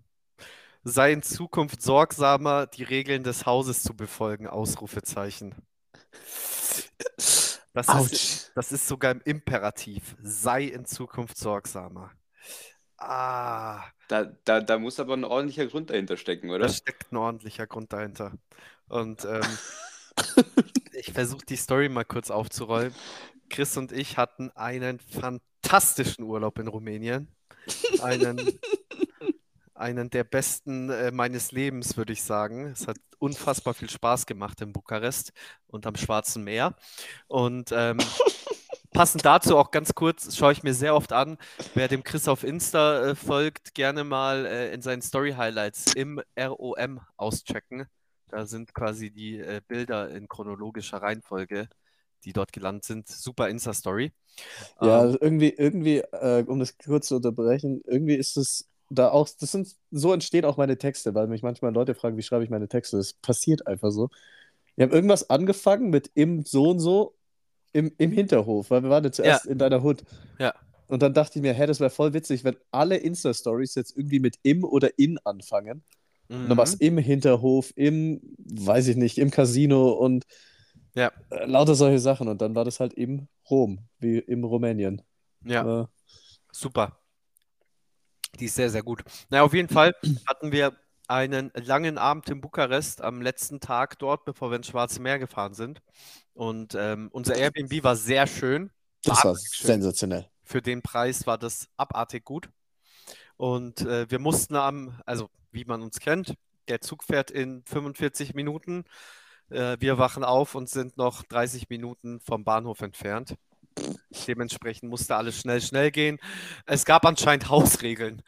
Sei 0.83 1.13
in 1.13 1.23
Zukunft 1.23 1.81
sorgsamer, 1.81 2.67
die 2.67 2.83
Regeln 2.83 3.23
des 3.23 3.45
Hauses 3.45 3.83
zu 3.83 3.95
befolgen. 3.95 4.47
Ausrufezeichen. 4.47 5.55
Das 7.73 7.93
ist, 7.93 8.51
das 8.55 8.71
ist 8.71 8.87
sogar 8.87 9.11
im 9.11 9.21
Imperativ. 9.25 10.15
Sei 10.21 10.63
in 10.65 10.85
Zukunft 10.85 11.37
sorgsamer. 11.37 12.11
Ah, 12.97 13.91
Da, 14.07 14.23
da, 14.45 14.61
da 14.61 14.77
muss 14.79 14.99
aber 14.99 15.13
ein 15.15 15.23
ordentlicher 15.25 15.67
Grund 15.67 15.89
dahinter 15.89 16.17
stecken, 16.17 16.49
oder? 16.51 16.69
da 16.69 16.69
steckt 16.69 17.11
ein 17.11 17.17
ordentlicher 17.17 17.67
Grund 17.67 17.93
dahinter. 17.93 18.33
Und 18.93 19.25
ähm, 19.25 19.41
ich 20.93 21.13
versuche 21.13 21.43
die 21.47 21.55
Story 21.55 21.89
mal 21.89 22.05
kurz 22.05 22.29
aufzurollen. 22.29 22.93
Chris 23.49 23.75
und 23.75 23.91
ich 23.91 24.17
hatten 24.17 24.51
einen 24.51 24.99
fantastischen 24.99 26.23
Urlaub 26.23 26.59
in 26.59 26.67
Rumänien. 26.67 27.27
Einen, 28.03 28.59
einen 29.73 30.11
der 30.11 30.23
besten 30.23 30.91
äh, 30.91 31.09
meines 31.09 31.51
Lebens, 31.51 31.97
würde 31.97 32.13
ich 32.13 32.21
sagen. 32.21 32.67
Es 32.67 32.87
hat 32.87 32.97
unfassbar 33.17 33.73
viel 33.73 33.89
Spaß 33.89 34.27
gemacht 34.27 34.61
in 34.61 34.73
Bukarest 34.73 35.33
und 35.65 35.87
am 35.87 35.95
Schwarzen 35.95 36.43
Meer. 36.43 36.75
Und 37.25 37.71
ähm, 37.71 37.97
passend 38.93 39.25
dazu 39.25 39.57
auch 39.57 39.71
ganz 39.71 39.95
kurz, 39.95 40.37
schaue 40.37 40.51
ich 40.51 40.61
mir 40.61 40.75
sehr 40.75 40.93
oft 40.93 41.13
an, 41.13 41.39
wer 41.73 41.87
dem 41.87 42.03
Chris 42.03 42.27
auf 42.27 42.43
Insta 42.43 43.07
äh, 43.07 43.15
folgt, 43.15 43.73
gerne 43.73 44.03
mal 44.03 44.45
äh, 44.45 44.71
in 44.71 44.83
seinen 44.83 45.01
Story-Highlights 45.01 45.95
im 45.95 46.21
ROM 46.37 47.01
auschecken. 47.17 47.87
Da 48.33 48.47
sind 48.47 48.73
quasi 48.73 49.11
die 49.11 49.37
äh, 49.37 49.61
Bilder 49.67 50.09
in 50.09 50.27
chronologischer 50.27 50.97
Reihenfolge, 50.97 51.69
die 52.23 52.33
dort 52.33 52.51
gelandet 52.51 52.83
sind. 52.83 53.07
Super 53.07 53.47
Insta-Story. 53.47 54.11
Ja, 54.81 55.05
Ähm, 55.05 55.17
irgendwie, 55.21 55.49
irgendwie, 55.49 55.97
äh, 55.99 56.43
um 56.47 56.57
das 56.57 56.75
kurz 56.79 57.09
zu 57.09 57.17
unterbrechen, 57.17 57.83
irgendwie 57.85 58.15
ist 58.15 58.35
es 58.37 58.67
da 58.89 59.09
auch, 59.09 59.29
das 59.39 59.51
sind, 59.51 59.75
so 59.91 60.13
entstehen 60.13 60.45
auch 60.45 60.57
meine 60.57 60.79
Texte, 60.79 61.13
weil 61.13 61.27
mich 61.27 61.43
manchmal 61.43 61.73
Leute 61.73 61.93
fragen, 61.93 62.17
wie 62.17 62.23
schreibe 62.23 62.43
ich 62.43 62.49
meine 62.49 62.67
Texte. 62.67 62.97
Das 62.97 63.13
passiert 63.13 63.67
einfach 63.67 63.91
so. 63.91 64.09
Wir 64.75 64.85
haben 64.85 64.93
irgendwas 64.93 65.29
angefangen 65.29 65.91
mit 65.91 66.09
im 66.15 66.43
so 66.43 66.71
und 66.71 66.79
so 66.79 67.13
im, 67.71 67.91
im 67.99 68.11
Hinterhof, 68.11 68.71
weil 68.71 68.81
wir 68.81 68.89
waren 68.89 69.03
ja 69.03 69.11
zuerst 69.11 69.45
in 69.45 69.59
deiner 69.59 69.83
Hut. 69.83 70.03
Ja. 70.39 70.55
Und 70.87 71.03
dann 71.03 71.13
dachte 71.13 71.37
ich 71.37 71.43
mir, 71.43 71.53
hä, 71.53 71.67
das 71.67 71.79
wäre 71.79 71.91
voll 71.91 72.13
witzig, 72.13 72.43
wenn 72.43 72.55
alle 72.71 72.97
Insta-Stories 72.97 73.75
jetzt 73.75 73.95
irgendwie 73.95 74.19
mit 74.19 74.39
im 74.41 74.63
oder 74.63 74.97
in 74.97 75.19
anfangen. 75.23 75.83
Und 76.29 76.49
dann 76.49 76.57
war 76.57 76.63
es 76.63 76.73
mhm. 76.75 76.87
im 76.87 76.97
Hinterhof, 76.97 77.71
im, 77.75 78.21
weiß 78.37 78.87
ich 78.87 78.95
nicht, 78.95 79.17
im 79.17 79.29
Casino 79.29 79.91
und 79.91 80.25
Ja. 80.95 81.11
äh, 81.29 81.45
lauter 81.45 81.75
solche 81.75 81.99
Sachen. 81.99 82.27
Und 82.27 82.41
dann 82.41 82.55
war 82.55 82.65
das 82.65 82.79
halt 82.79 82.93
im 82.93 83.27
Rom, 83.49 83.79
wie 83.99 84.19
im 84.19 84.43
Rumänien. 84.43 85.01
Ja. 85.43 85.81
Äh, 85.81 85.85
Super. 86.51 86.99
Die 88.39 88.45
ist 88.45 88.55
sehr, 88.55 88.69
sehr 88.69 88.83
gut. 88.83 89.03
Naja, 89.29 89.43
auf 89.43 89.53
jeden 89.53 89.69
Fall 89.69 89.93
hatten 90.27 90.51
wir 90.51 90.75
einen 91.07 91.51
langen 91.55 91.97
Abend 91.97 92.29
in 92.29 92.41
Bukarest 92.41 93.01
am 93.01 93.21
letzten 93.21 93.59
Tag 93.59 93.99
dort, 93.99 94.25
bevor 94.25 94.49
wir 94.49 94.55
ins 94.57 94.67
Schwarze 94.67 95.01
Meer 95.01 95.19
gefahren 95.19 95.53
sind. 95.53 95.81
Und 96.33 96.75
ähm, 96.75 97.09
unser 97.11 97.35
Airbnb 97.35 97.83
war 97.83 97.95
sehr 97.95 98.25
schön. 98.25 98.71
das 99.03 99.23
war 99.23 99.35
schön. 99.35 99.67
sensationell. 99.67 100.27
Für 100.43 100.61
den 100.61 100.81
Preis 100.81 101.27
war 101.27 101.37
das 101.37 101.67
abartig 101.77 102.23
gut. 102.23 102.49
Und 103.37 103.81
äh, 103.81 104.09
wir 104.09 104.19
mussten 104.19 104.55
am, 104.55 104.99
also 105.05 105.29
wie 105.53 105.65
man 105.65 105.81
uns 105.81 105.99
kennt, 105.99 106.35
der 106.67 106.81
Zug 106.81 107.03
fährt 107.03 107.31
in 107.31 107.63
45 107.65 108.33
Minuten. 108.33 108.85
Äh, 109.49 109.77
wir 109.79 109.97
wachen 109.97 110.23
auf 110.23 110.55
und 110.55 110.69
sind 110.69 110.97
noch 110.97 111.23
30 111.23 111.69
Minuten 111.69 112.19
vom 112.19 112.43
Bahnhof 112.43 112.81
entfernt. 112.81 113.35
Dementsprechend 114.27 114.89
musste 114.89 115.15
alles 115.15 115.39
schnell, 115.39 115.61
schnell 115.61 115.91
gehen. 115.91 116.19
Es 116.65 116.85
gab 116.85 117.05
anscheinend 117.05 117.49
Hausregeln. 117.49 118.21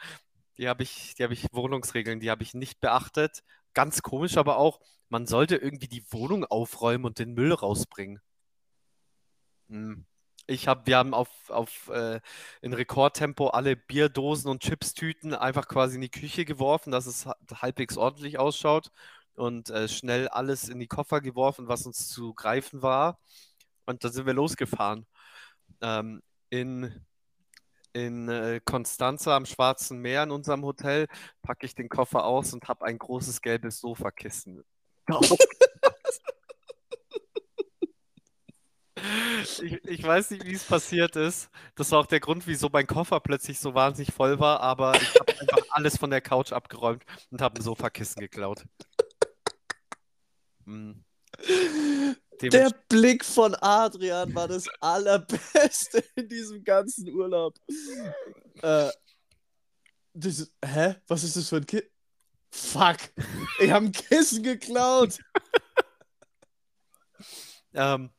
Die 0.58 0.68
habe 0.68 0.84
ich, 0.84 1.16
die 1.16 1.24
habe 1.24 1.34
ich, 1.34 1.48
Wohnungsregeln, 1.52 2.20
die 2.20 2.32
habe 2.32 2.44
ich 2.44 2.54
nicht 2.54 2.80
beachtet. 2.80 3.44
Ganz 3.74 4.02
komisch 4.02 4.38
aber 4.38 4.58
auch, 4.58 4.80
man 5.10 5.28
sollte 5.28 5.58
irgendwie 5.58 5.88
die 5.88 6.04
Wohnung 6.12 6.46
aufräumen 6.46 7.06
und 7.06 7.20
den 7.20 7.34
Müll 7.34 7.54
rausbringen. 7.54 8.22
Hm. 9.70 10.06
Ich 10.48 10.68
habe, 10.68 10.86
wir 10.86 10.98
haben 10.98 11.14
auf, 11.14 11.30
auf 11.50 11.90
äh, 11.90 12.20
in 12.62 12.74
Rekordtempo 12.74 13.48
alle 13.48 13.76
Bierdosen 13.76 14.50
und 14.50 14.62
Chipstüten 14.62 15.34
einfach 15.34 15.68
quasi 15.68 15.96
in 15.96 16.02
die 16.02 16.10
Küche 16.10 16.46
geworfen, 16.46 16.92
dass 16.92 17.08
es 17.08 17.26
ha- 17.26 17.36
halbwegs 17.62 17.98
ordentlich 17.98 18.38
ausschaut 18.38 18.92
und 19.36 19.70
äh, 19.72 19.88
schnell 19.88 20.28
alles 20.28 20.70
in 20.70 20.80
die 20.80 20.88
Koffer 20.88 21.22
geworfen, 21.22 21.68
was 21.68 21.86
uns 21.88 22.08
zu 22.10 22.34
greifen 22.36 22.82
war. 22.84 23.20
Und 23.86 24.04
dann 24.04 24.12
sind 24.12 24.26
wir 24.28 24.34
losgefahren. 24.34 25.08
Ähm, 25.82 26.22
in 26.50 27.06
in 27.94 28.28
äh, 28.28 28.60
Constanza 28.66 29.36
am 29.36 29.46
Schwarzen 29.46 30.00
Meer 30.00 30.24
in 30.24 30.32
unserem 30.32 30.64
Hotel 30.66 31.08
packe 31.42 31.66
ich 31.66 31.76
den 31.76 31.88
Koffer 31.90 32.26
aus 32.26 32.54
und 32.54 32.68
habe 32.68 32.86
ein 32.86 32.98
großes 33.00 33.42
gelbes 33.42 33.80
Sofakissen. 33.80 34.64
Ich, 39.44 39.84
ich 39.84 40.04
weiß 40.04 40.32
nicht, 40.32 40.46
wie 40.46 40.54
es 40.54 40.63
passiert 40.63 41.15
ist. 41.15 41.50
Das 41.76 41.91
war 41.91 42.00
auch 42.00 42.06
der 42.06 42.20
Grund, 42.20 42.48
wieso 42.48 42.70
mein 42.72 42.88
Koffer 42.88 43.20
plötzlich 43.20 43.60
so 43.60 43.74
wahnsinnig 43.74 44.13
voll 44.13 44.39
war, 44.39 44.60
aber 44.60 44.96
ich 44.96 45.13
habe 45.15 45.39
einfach 45.39 45.58
alles 45.70 45.98
von 45.98 46.10
der 46.10 46.22
Couch 46.22 46.52
abgeräumt 46.52 47.04
und 47.32 47.41
habe 47.41 47.60
ein 47.60 47.63
Sofakissen 47.63 48.22
geklaut. 48.22 48.63
Hm. 50.65 51.04
Der 52.41 52.70
Blick 52.89 53.24
von 53.24 53.56
Adrian 53.56 54.34
war 54.36 54.48
das 54.48 54.68
allerbeste 54.82 56.04
in 56.15 56.28
diesem 56.28 56.63
ganzen 56.63 57.10
Urlaub. 57.10 57.56
Äh, 58.62 58.89
das, 60.13 60.52
hä? 60.63 60.96
Was 61.08 61.24
ist 61.24 61.36
das 61.36 61.50
für 61.50 61.58
ein 61.58 61.65
Kissen? 61.65 61.89
Fuck! 62.52 62.98
Ich 63.60 63.70
habe 63.70 63.86
ein 63.86 63.91
Kissen 63.91 64.44
geklaut! 64.44 65.18
ähm, 67.74 68.10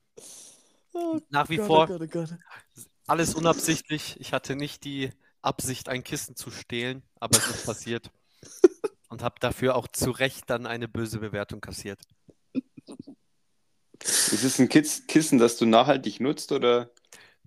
Oh 0.97 1.21
nach 1.29 1.49
wie 1.51 1.57
Gott, 1.57 1.67
vor 1.67 1.85
oh 1.85 1.87
Gott, 1.87 2.03
oh 2.03 2.07
Gott. 2.07 2.39
alles 3.07 3.35
unabsichtlich. 3.35 4.17
Ich 4.19 4.33
hatte 4.33 4.57
nicht 4.57 4.85
die 4.85 5.11
Absicht, 5.43 5.91
ein 5.91 6.03
Kissen 6.03 6.37
zu 6.37 6.51
stehlen, 6.51 7.03
aber 7.21 7.37
es 7.37 7.47
ist 7.49 7.67
passiert. 7.67 8.11
Und 9.09 9.23
habe 9.23 9.37
dafür 9.41 9.77
auch 9.77 9.89
zu 9.89 10.11
Recht 10.11 10.49
dann 10.51 10.67
eine 10.67 10.89
böse 10.89 11.21
Bewertung 11.21 11.61
kassiert. 11.61 12.01
Ist 14.01 14.43
es 14.43 14.59
ein 14.59 14.69
Kiss 14.69 15.07
Kissen, 15.07 15.39
das 15.39 15.57
du 15.59 15.67
nachhaltig 15.67 16.19
nutzt 16.21 16.51
oder 16.51 16.91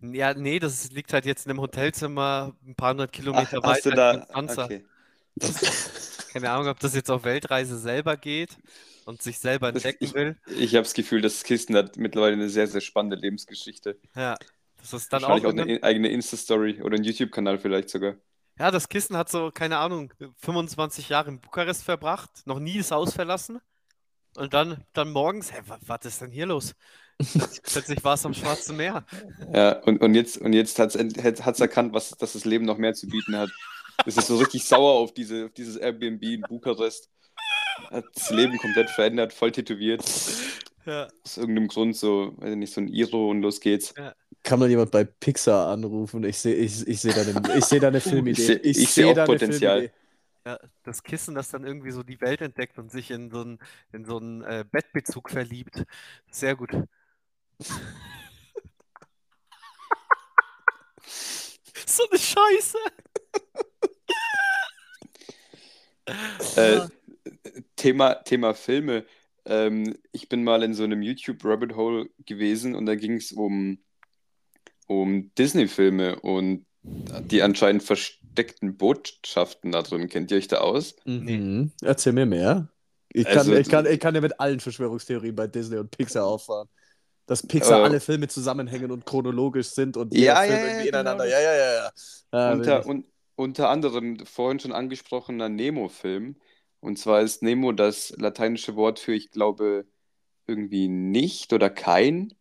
Ja, 0.02 0.34
nee, 0.34 0.60
das 0.60 0.92
liegt 0.92 1.12
halt 1.12 1.26
jetzt 1.26 1.46
in 1.46 1.52
einem 1.52 1.62
Hotelzimmer 1.62 2.56
ein 2.66 2.76
paar 2.76 2.92
hundert 2.92 3.12
Kilometer 3.12 3.60
Ach, 3.62 3.70
hast 3.70 3.86
du 3.86 3.92
weiter 3.92 4.26
da? 4.32 4.44
Okay. 4.44 4.86
Keine 6.32 6.52
Ahnung, 6.52 6.68
ob 6.68 6.80
das 6.80 6.96
jetzt 6.96 7.10
auf 7.10 7.24
Weltreise 7.24 7.78
selber 7.78 8.16
geht 8.16 8.58
und 9.06 9.22
sich 9.22 9.40
selber 9.40 9.70
entdecken 9.70 10.04
ich- 10.04 10.14
will. 10.14 10.38
Ich 10.48 10.76
habe 10.76 10.84
das 10.84 10.94
Gefühl, 10.94 11.22
das 11.22 11.44
Kissen 11.44 11.76
hat 11.76 11.98
mittlerweile 11.98 12.34
eine 12.34 12.50
sehr, 12.50 12.68
sehr 12.68 12.82
spannende 12.82 13.16
Lebensgeschichte. 13.18 14.00
Ja, 14.16 14.36
das 14.78 14.94
ist 14.94 15.12
dann 15.12 15.24
auch, 15.24 15.44
auch 15.44 15.50
eine 15.50 15.82
eigene 15.84 16.10
Insta-Story 16.10 16.82
oder 16.82 16.96
einen 16.96 17.04
YouTube-Kanal 17.04 17.58
vielleicht 17.60 17.90
sogar. 17.90 18.16
Ja, 18.58 18.72
das 18.72 18.90
Kissen 18.90 19.16
hat 19.16 19.30
so, 19.30 19.52
keine 19.52 19.78
Ahnung, 19.78 20.14
25 20.38 21.10
Jahre 21.10 21.30
in 21.30 21.40
Bukarest 21.40 21.84
verbracht, 21.84 22.30
noch 22.46 22.60
nie 22.60 22.78
das 22.78 22.92
Haus 22.92 23.14
verlassen. 23.14 23.60
Und 24.36 24.54
dann, 24.54 24.84
dann 24.94 25.12
morgens, 25.12 25.52
hä, 25.54 25.62
wa- 25.66 25.80
was 25.82 26.06
ist 26.06 26.22
denn 26.22 26.32
hier 26.32 26.46
los? 26.46 26.76
Plötzlich 27.64 28.04
war 28.04 28.14
es 28.14 28.26
am 28.26 28.34
Schwarzen 28.34 28.78
Meer. 28.78 29.06
Ja, 29.54 29.80
und, 29.84 30.02
und 30.02 30.14
jetzt, 30.14 30.38
und 30.38 30.54
jetzt 30.54 30.78
hat 30.80 30.96
es 30.96 31.60
erkannt, 31.60 31.94
was, 31.94 32.12
dass 32.12 32.34
das 32.34 32.46
Leben 32.46 32.66
noch 32.66 32.78
mehr 32.78 32.94
zu 32.94 33.08
bieten 33.08 33.36
hat. 33.38 33.50
Es 34.06 34.16
ist 34.16 34.28
so 34.28 34.38
richtig 34.38 34.64
sauer 34.64 34.94
auf, 34.94 35.14
diese, 35.14 35.46
auf 35.46 35.52
dieses 35.54 35.76
Airbnb 35.76 36.24
in 36.24 36.42
Bukarest. 36.42 37.10
Hat 37.92 38.06
das 38.14 38.30
Leben 38.30 38.58
komplett 38.58 38.90
verändert, 38.90 39.34
voll 39.34 39.52
tätowiert. 39.52 40.04
Ja, 40.86 41.08
Aus 41.24 41.38
irgendeinem 41.38 41.68
Grund 41.68 41.96
so, 41.96 42.34
weiß 42.38 42.52
ich 42.52 42.56
nicht, 42.58 42.74
so 42.74 42.82
ein 42.82 42.88
Iro 42.88 43.30
und 43.30 43.42
los 43.42 43.60
geht's. 43.60 43.94
Kann 44.44 44.60
mal 44.60 44.70
jemand 44.70 44.92
bei 44.92 45.04
Pixar 45.04 45.68
anrufen? 45.70 46.24
Ich 46.24 46.40
sehe 46.40 46.56
ich, 46.56 46.88
ich 46.88 47.02
seh 47.02 47.12
da 47.12 47.22
eine, 47.22 47.58
ich 47.58 47.66
seh 47.66 47.80
da 47.80 47.90
eine 47.90 48.00
Filmidee. 48.02 48.42
Ich 48.42 48.48
seh- 48.48 48.54
ich 48.82 48.90
seh 48.90 49.02
seh 49.04 49.06
auch 49.22 49.26
Potenzial. 49.26 49.92
Ja, 50.46 50.58
das 50.84 51.04
Kissen, 51.04 51.36
das 51.36 51.50
dann 51.50 51.66
irgendwie 51.66 51.92
so 51.92 52.02
die 52.02 52.22
Welt 52.22 52.42
entdeckt 52.42 52.80
und 52.80 52.90
sich 52.92 53.12
in 53.12 53.30
so 53.30 53.42
einen, 53.42 53.60
in 53.92 54.06
so 54.06 54.18
einen 54.18 54.42
äh, 54.44 54.64
Bettbezug 54.72 55.30
verliebt. 55.30 55.84
Sehr 56.32 56.56
gut. 56.56 56.72
so 61.86 62.04
eine 62.10 62.20
Scheiße. 62.20 62.78
Äh, 66.56 66.88
Thema, 67.76 68.16
Thema 68.16 68.54
Filme. 68.54 69.06
Ähm, 69.46 69.96
ich 70.12 70.30
bin 70.30 70.44
mal 70.44 70.64
in 70.64 70.74
so 70.74 70.84
einem 70.84 71.02
YouTube-Rabbit 71.02 71.76
Hole 71.76 72.10
gewesen 72.26 72.76
und 72.76 72.86
da 72.86 72.96
ging 72.96 73.14
es 73.14 73.32
um, 73.32 73.80
um 74.88 75.32
Disney-Filme 75.36 76.20
und 76.20 76.66
die 76.84 77.42
anscheinend 77.42 77.84
versteckten 77.84 78.78
Botschaften 78.78 79.72
da 79.72 79.82
drin. 79.82 80.08
Kennt 80.08 80.32
ihr 80.32 80.38
euch 80.38 80.48
da 80.48 80.58
aus? 80.58 80.96
Mhm. 81.06 81.72
Erzähl 81.82 82.14
mir 82.14 82.26
mehr. 82.26 82.70
Ich 83.12 83.26
kann, 83.26 83.38
Also- 83.40 83.56
ich, 83.56 83.68
kann, 83.70 83.86
ich 83.86 84.00
kann 84.00 84.16
ja 84.16 84.22
mit 84.22 84.40
allen 84.40 84.60
Verschwörungstheorien 84.60 85.36
bei 85.36 85.48
Disney 85.48 85.78
und 85.78 85.92
Pixar 85.92 86.26
auffahren. 86.26 86.68
Dass 87.26 87.46
Pixar 87.46 87.82
Äh, 87.82 87.84
alle 87.84 88.00
Filme 88.00 88.28
zusammenhängen 88.28 88.92
und 88.92 89.06
chronologisch 89.06 89.68
sind 89.68 89.98
und 89.98 90.14
jeder 90.14 90.26
Ja, 90.26 90.42
Film 90.42 90.52
ja, 90.52 90.58
ja, 90.58 90.66
irgendwie 90.68 90.86
genau 90.88 91.00
ineinander. 91.02 91.24
das. 91.26 91.34
Ja, 91.34 91.40
ja, 91.42 91.56
ja, 91.56 91.74
ja. 91.74 91.92
ja 92.34 92.54
unter, 92.54 92.86
un, 92.88 93.06
unter 93.36 93.70
anderem 93.70 94.26
vorhin 94.26 94.60
schon 94.60 94.72
angesprochener 94.72 95.50
Nemo-Film. 95.50 96.38
Und 96.82 96.98
zwar 96.98 97.22
ist 97.22 97.44
Nemo 97.44 97.72
das 97.72 98.12
lateinische 98.18 98.76
Wort 98.76 99.00
für, 99.00 99.14
ich 99.14 99.32
glaube, 99.32 99.86
irgendwie 100.48 100.88
nicht 100.88 101.54
oder 101.54 101.70
kein. 101.70 102.34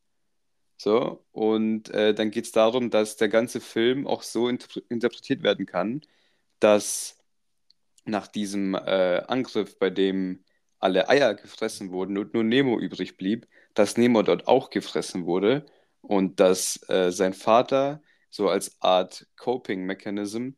So, 0.77 1.25
und 1.33 1.91
äh, 1.91 2.15
dann 2.15 2.31
geht 2.31 2.45
es 2.47 2.53
darum, 2.53 2.91
dass 2.91 3.17
der 3.17 3.29
ganze 3.29 3.61
Film 3.61 4.07
auch 4.07 4.23
so 4.23 4.49
inter 4.49 4.81
interpretiert 4.89 5.43
werden 5.43 5.67
kann, 5.67 6.03
dass 6.61 7.19
nach 8.05 8.29
diesem 8.29 8.75
äh, 8.75 9.23
Angriff, 9.29 9.79
bei 9.79 9.91
dem 9.91 10.45
alle 10.81 11.09
Eier 11.09 11.35
gefressen 11.35 11.91
wurden 11.91 12.19
und 12.19 12.35
nur 12.35 12.45
Nemo 12.45 12.79
übrig 12.79 13.17
blieb, 13.17 13.49
dass 13.75 13.97
Nemo 13.97 14.23
dort 14.23 14.47
auch 14.49 14.71
gefressen 14.71 15.27
wurde 15.27 15.67
und 16.01 16.41
dass 16.41 16.89
äh, 16.89 17.11
sein 17.11 17.35
Vater 17.35 18.03
so 18.31 18.49
als 18.49 18.81
Art 18.81 19.27
Coping-Mechanism, 19.37 20.51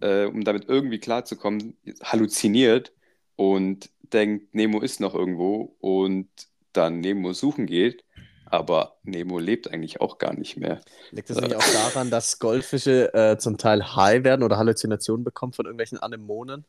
äh, 0.00 0.24
um 0.26 0.44
damit 0.44 0.68
irgendwie 0.68 0.98
klarzukommen, 0.98 1.76
halluziniert 2.02 2.93
und 3.36 3.90
denkt, 4.12 4.54
Nemo 4.54 4.80
ist 4.80 5.00
noch 5.00 5.14
irgendwo 5.14 5.76
und 5.80 6.28
dann 6.72 7.00
Nemo 7.00 7.32
suchen 7.32 7.66
geht. 7.66 8.04
Aber 8.46 8.98
Nemo 9.02 9.38
lebt 9.38 9.72
eigentlich 9.72 10.00
auch 10.00 10.18
gar 10.18 10.34
nicht 10.34 10.56
mehr. 10.56 10.80
Liegt 11.10 11.30
das 11.30 11.40
nicht 11.40 11.56
auch 11.56 11.72
daran, 11.72 12.10
dass 12.10 12.38
Goldfische 12.38 13.12
äh, 13.12 13.38
zum 13.38 13.58
Teil 13.58 13.96
high 13.96 14.22
werden 14.22 14.42
oder 14.42 14.58
Halluzinationen 14.58 15.24
bekommen 15.24 15.52
von 15.52 15.64
irgendwelchen 15.64 15.98
Anemonen? 15.98 16.64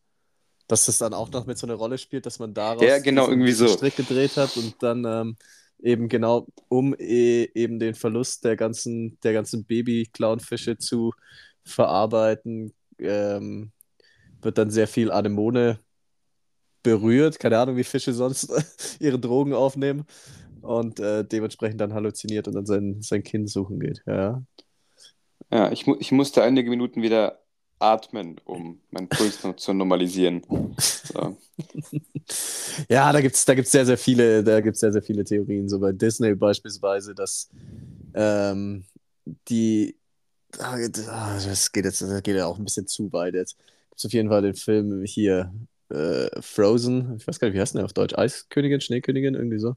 Dass 0.68 0.88
das 0.88 0.98
dann 0.98 1.14
auch 1.14 1.30
noch 1.32 1.46
mit 1.46 1.58
so 1.60 1.68
einer 1.68 1.76
Rolle 1.76 1.98
spielt, 1.98 2.26
dass 2.26 2.40
man 2.40 2.54
daraus 2.54 2.82
Ja, 2.82 3.00
genau, 3.00 3.28
irgendwie 3.28 3.52
so. 3.52 3.68
Strick 3.68 3.98
gedreht 3.98 4.36
hat 4.38 4.58
und 4.58 4.82
dann 4.82 5.06
ähm, 5.06 5.38
eben 5.80 6.10
genau, 6.10 6.48
um 6.70 6.96
e 6.98 7.50
eben 7.54 7.78
den 7.78 7.94
Verlust 7.94 8.46
der 8.46 8.56
ganzen, 8.56 9.20
der 9.22 9.34
ganzen 9.34 9.66
Baby-Clownfische 9.66 10.78
zu 10.78 11.14
verarbeiten, 11.64 12.74
ähm, 12.98 13.72
wird 14.42 14.58
dann 14.58 14.72
sehr 14.72 14.88
viel 14.88 15.12
Anemone 15.12 15.80
berührt. 16.86 17.40
Keine 17.40 17.60
Ahnung, 17.60 17.76
wie 17.76 17.84
Fische 17.84 18.14
sonst 18.14 18.54
ihre 19.00 19.20
Drogen 19.20 19.54
aufnehmen 19.54 20.06
und 20.62 21.00
äh, 21.00 21.26
dementsprechend 21.26 21.82
dann 21.82 21.94
halluziniert 21.94 22.48
und 22.48 22.56
dann 22.56 22.66
sein, 22.66 23.02
sein 23.02 23.24
Kind 23.24 23.50
suchen 23.50 23.80
geht. 23.80 24.02
Ja. 24.06 24.42
Ja, 25.52 25.72
ich, 25.72 25.86
mu 25.86 25.96
ich 26.00 26.12
musste 26.12 26.44
einige 26.44 26.70
Minuten 26.70 27.02
wieder 27.02 27.40
atmen, 27.80 28.40
um 28.46 28.80
meinen 28.92 29.10
Puls 29.10 29.44
noch 29.44 29.56
zu 29.58 29.74
normalisieren. 29.74 30.42
So. 30.78 31.38
Ja, 32.90 33.14
da 33.14 33.22
gibt 33.22 33.36
es 33.36 33.46
da 33.46 33.54
gibt's 33.54 33.72
sehr, 33.72 33.86
sehr 33.86 34.00
viele, 34.00 34.44
da 34.44 34.60
gibt's 34.60 34.80
sehr, 34.80 34.92
sehr 34.92 35.04
viele 35.04 35.24
Theorien. 35.24 35.70
So 35.70 35.80
bei 35.80 35.92
Disney 35.92 36.34
beispielsweise, 36.34 37.14
dass 37.14 37.52
ähm, 38.16 38.84
die 39.48 39.96
ah, 40.58 40.76
das 40.78 41.72
geht 41.72 41.86
jetzt, 41.86 42.02
das 42.02 42.24
geht 42.24 42.36
ja 42.36 42.48
auch 42.48 42.58
ein 42.58 42.66
bisschen 42.66 42.88
zu 42.88 43.14
weit 43.14 43.36
jetzt. 43.36 43.58
Gibt 43.92 44.06
auf 44.06 44.14
jeden 44.14 44.30
Fall 44.30 44.42
den 44.42 44.56
Film 44.56 45.04
hier 45.06 45.54
äh, 45.90 46.42
Frozen, 46.42 47.16
ich 47.18 47.28
weiß 47.28 47.40
gar 47.40 47.48
nicht, 47.48 47.56
wie 47.56 47.62
heißt 47.62 47.76
der 47.76 47.86
auf 47.86 47.94
Deutsch? 47.94 48.18
Eiskönigin, 48.18 48.82
Schneekönigin, 48.82 49.36
irgendwie 49.36 49.60
so. 49.60 49.76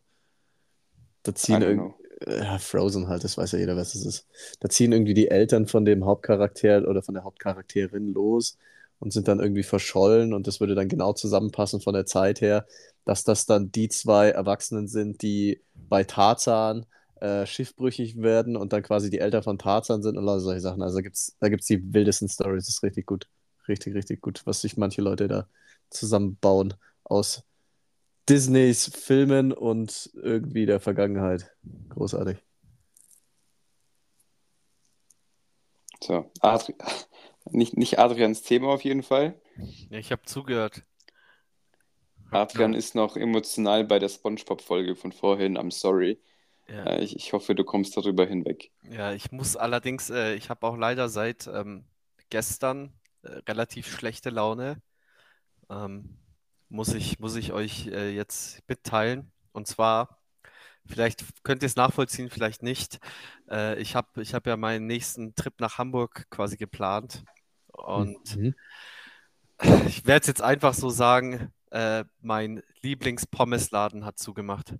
Da 1.22 1.34
ziehen 1.34 1.62
irgendwie, 1.62 1.94
ja, 2.26 2.58
Frozen 2.58 3.08
halt, 3.08 3.24
das 3.24 3.36
weiß 3.36 3.52
ja 3.52 3.58
jeder, 3.58 3.76
was 3.76 3.94
es 3.94 4.04
ist. 4.06 4.26
Da 4.60 4.68
ziehen 4.68 4.92
irgendwie 4.92 5.14
die 5.14 5.28
Eltern 5.28 5.66
von 5.66 5.84
dem 5.84 6.04
Hauptcharakter 6.04 6.88
oder 6.88 7.02
von 7.02 7.14
der 7.14 7.24
Hauptcharakterin 7.24 8.12
los 8.12 8.56
und 8.98 9.12
sind 9.12 9.28
dann 9.28 9.40
irgendwie 9.40 9.62
verschollen 9.62 10.32
und 10.32 10.46
das 10.46 10.60
würde 10.60 10.74
dann 10.74 10.88
genau 10.88 11.12
zusammenpassen 11.12 11.80
von 11.80 11.94
der 11.94 12.06
Zeit 12.06 12.40
her, 12.40 12.66
dass 13.04 13.24
das 13.24 13.46
dann 13.46 13.70
die 13.70 13.88
zwei 13.88 14.30
Erwachsenen 14.30 14.88
sind, 14.88 15.22
die 15.22 15.60
bei 15.74 16.04
Tarzan 16.04 16.86
äh, 17.20 17.46
schiffbrüchig 17.46 18.20
werden 18.20 18.56
und 18.56 18.72
dann 18.72 18.82
quasi 18.82 19.10
die 19.10 19.20
Eltern 19.20 19.42
von 19.42 19.58
Tarzan 19.58 20.02
sind 20.02 20.16
und 20.16 20.24
lauter 20.24 20.40
solche 20.40 20.60
Sachen. 20.60 20.82
Also 20.82 20.96
da 20.98 21.02
gibt's, 21.02 21.36
da 21.40 21.48
gibt's 21.48 21.66
die 21.66 21.92
wildesten 21.92 22.28
Stories, 22.28 22.66
das 22.66 22.76
ist 22.76 22.82
richtig 22.82 23.06
gut. 23.06 23.28
Richtig, 23.68 23.94
richtig 23.94 24.20
gut, 24.22 24.42
was 24.46 24.62
sich 24.62 24.76
manche 24.76 25.02
Leute 25.02 25.28
da 25.28 25.46
zusammenbauen 25.90 26.74
aus 27.04 27.42
Disneys 28.28 28.90
Filmen 28.94 29.52
und 29.52 30.10
irgendwie 30.14 30.66
der 30.66 30.80
Vergangenheit. 30.80 31.50
Großartig. 31.90 32.38
So, 36.02 36.30
Adri 36.40 36.74
nicht, 37.50 37.76
nicht 37.76 37.98
Adrians 37.98 38.42
Thema 38.42 38.68
auf 38.68 38.82
jeden 38.84 39.02
Fall. 39.02 39.40
Ja, 39.90 39.98
ich 39.98 40.12
habe 40.12 40.22
zugehört. 40.24 40.82
Adrian 42.30 42.74
ist 42.74 42.94
noch 42.94 43.16
emotional 43.16 43.84
bei 43.84 43.98
der 43.98 44.08
SpongeBob-Folge 44.08 44.96
von 44.96 45.12
vorhin. 45.12 45.56
I'm 45.56 45.70
sorry. 45.72 46.20
Ja, 46.68 46.84
Äh, 46.84 47.02
ich, 47.04 47.16
ich 47.16 47.32
hoffe, 47.32 47.54
du 47.54 47.64
kommst 47.64 47.96
darüber 47.96 48.26
hinweg. 48.26 48.70
ja, 48.82 49.12
ich 49.12 49.32
muss 49.32 49.56
allerdings, 49.56 50.10
äh, 50.10 50.34
ich 50.34 50.50
habe 50.50 50.66
auch 50.66 50.76
leider 50.76 51.08
seit 51.08 51.46
ähm, 51.46 51.84
gestern 52.30 52.92
äh, 53.22 53.28
relativ 53.48 53.90
schlechte 53.90 54.30
Laune. 54.30 54.82
Ähm, 55.70 56.18
muss 56.68 56.94
ich, 56.94 57.18
muss 57.18 57.36
ich 57.36 57.52
euch 57.52 57.86
äh, 57.88 58.10
jetzt 58.14 58.60
mitteilen. 58.68 59.32
Und 59.52 59.66
zwar, 59.66 60.20
vielleicht 60.86 61.24
könnt 61.44 61.62
ihr 61.62 61.66
es 61.66 61.76
nachvollziehen, 61.76 62.30
vielleicht 62.30 62.62
nicht. 62.62 62.98
Äh, 63.50 63.80
ich 63.80 63.94
habe 63.96 64.22
ich 64.22 64.34
hab 64.34 64.46
ja 64.46 64.56
meinen 64.56 64.86
nächsten 64.86 65.34
Trip 65.34 65.54
nach 65.60 65.78
Hamburg 65.78 66.26
quasi 66.30 66.56
geplant. 66.56 67.24
Und 67.72 68.36
Mhm. 68.36 68.54
ich 69.86 70.06
werde 70.06 70.22
es 70.22 70.26
jetzt 70.28 70.42
einfach 70.42 70.74
so 70.74 70.90
sagen, 70.90 71.52
äh, 71.70 72.04
mein 72.20 72.62
Lieblings-Pommesladen 72.82 74.04
hat 74.04 74.18
zugemacht. 74.18 74.74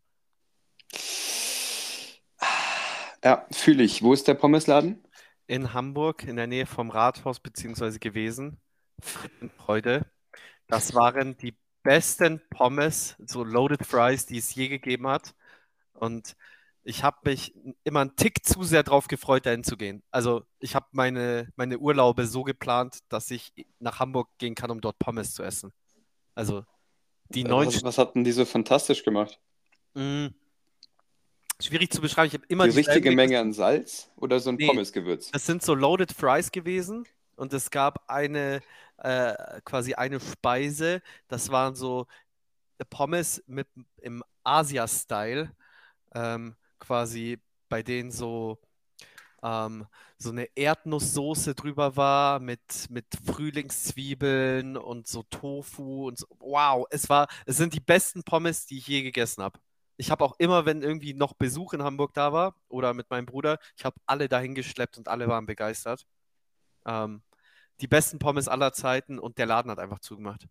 Ja, 3.24 3.46
fühle 3.50 3.82
ich. 3.82 4.02
Wo 4.02 4.12
ist 4.12 4.28
der 4.28 4.34
Pommesladen? 4.34 5.02
In 5.46 5.72
Hamburg, 5.72 6.24
in 6.24 6.36
der 6.36 6.46
Nähe 6.46 6.66
vom 6.66 6.90
Rathaus 6.90 7.40
beziehungsweise 7.40 7.98
gewesen. 7.98 8.60
Freude. 9.56 10.06
Das 10.68 10.94
waren 10.94 11.36
die 11.38 11.56
besten 11.82 12.40
Pommes, 12.50 13.16
so 13.26 13.44
Loaded 13.44 13.86
Fries, 13.86 14.26
die 14.26 14.38
es 14.38 14.54
je 14.54 14.68
gegeben 14.68 15.06
hat. 15.08 15.34
Und 15.94 16.36
ich 16.84 17.02
habe 17.04 17.18
mich 17.24 17.54
immer 17.84 18.00
einen 18.00 18.16
Tick 18.16 18.44
zu 18.46 18.62
sehr 18.62 18.82
drauf 18.82 19.08
gefreut, 19.08 19.46
dahin 19.46 19.64
zu 19.64 19.76
gehen. 19.76 20.02
Also 20.10 20.44
ich 20.58 20.74
habe 20.74 20.86
meine, 20.92 21.52
meine 21.56 21.78
Urlaube 21.78 22.26
so 22.26 22.44
geplant, 22.44 22.98
dass 23.08 23.30
ich 23.30 23.52
nach 23.78 24.00
Hamburg 24.00 24.28
gehen 24.38 24.54
kann, 24.54 24.70
um 24.70 24.80
dort 24.80 24.98
Pommes 24.98 25.34
zu 25.34 25.42
essen. 25.42 25.72
Also 26.34 26.64
die 27.30 27.44
neun 27.44 27.66
Was, 27.66 27.82
was 27.82 27.98
hat 27.98 28.14
denn 28.14 28.24
die 28.24 28.32
so 28.32 28.44
fantastisch 28.44 29.04
gemacht? 29.04 29.38
Mm, 29.94 30.28
schwierig 31.60 31.90
zu 31.90 32.00
beschreiben. 32.00 32.28
Ich 32.28 32.34
habe 32.34 32.46
immer 32.48 32.64
Die 32.64 32.70
dieselben 32.70 32.90
richtige. 32.92 33.16
Menge 33.16 33.40
an 33.40 33.52
Salz 33.52 34.10
oder 34.16 34.40
so 34.40 34.50
ein 34.50 34.56
Nee. 34.56 34.66
Pommesgewürz? 34.66 35.30
Das 35.30 35.46
sind 35.46 35.62
so 35.62 35.74
Loaded 35.74 36.12
Fries 36.12 36.52
gewesen 36.52 37.06
und 37.36 37.52
es 37.52 37.70
gab 37.70 38.08
eine 38.08 38.62
äh, 38.98 39.60
quasi 39.64 39.94
eine 39.94 40.20
Speise, 40.20 41.02
das 41.28 41.50
waren 41.50 41.74
so 41.74 42.06
Pommes 42.90 43.42
mit 43.46 43.68
im 43.98 44.22
Asia-Style, 44.44 45.54
ähm, 46.14 46.56
quasi 46.78 47.38
bei 47.68 47.82
denen 47.82 48.10
so 48.10 48.58
ähm, 49.42 49.86
so 50.18 50.30
eine 50.30 50.48
Erdnusssoße 50.56 51.54
drüber 51.54 51.96
war 51.96 52.40
mit, 52.40 52.90
mit 52.90 53.06
Frühlingszwiebeln 53.24 54.76
und 54.76 55.06
so 55.06 55.22
Tofu 55.24 56.08
und 56.08 56.18
so. 56.18 56.26
Wow, 56.40 56.86
es 56.90 57.08
war, 57.08 57.28
es 57.46 57.56
sind 57.56 57.72
die 57.74 57.80
besten 57.80 58.24
Pommes, 58.24 58.66
die 58.66 58.78
ich 58.78 58.88
je 58.88 59.02
gegessen 59.02 59.42
habe. 59.42 59.60
Ich 59.96 60.10
habe 60.10 60.24
auch 60.24 60.34
immer, 60.38 60.66
wenn 60.66 60.82
irgendwie 60.82 61.14
noch 61.14 61.34
Besuch 61.34 61.72
in 61.72 61.82
Hamburg 61.82 62.14
da 62.14 62.32
war 62.32 62.54
oder 62.68 62.94
mit 62.94 63.10
meinem 63.10 63.26
Bruder, 63.26 63.58
ich 63.76 63.84
habe 63.84 63.96
alle 64.06 64.28
dahin 64.28 64.54
geschleppt 64.54 64.98
und 64.98 65.08
alle 65.08 65.28
waren 65.28 65.46
begeistert. 65.46 66.06
Ähm, 66.86 67.22
die 67.80 67.88
besten 67.88 68.18
Pommes 68.18 68.48
aller 68.48 68.72
Zeiten 68.72 69.18
und 69.18 69.38
der 69.38 69.46
Laden 69.46 69.70
hat 69.70 69.78
einfach 69.78 70.00
zugemacht. 70.00 70.46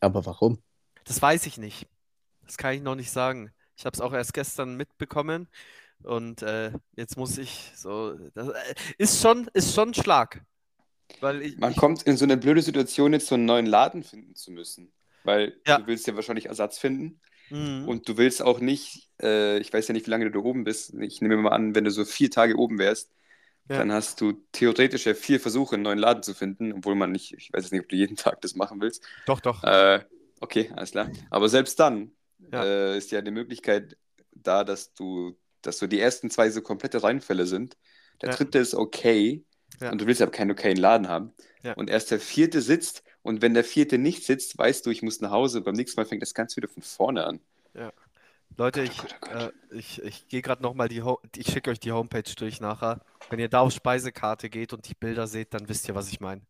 Aber 0.00 0.24
warum? 0.26 0.62
Das 1.04 1.20
weiß 1.20 1.46
ich 1.46 1.58
nicht. 1.58 1.88
Das 2.46 2.56
kann 2.56 2.74
ich 2.74 2.82
noch 2.82 2.94
nicht 2.94 3.10
sagen. 3.10 3.50
Ich 3.76 3.84
habe 3.86 3.94
es 3.94 4.00
auch 4.00 4.12
erst 4.12 4.34
gestern 4.34 4.76
mitbekommen 4.76 5.48
und 6.02 6.42
äh, 6.42 6.72
jetzt 6.96 7.16
muss 7.16 7.38
ich 7.38 7.72
so. 7.76 8.14
Das 8.34 8.48
äh, 8.48 8.74
ist 8.98 9.20
schon, 9.20 9.48
ist 9.54 9.74
schon 9.74 9.90
ein 9.90 9.94
Schlag. 9.94 10.42
Weil 11.20 11.42
ich, 11.42 11.58
Man 11.58 11.72
ich, 11.72 11.76
kommt 11.76 12.02
in 12.02 12.16
so 12.16 12.24
eine 12.24 12.36
blöde 12.36 12.62
Situation, 12.62 13.12
jetzt 13.12 13.26
so 13.26 13.34
einen 13.34 13.46
neuen 13.46 13.66
Laden 13.66 14.02
finden 14.02 14.34
zu 14.34 14.50
müssen. 14.52 14.92
Weil 15.24 15.60
Ja. 15.66 15.78
du 15.78 15.86
willst 15.86 16.06
ja 16.06 16.14
wahrscheinlich 16.14 16.46
Ersatz 16.46 16.78
finden. 16.78 17.20
Mhm. 17.50 17.88
Und 17.88 18.08
du 18.08 18.16
willst 18.18 18.42
auch 18.42 18.60
nicht, 18.60 19.08
äh, 19.22 19.58
ich 19.58 19.72
weiß 19.72 19.88
ja 19.88 19.94
nicht, 19.94 20.06
wie 20.06 20.10
lange 20.10 20.26
du 20.26 20.30
da 20.32 20.38
oben 20.44 20.64
bist. 20.64 20.94
Ich 21.00 21.20
nehme 21.20 21.36
mal 21.38 21.50
an, 21.52 21.74
wenn 21.74 21.84
du 21.84 21.90
so 21.90 22.04
vier 22.04 22.30
Tage 22.30 22.56
oben 22.56 22.78
wärst, 22.78 23.10
Ja. 23.68 23.78
dann 23.78 23.92
hast 23.92 24.20
du 24.20 24.32
theoretisch 24.52 25.04
ja 25.06 25.14
vier 25.14 25.40
Versuche, 25.40 25.74
einen 25.74 25.82
neuen 25.82 25.98
Laden 25.98 26.22
zu 26.22 26.34
finden, 26.34 26.72
obwohl 26.72 26.94
man 26.94 27.12
nicht, 27.12 27.34
ich 27.34 27.52
weiß 27.52 27.64
jetzt 27.64 27.72
nicht, 27.72 27.82
ob 27.82 27.88
du 27.88 27.96
jeden 27.96 28.16
Tag 28.16 28.40
das 28.40 28.54
machen 28.54 28.80
willst. 28.80 29.04
Doch, 29.26 29.40
doch. 29.40 29.62
Äh, 29.64 30.04
okay, 30.40 30.70
alles 30.74 30.92
klar. 30.92 31.10
Aber 31.30 31.48
selbst 31.48 31.78
dann 31.80 32.12
Ja. 32.52 32.64
äh, 32.64 32.96
ist 32.98 33.10
ja 33.10 33.20
die 33.20 33.30
Möglichkeit 33.30 33.96
da, 34.32 34.64
dass 34.64 34.94
du, 34.94 35.36
dass 35.62 35.78
so 35.78 35.86
die 35.86 36.00
ersten 36.00 36.30
zwei 36.30 36.48
so 36.50 36.62
komplette 36.62 37.02
Reinfälle 37.02 37.46
sind. 37.46 37.76
Der 38.22 38.30
Ja. 38.30 38.36
dritte 38.36 38.58
ist 38.58 38.74
okay 38.74 39.44
Ja. 39.80 39.90
und 39.92 40.00
du 40.00 40.06
willst 40.06 40.22
aber 40.22 40.32
keinen 40.32 40.52
okayen 40.52 40.78
Laden 40.78 41.08
haben. 41.08 41.34
Ja. 41.62 41.74
Und 41.74 41.90
erst 41.90 42.10
der 42.10 42.20
vierte 42.20 42.62
sitzt 42.62 43.02
und 43.22 43.42
wenn 43.42 43.52
der 43.54 43.64
vierte 43.64 43.98
nicht 43.98 44.24
sitzt, 44.24 44.56
weißt 44.56 44.86
du, 44.86 44.90
ich 44.90 45.02
muss 45.02 45.20
nach 45.20 45.30
Hause. 45.32 45.60
Beim 45.60 45.74
nächsten 45.74 46.00
Mal 46.00 46.06
fängt 46.06 46.22
das 46.22 46.32
Ganze 46.34 46.56
wieder 46.56 46.68
von 46.68 46.82
vorne 46.82 47.24
an. 47.26 47.40
Leute, 48.58 48.84
Gott, 48.84 48.90
ich, 48.90 49.02
oh 49.02 49.26
oh 49.30 49.38
äh, 49.38 49.52
ich, 49.70 50.02
ich 50.02 50.28
gehe 50.28 50.42
gerade 50.42 50.62
nochmal 50.62 50.88
die, 50.88 51.02
Ho 51.02 51.20
ich 51.36 51.46
schicke 51.46 51.70
euch 51.70 51.78
die 51.78 51.92
Homepage 51.92 52.34
durch 52.36 52.60
nachher. 52.60 53.00
Wenn 53.30 53.38
ihr 53.38 53.48
da 53.48 53.60
auf 53.60 53.72
Speisekarte 53.72 54.50
geht 54.50 54.72
und 54.72 54.88
die 54.88 54.94
Bilder 54.94 55.28
seht, 55.28 55.54
dann 55.54 55.68
wisst 55.68 55.88
ihr, 55.88 55.94
was 55.94 56.08
ich 56.08 56.18
meine. 56.18 56.42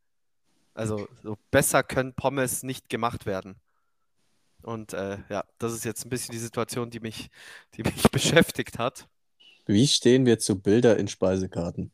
Also 0.72 1.06
so 1.22 1.36
besser 1.50 1.82
können 1.82 2.14
Pommes 2.14 2.62
nicht 2.62 2.88
gemacht 2.88 3.26
werden. 3.26 3.56
Und 4.62 4.94
äh, 4.94 5.18
ja, 5.28 5.44
das 5.58 5.74
ist 5.74 5.84
jetzt 5.84 6.06
ein 6.06 6.08
bisschen 6.08 6.32
die 6.32 6.38
Situation, 6.38 6.88
die 6.88 7.00
mich, 7.00 7.28
die 7.74 7.82
mich 7.82 8.02
beschäftigt 8.10 8.78
hat. 8.78 9.06
Wie 9.66 9.86
stehen 9.86 10.24
wir 10.24 10.38
zu 10.38 10.58
Bilder 10.58 10.96
in 10.96 11.08
Speisekarten? 11.08 11.92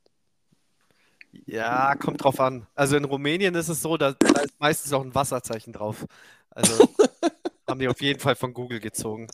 Ja, 1.46 1.96
kommt 1.96 2.22
drauf 2.22 2.38
an. 2.38 2.68
Also 2.76 2.96
in 2.96 3.04
Rumänien 3.04 3.56
ist 3.56 3.68
es 3.68 3.82
so, 3.82 3.96
da, 3.96 4.12
da 4.12 4.42
ist 4.42 4.60
meistens 4.60 4.92
auch 4.92 5.02
ein 5.02 5.14
Wasserzeichen 5.14 5.72
drauf. 5.72 6.06
Also 6.50 6.88
haben 7.68 7.80
die 7.80 7.88
auf 7.88 8.00
jeden 8.00 8.20
Fall 8.20 8.36
von 8.36 8.54
Google 8.54 8.78
gezogen. 8.78 9.26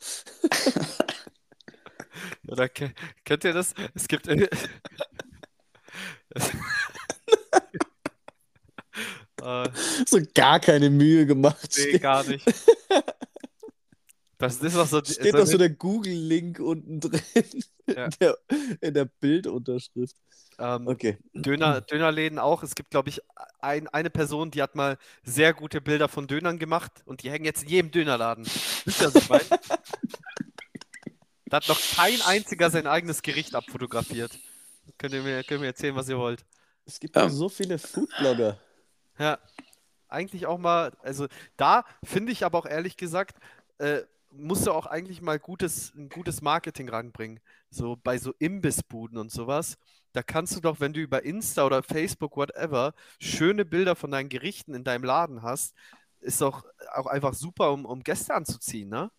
Oder 2.48 2.68
ke- 2.68 2.94
kennt 3.24 3.44
ihr 3.44 3.52
das? 3.52 3.74
Es 3.94 4.08
gibt. 4.08 4.26
So 10.06 10.18
gar 10.34 10.60
keine 10.60 10.90
Mühe 10.90 11.26
gemacht. 11.26 11.76
nee, 11.78 11.98
gar 11.98 12.24
nicht. 12.24 12.44
Das 14.38 14.60
ist 14.60 14.76
doch 14.76 14.86
so. 14.86 15.02
steht 15.04 15.34
doch 15.34 15.46
so 15.46 15.56
der 15.56 15.70
Google-Link 15.70 16.58
unten 16.58 17.00
drin 17.00 17.20
Ja. 17.86 18.04
in 18.06 18.10
der, 18.20 18.38
in 18.80 18.94
der 18.94 19.04
Bildunterschrift. 19.04 20.16
Ähm, 20.58 20.86
Okay. 20.88 21.18
Döner, 21.34 21.80
Dönerläden 21.80 22.38
auch. 22.38 22.62
Es 22.62 22.74
gibt, 22.74 22.90
glaube 22.90 23.08
ich, 23.08 23.20
ein, 23.60 23.88
eine 23.88 24.10
Person, 24.10 24.50
die 24.50 24.62
hat 24.62 24.74
mal 24.74 24.98
sehr 25.24 25.52
gute 25.54 25.80
Bilder 25.80 26.08
von 26.08 26.26
Dönern 26.26 26.58
gemacht 26.58 26.92
und 27.04 27.22
die 27.22 27.30
hängen 27.30 27.44
jetzt 27.44 27.62
in 27.64 27.68
jedem 27.68 27.90
Dönerladen. 27.90 28.44
Wisst 28.44 29.00
ihr, 29.02 29.14
was 29.14 29.14
ich 29.16 29.28
meine? 29.28 29.44
Da 31.48 31.58
hat 31.58 31.68
noch 31.68 31.80
kein 31.96 32.20
einziger 32.22 32.70
sein 32.70 32.86
eigenes 32.86 33.22
Gericht 33.22 33.54
abfotografiert. 33.54 34.38
Könnt 34.98 35.14
ihr 35.14 35.22
mir, 35.22 35.36
könnt 35.44 35.52
ihr 35.52 35.58
mir 35.60 35.66
erzählen, 35.66 35.94
was 35.94 36.08
ihr 36.08 36.18
wollt. 36.18 36.44
Es 36.84 36.98
gibt 36.98 37.14
ja 37.16 37.22
Ja. 37.22 37.28
so 37.28 37.48
viele 37.48 37.78
Foodblogger. 37.78 38.58
Ja, 39.18 39.38
eigentlich 40.08 40.46
auch 40.46 40.58
mal, 40.58 40.92
also 41.02 41.26
da 41.56 41.84
finde 42.04 42.32
ich 42.32 42.44
aber 42.44 42.58
auch 42.58 42.66
ehrlich 42.66 42.96
gesagt, 42.96 43.36
äh, 43.78 44.02
musst 44.30 44.66
du 44.66 44.72
auch 44.72 44.86
eigentlich 44.86 45.22
mal 45.22 45.38
gutes, 45.38 45.94
ein 45.94 46.08
gutes 46.08 46.42
Marketing 46.42 46.88
ranbringen. 46.88 47.40
So 47.76 47.96
bei 48.02 48.18
so 48.18 48.32
Imbissbuden 48.38 49.18
und 49.18 49.30
sowas. 49.30 49.76
Da 50.12 50.22
kannst 50.22 50.56
du 50.56 50.60
doch, 50.60 50.80
wenn 50.80 50.94
du 50.94 51.00
über 51.00 51.24
Insta 51.24 51.66
oder 51.66 51.82
Facebook, 51.82 52.36
whatever, 52.36 52.94
schöne 53.20 53.66
Bilder 53.66 53.94
von 53.94 54.10
deinen 54.10 54.30
Gerichten 54.30 54.74
in 54.74 54.82
deinem 54.82 55.04
Laden 55.04 55.42
hast, 55.42 55.74
ist 56.20 56.40
doch 56.40 56.64
auch 56.94 57.06
einfach 57.06 57.34
super, 57.34 57.72
um, 57.72 57.84
um 57.84 58.02
Gäste 58.02 58.34
anzuziehen, 58.34 58.88
ne? 58.88 59.10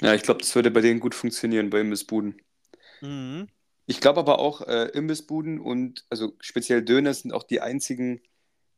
Ja, 0.00 0.14
ich 0.14 0.22
glaube, 0.22 0.40
das 0.40 0.54
würde 0.54 0.70
bei 0.70 0.80
denen 0.80 1.00
gut 1.00 1.14
funktionieren, 1.14 1.70
bei 1.70 1.80
Imbissbuden. 1.80 2.40
Mhm. 3.00 3.48
Ich 3.86 4.00
glaube 4.00 4.20
aber 4.20 4.38
auch, 4.38 4.62
äh, 4.62 4.90
Imbissbuden 4.94 5.60
und 5.60 6.06
also 6.08 6.34
speziell 6.40 6.82
Döner 6.82 7.12
sind 7.12 7.32
auch 7.32 7.42
die 7.42 7.60
einzigen 7.60 8.22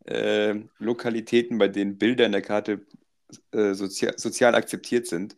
äh, 0.07 0.55
Lokalitäten, 0.79 1.59
bei 1.59 1.69
denen 1.69 1.99
Bilder 1.99 2.27
in 2.27 2.33
der 2.33 2.43
Karte 2.43 2.87
äh, 3.53 3.75
sozial, 3.75 4.19
sozial 4.19 4.55
akzeptiert 4.55 5.07
sind. 5.07 5.37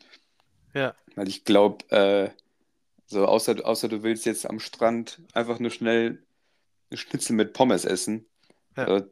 Ja. 0.74 0.94
Weil 1.14 1.28
ich 1.28 1.44
glaube, 1.44 1.84
äh, 1.90 2.30
so 3.06 3.26
außer, 3.26 3.64
außer 3.64 3.88
du 3.88 4.02
willst 4.02 4.26
jetzt 4.26 4.48
am 4.48 4.58
Strand 4.58 5.22
einfach 5.32 5.58
nur 5.58 5.70
schnell 5.70 6.24
eine 6.90 6.98
Schnitzel 6.98 7.34
mit 7.34 7.52
Pommes 7.52 7.84
essen, 7.84 8.26
Ja. 8.76 8.96
äh, 8.98 9.06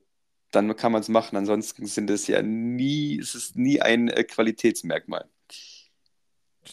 dann 0.50 0.76
kann 0.76 0.92
man 0.92 1.00
es 1.00 1.08
machen. 1.08 1.36
Ansonsten 1.36 1.86
sind 1.86 2.10
es 2.10 2.26
ja 2.28 2.42
nie, 2.42 3.18
es 3.18 3.34
ist 3.34 3.56
nie 3.56 3.80
ein 3.80 4.08
äh, 4.08 4.24
Qualitätsmerkmal. 4.24 5.28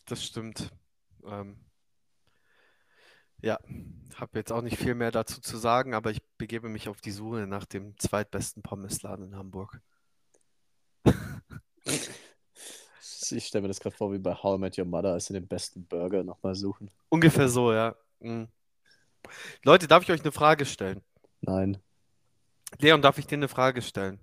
Das 0.05 0.23
stimmt. 0.23 0.69
Ähm, 1.25 1.57
ja, 3.41 3.59
habe 4.15 4.37
jetzt 4.37 4.51
auch 4.51 4.61
nicht 4.61 4.77
viel 4.77 4.93
mehr 4.93 5.11
dazu 5.11 5.41
zu 5.41 5.57
sagen, 5.57 5.95
aber 5.95 6.11
ich 6.11 6.21
begebe 6.37 6.69
mich 6.69 6.89
auf 6.89 7.01
die 7.01 7.11
Suche 7.11 7.47
nach 7.47 7.65
dem 7.65 7.97
zweitbesten 7.97 8.61
Pommesladen 8.61 9.25
in 9.25 9.35
Hamburg. 9.35 9.81
Ich 13.29 13.47
stelle 13.47 13.63
mir 13.63 13.67
das 13.67 13.79
gerade 13.79 13.95
vor, 13.95 14.11
wie 14.13 14.17
bei 14.19 14.33
How 14.33 14.57
I 14.57 14.59
Met 14.59 14.77
Your 14.77 14.85
Mother, 14.85 15.13
als 15.13 15.25
sie 15.25 15.33
den 15.33 15.47
besten 15.47 15.85
Burger 15.85 16.23
nochmal 16.23 16.55
suchen. 16.55 16.89
Ungefähr 17.09 17.49
so, 17.49 17.73
ja. 17.73 17.95
Mhm. 18.19 18.47
Leute, 19.63 19.87
darf 19.87 20.03
ich 20.03 20.11
euch 20.11 20.21
eine 20.21 20.31
Frage 20.31 20.65
stellen? 20.65 21.01
Nein. 21.41 21.77
Leon, 22.79 23.01
darf 23.01 23.17
ich 23.17 23.27
dir 23.27 23.35
eine 23.35 23.47
Frage 23.47 23.81
stellen? 23.81 24.19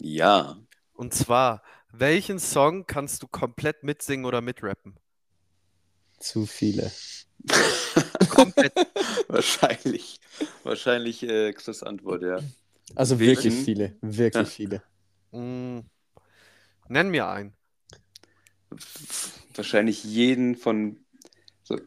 Ja. 0.00 0.56
Und 0.94 1.14
zwar, 1.14 1.62
welchen 1.92 2.38
Song 2.38 2.86
kannst 2.86 3.22
du 3.22 3.28
komplett 3.28 3.82
mitsingen 3.84 4.24
oder 4.26 4.40
mitrappen? 4.40 4.96
Zu 6.18 6.46
viele. 6.46 6.90
Komplett. 8.30 8.72
Wahrscheinlich. 9.28 10.18
Wahrscheinlich 10.62 11.22
äh, 11.22 11.52
Chris 11.52 11.82
Antwort, 11.82 12.22
ja. 12.22 12.38
Also 12.94 13.18
Welchen? 13.18 13.44
wirklich 13.44 13.64
viele. 13.64 13.96
Wirklich 14.00 14.48
Ja. 14.48 14.54
viele. 14.54 14.82
Mm. 15.32 15.80
Nenn 16.88 17.08
mir 17.10 17.28
einen. 17.28 17.54
Wahrscheinlich 19.54 20.04
jeden 20.04 20.56
von. 20.56 21.04
So. 21.62 21.78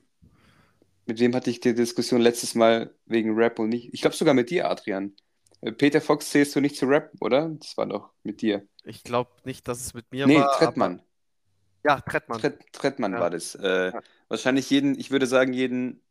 Mit 1.06 1.20
wem 1.20 1.36
hatte 1.36 1.50
ich 1.50 1.60
die 1.60 1.74
Diskussion 1.74 2.22
letztes 2.22 2.56
Mal 2.56 2.94
wegen 3.06 3.36
Rap 3.36 3.60
und 3.60 3.70
nicht? 3.70 3.94
Ich 3.94 4.02
glaube 4.02 4.16
sogar 4.16 4.34
mit 4.34 4.50
dir, 4.50 4.70
Adrian. 4.70 5.16
Äh, 5.62 5.72
Peter 5.72 6.02
Fox 6.02 6.30
zählst 6.30 6.56
du 6.56 6.62
nicht 6.62 6.76
zu 6.76 6.86
Rap, 6.86 7.12
oder? 7.20 7.50
Das 7.60 7.78
war 7.78 7.86
doch 7.86 8.12
mit 8.24 8.42
dir. 8.42 8.68
Ich 8.84 9.04
glaube 9.04 9.32
nicht, 9.44 9.68
dass 9.68 9.82
es 9.82 9.94
mit 9.94 10.12
mir 10.12 10.28
nee, 10.28 10.36
war. 10.38 10.50
aber- 10.54 10.58
Trettmann. 10.66 11.02
Ja, 11.84 12.02
Trettmann. 12.02 12.40
Tret, 12.40 12.60
Trettmann 12.74 13.14
Ja. 13.14 13.20
war 13.20 13.30
das. 13.30 13.56
Äh, 13.56 13.92
Ja. 13.92 14.02
Wahrscheinlich 14.30 14.70
jeden, 14.70 15.00
ich 15.00 15.10
würde 15.12 15.26
sagen, 15.26 15.54
jeden, 15.54 16.02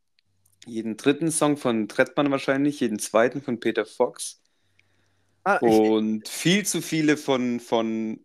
jeden 0.64 0.96
dritten 0.96 1.30
Song 1.30 1.56
von 1.58 1.86
Trettmann 1.88 2.30
wahrscheinlich, 2.30 2.80
jeden 2.80 2.98
zweiten 2.98 3.42
von 3.42 3.60
Peter 3.60 3.84
Fox. 3.84 4.40
Ah, 5.44 5.58
ich, 5.60 5.68
Und 5.68 6.28
viel 6.28 6.64
zu 6.64 6.80
viele 6.80 7.16
von, 7.18 7.60
von 7.60 8.24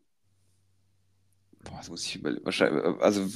boah, 1.63 1.77
das 1.77 1.89
muss 1.89 2.05
ich 2.05 2.15
überlegen, 2.15 2.45
wahrscheinlich, 2.45 2.83
also 3.01 3.27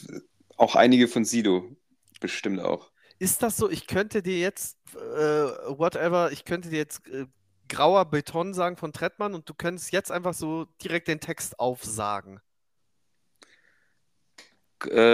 auch 0.57 0.76
einige 0.76 1.07
von 1.07 1.26
Sido, 1.26 1.76
bestimmt 2.19 2.59
auch. 2.61 2.91
Ist 3.19 3.43
das 3.43 3.57
so? 3.57 3.69
Ich 3.69 3.88
könnte 3.88 4.21
dir 4.21 4.39
jetzt, 4.39 4.78
äh, 4.95 4.97
whatever, 4.99 6.32
ich 6.32 6.43
könnte 6.45 6.69
dir 6.69 6.78
jetzt 6.78 7.07
äh, 7.07 7.28
grauer 7.69 8.05
Beton 8.05 8.53
sagen 8.53 8.78
von 8.78 8.93
Trettmann 8.93 9.34
und 9.34 9.49
du 9.49 9.53
könntest 9.53 9.91
jetzt 9.91 10.11
einfach 10.11 10.34
so 10.34 10.65
direkt 10.84 11.07
den 11.07 11.19
Text 11.21 11.59
aufsagen. 11.59 12.41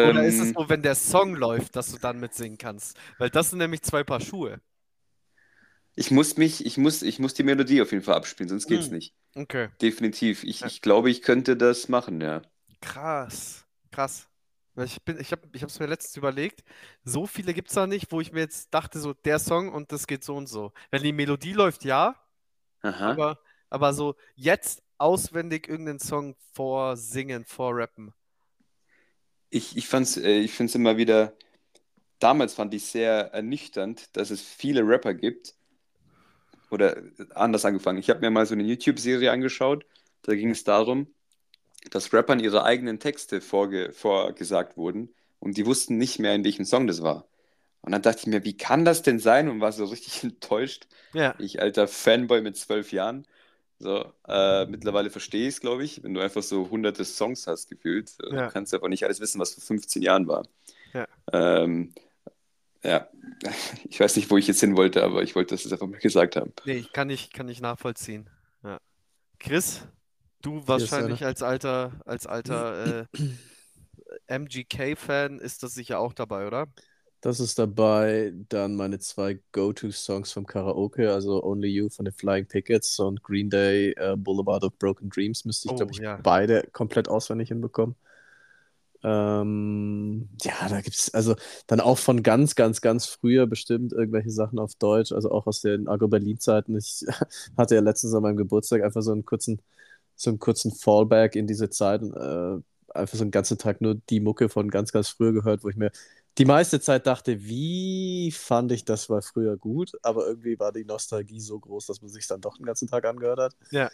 Oder 0.01 0.23
ist 0.25 0.39
es 0.39 0.49
Ähm, 0.49 0.55
so, 0.55 0.67
wenn 0.69 0.81
der 0.81 0.95
Song 0.95 1.35
läuft, 1.35 1.75
dass 1.75 1.91
du 1.91 1.97
dann 1.97 2.19
mitsingen 2.19 2.57
kannst? 2.57 2.97
Weil 3.17 3.29
das 3.29 3.49
sind 3.51 3.59
nämlich 3.59 3.81
zwei 3.83 4.03
Paar 4.03 4.19
Schuhe. 4.19 4.59
ich 5.95 6.11
muss 6.11 6.37
mich, 6.37 6.65
ich 6.65 6.77
muss, 6.77 7.01
ich 7.01 7.19
muss 7.19 7.33
die 7.33 7.43
Melodie 7.43 7.81
auf 7.81 7.91
jeden 7.91 8.03
Fall 8.03 8.15
abspielen, 8.15 8.49
sonst 8.49 8.67
geht's 8.67 8.89
Hm. 8.89 8.91
nicht. 8.91 9.13
Okay. 9.35 9.69
Definitiv. 9.81 10.43
Ich, 10.45 10.63
Ja. 10.63 10.67
ich 10.67 10.81
glaube, 10.81 11.09
ich 11.11 11.21
könnte 11.23 11.57
das 11.57 11.89
machen, 11.89 12.21
ja. 12.21 12.43
Krass. 12.81 13.65
Krass. 13.91 14.27
Ich 14.77 15.01
bin, 15.03 15.19
ich 15.19 15.31
habe, 15.31 15.47
es 15.53 15.79
mir 15.79 15.85
letztens 15.85 16.17
überlegt. 16.17 16.63
So 17.03 17.27
viele 17.27 17.53
gibt 17.53 17.69
es 17.69 17.75
da 17.75 17.87
nicht, 17.87 18.11
wo 18.11 18.21
ich 18.21 18.31
mir 18.31 18.39
jetzt 18.39 18.73
dachte, 18.73 18.99
so 18.99 19.13
der 19.13 19.39
Song 19.39 19.69
und 19.69 19.91
das 19.91 20.07
geht 20.07 20.23
so 20.23 20.35
und 20.35 20.47
so. 20.47 20.71
Wenn 20.89 21.03
die 21.03 21.11
Melodie 21.11 21.53
läuft, 21.53 21.83
ja, 21.83 22.15
Aha. 22.81 23.11
aber, 23.11 23.39
aber 23.69 23.93
so 23.93 24.15
jetzt 24.35 24.81
auswendig 24.97 25.67
irgendeinen 25.67 25.99
Song 25.99 26.35
vorsingen, 26.53 27.43
vorrappen. 27.45 28.13
Ich, 29.49 29.75
ich 29.75 29.87
fand's, 29.87 30.15
äh, 30.15 30.39
ich 30.39 30.53
finde 30.53 30.69
es 30.69 30.75
immer 30.75 30.95
wieder, 30.95 31.33
damals 32.19 32.53
fand 32.53 32.73
ich 32.73 32.85
sehr 32.85 33.33
ernüchternd, 33.33 34.15
dass 34.15 34.29
es 34.29 34.41
viele 34.41 34.87
Rapper 34.87 35.13
gibt. 35.13 35.55
Oder 36.69 36.95
anders 37.35 37.65
angefangen. 37.65 37.99
Ich 37.99 38.09
habe 38.09 38.21
mir 38.21 38.31
mal 38.31 38.45
so 38.45 38.53
eine 38.53 38.63
YouTube-Serie 38.63 39.29
angeschaut. 39.29 39.85
Da 40.21 40.35
ging 40.35 40.51
es 40.51 40.63
darum, 40.63 41.07
dass 41.89 42.13
Rappern 42.13 42.39
ihre 42.39 42.63
eigenen 42.63 42.99
Texte 42.99 43.41
vorge 43.41 43.91
vorgesagt 43.93 44.77
wurden 44.77 45.09
und 45.39 45.57
die 45.57 45.65
wussten 45.65 45.97
nicht 45.97 46.19
mehr, 46.19 46.35
in 46.35 46.43
welchem 46.43 46.65
Song 46.65 46.87
das 46.87 47.01
war. 47.01 47.25
Und 47.81 47.91
dann 47.93 48.01
dachte 48.01 48.19
ich 48.21 48.27
mir, 48.27 48.43
wie 48.43 48.55
kann 48.55 48.85
das 48.85 49.01
denn 49.01 49.19
sein? 49.19 49.49
Und 49.49 49.59
war 49.59 49.71
so 49.71 49.85
richtig 49.85 50.23
enttäuscht. 50.23 50.87
Ja, 51.13 51.35
Ich, 51.39 51.61
alter 51.61 51.87
Fanboy 51.87 52.41
mit 52.41 52.55
zwölf 52.57 52.91
Jahren. 52.91 53.25
So, 53.79 54.05
äh, 54.27 54.67
mittlerweile 54.67 55.09
verstehe 55.09 55.47
ich 55.47 55.55
es, 55.55 55.61
glaube 55.61 55.83
ich, 55.83 56.03
wenn 56.03 56.13
du 56.13 56.21
einfach 56.21 56.43
so 56.43 56.69
hunderte 56.69 57.03
Songs 57.03 57.47
hast 57.47 57.67
gefühlt. 57.67 58.11
Ja. 58.31 58.45
Du 58.45 58.53
kannst 58.53 58.73
aber 58.75 58.87
nicht 58.89 59.03
alles 59.05 59.19
wissen, 59.19 59.39
was 59.39 59.55
vor 59.55 59.63
15 59.63 60.03
Jahren 60.03 60.27
war. 60.27 60.45
Ja. 60.93 61.07
Ähm, 61.33 61.91
ja, 62.83 63.07
ich 63.89 63.99
weiß 63.99 64.15
nicht, 64.17 64.29
wo 64.29 64.37
ich 64.37 64.47
jetzt 64.47 64.59
hin 64.59 64.77
wollte, 64.77 65.03
aber 65.03 65.23
ich 65.23 65.35
wollte 65.35 65.55
das 65.55 65.63
jetzt 65.63 65.73
einfach 65.73 65.87
mal 65.87 65.99
gesagt 65.99 66.35
haben. 66.35 66.53
nee, 66.65 66.77
ich 66.77 66.93
kann 66.93 67.07
nicht, 67.07 67.33
kann 67.33 67.47
nicht 67.47 67.61
nachvollziehen. 67.61 68.29
Ja. 68.63 68.79
Chris, 69.39 69.87
du 70.41 70.67
wahrscheinlich 70.67 71.25
als 71.25 71.43
alter, 71.43 71.99
als 72.05 72.27
alter 72.27 73.01
äh, 73.01 73.05
MGK-Fan 74.27 75.39
ist 75.39 75.63
das 75.63 75.73
sicher 75.73 75.99
auch 75.99 76.13
dabei, 76.13 76.47
oder? 76.47 76.67
Das 77.21 77.39
ist 77.39 77.59
dabei 77.59 78.33
dann 78.49 78.75
meine 78.75 78.97
zwei 78.97 79.39
Go-To-Songs 79.51 80.31
vom 80.31 80.47
Karaoke, 80.47 81.13
also 81.13 81.43
Only 81.43 81.67
You 81.69 81.89
von 81.89 82.05
den 82.05 82.13
Flying 82.15 82.47
Pickets 82.47 82.97
und 82.99 83.21
Green 83.21 83.49
Day 83.49 83.91
äh, 83.91 84.15
Boulevard 84.17 84.63
of 84.63 84.77
Broken 84.79 85.09
Dreams 85.09 85.45
müsste 85.45 85.67
ich, 85.67 85.75
Oh, 85.75 85.77
glaube 85.77 85.91
ich, 85.91 85.99
ja. 85.99 86.17
beide 86.23 86.67
komplett 86.73 87.09
auswendig 87.09 87.49
hinbekommen. 87.49 87.95
Ähm, 89.03 90.29
ja, 90.43 90.69
da 90.69 90.81
gibt 90.81 90.95
es 90.95 91.13
also 91.13 91.35
dann 91.67 91.79
auch 91.79 91.97
von 91.97 92.21
ganz, 92.21 92.53
ganz, 92.55 92.81
ganz 92.81 93.07
früher 93.07 93.47
bestimmt 93.47 93.93
irgendwelche 93.93 94.29
Sachen 94.29 94.59
auf 94.59 94.75
Deutsch, 94.75 95.11
also 95.11 95.31
auch 95.31 95.47
aus 95.47 95.61
den 95.61 95.87
Agro 95.87 96.07
Berlin-Zeiten. 96.07 96.77
Ich 96.77 97.03
hatte 97.57 97.75
ja 97.75 97.81
letztens 97.81 98.13
an 98.13 98.21
meinem 98.21 98.37
Geburtstag 98.37 98.83
einfach 98.83 99.01
so 99.01 99.11
einen 99.11 99.25
kurzen, 99.25 99.61
so 100.21 100.29
einen 100.29 100.39
kurzen 100.39 100.71
Fallback 100.71 101.35
in 101.35 101.47
diese 101.47 101.69
Zeit 101.69 102.01
und 102.01 102.13
äh, 102.13 102.61
einfach 102.97 103.17
so 103.17 103.23
einen 103.23 103.31
ganzen 103.31 103.57
Tag 103.57 103.81
nur 103.81 103.95
die 103.95 104.19
Mucke 104.19 104.49
von 104.49 104.69
ganz, 104.69 104.91
ganz 104.91 105.09
früher 105.09 105.33
gehört, 105.33 105.63
wo 105.63 105.69
ich 105.69 105.75
mir 105.75 105.91
die 106.37 106.45
meiste 106.45 106.79
Zeit 106.79 107.07
dachte, 107.07 107.43
wie 107.43 108.31
fand 108.31 108.71
ich 108.71 108.85
das 108.85 109.09
mal 109.09 109.21
früher 109.21 109.57
gut, 109.57 109.91
aber 110.01 110.27
irgendwie 110.27 110.57
war 110.59 110.71
die 110.71 110.85
Nostalgie 110.85 111.41
so 111.41 111.59
groß, 111.59 111.87
dass 111.87 112.01
man 112.01 112.09
sich 112.09 112.27
dann 112.27 112.39
doch 112.39 112.57
den 112.57 112.65
ganzen 112.65 112.87
Tag 112.87 113.05
angehört 113.05 113.39
hat. 113.39 113.55
Ja. 113.71 113.89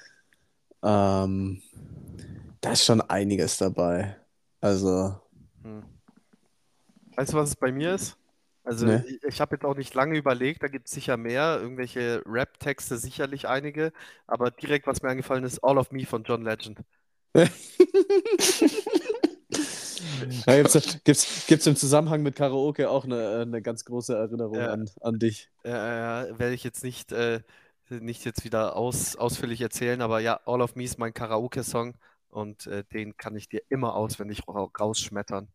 Ähm, 0.84 1.62
da 2.62 2.72
ist 2.74 2.86
schon 2.86 3.02
einiges 3.02 3.58
dabei. 3.58 4.18
Also, 4.62 5.16
Hm. 5.64 5.84
Weißt 7.16 7.34
du, 7.34 7.38
was 7.38 7.50
es 7.50 7.56
bei 7.56 7.72
mir 7.72 7.96
ist? 7.96 8.17
Also, 8.68 8.86
Nee. 8.86 9.02
ich, 9.08 9.24
ich 9.24 9.40
habe 9.40 9.56
jetzt 9.56 9.64
auch 9.64 9.78
nicht 9.78 9.94
lange 9.94 10.18
überlegt, 10.18 10.62
da 10.62 10.68
gibt 10.68 10.88
es 10.88 10.94
sicher 10.94 11.16
mehr, 11.16 11.58
irgendwelche 11.62 12.22
Rap-Texte, 12.26 12.98
sicherlich 12.98 13.48
einige, 13.48 13.94
aber 14.28 14.52
direkt, 14.52 14.88
was 14.88 15.02
mir 15.02 15.08
eingefallen 15.08 15.46
ist, 15.46 15.64
All 15.64 15.78
of 15.78 15.92
Me 15.92 16.06
von 16.06 16.24
John 16.24 16.44
Legend. 16.44 16.82
da 17.34 17.48
gibt's, 20.58 21.00
gibt's, 21.06 21.48
gibt's 21.48 21.66
im 21.66 21.78
Zusammenhang 21.78 22.24
mit 22.24 22.36
Karaoke 22.36 22.90
auch 22.90 23.06
eine, 23.06 23.40
eine 23.40 23.62
ganz 23.62 23.86
große 23.86 24.14
Erinnerung 24.14 24.60
Ja. 24.60 24.74
an, 24.74 24.90
an 25.00 25.18
dich. 25.18 25.50
Äh, 25.64 25.72
werde 25.72 26.54
ich 26.54 26.66
jetzt 26.66 26.84
nicht, 26.84 27.14
äh, 27.14 27.40
nicht 27.90 28.26
jetzt 28.26 28.44
wieder 28.44 28.76
aus, 28.76 29.16
ausführlich 29.16 29.62
erzählen, 29.62 30.02
aber 30.02 30.20
ja, 30.20 30.42
All 30.46 30.62
of 30.62 30.76
Me 30.76 30.84
ist 30.84 31.00
mein 31.00 31.14
Karaoke-Song 31.14 31.96
und 32.28 32.68
äh, 32.68 32.84
den 32.92 33.16
kann 33.16 33.38
ich 33.38 33.48
dir 33.48 33.62
immer 33.70 33.96
auswendig 33.96 34.42
ra 34.46 34.70
rausschmettern. 34.78 35.48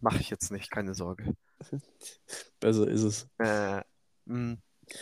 Mache 0.00 0.20
ich 0.20 0.30
jetzt 0.30 0.50
nicht, 0.50 0.70
keine 0.70 0.94
Sorge. 0.94 1.34
Besser 2.60 2.88
ist 2.88 3.02
es. 3.02 3.28
Äh. 3.38 3.82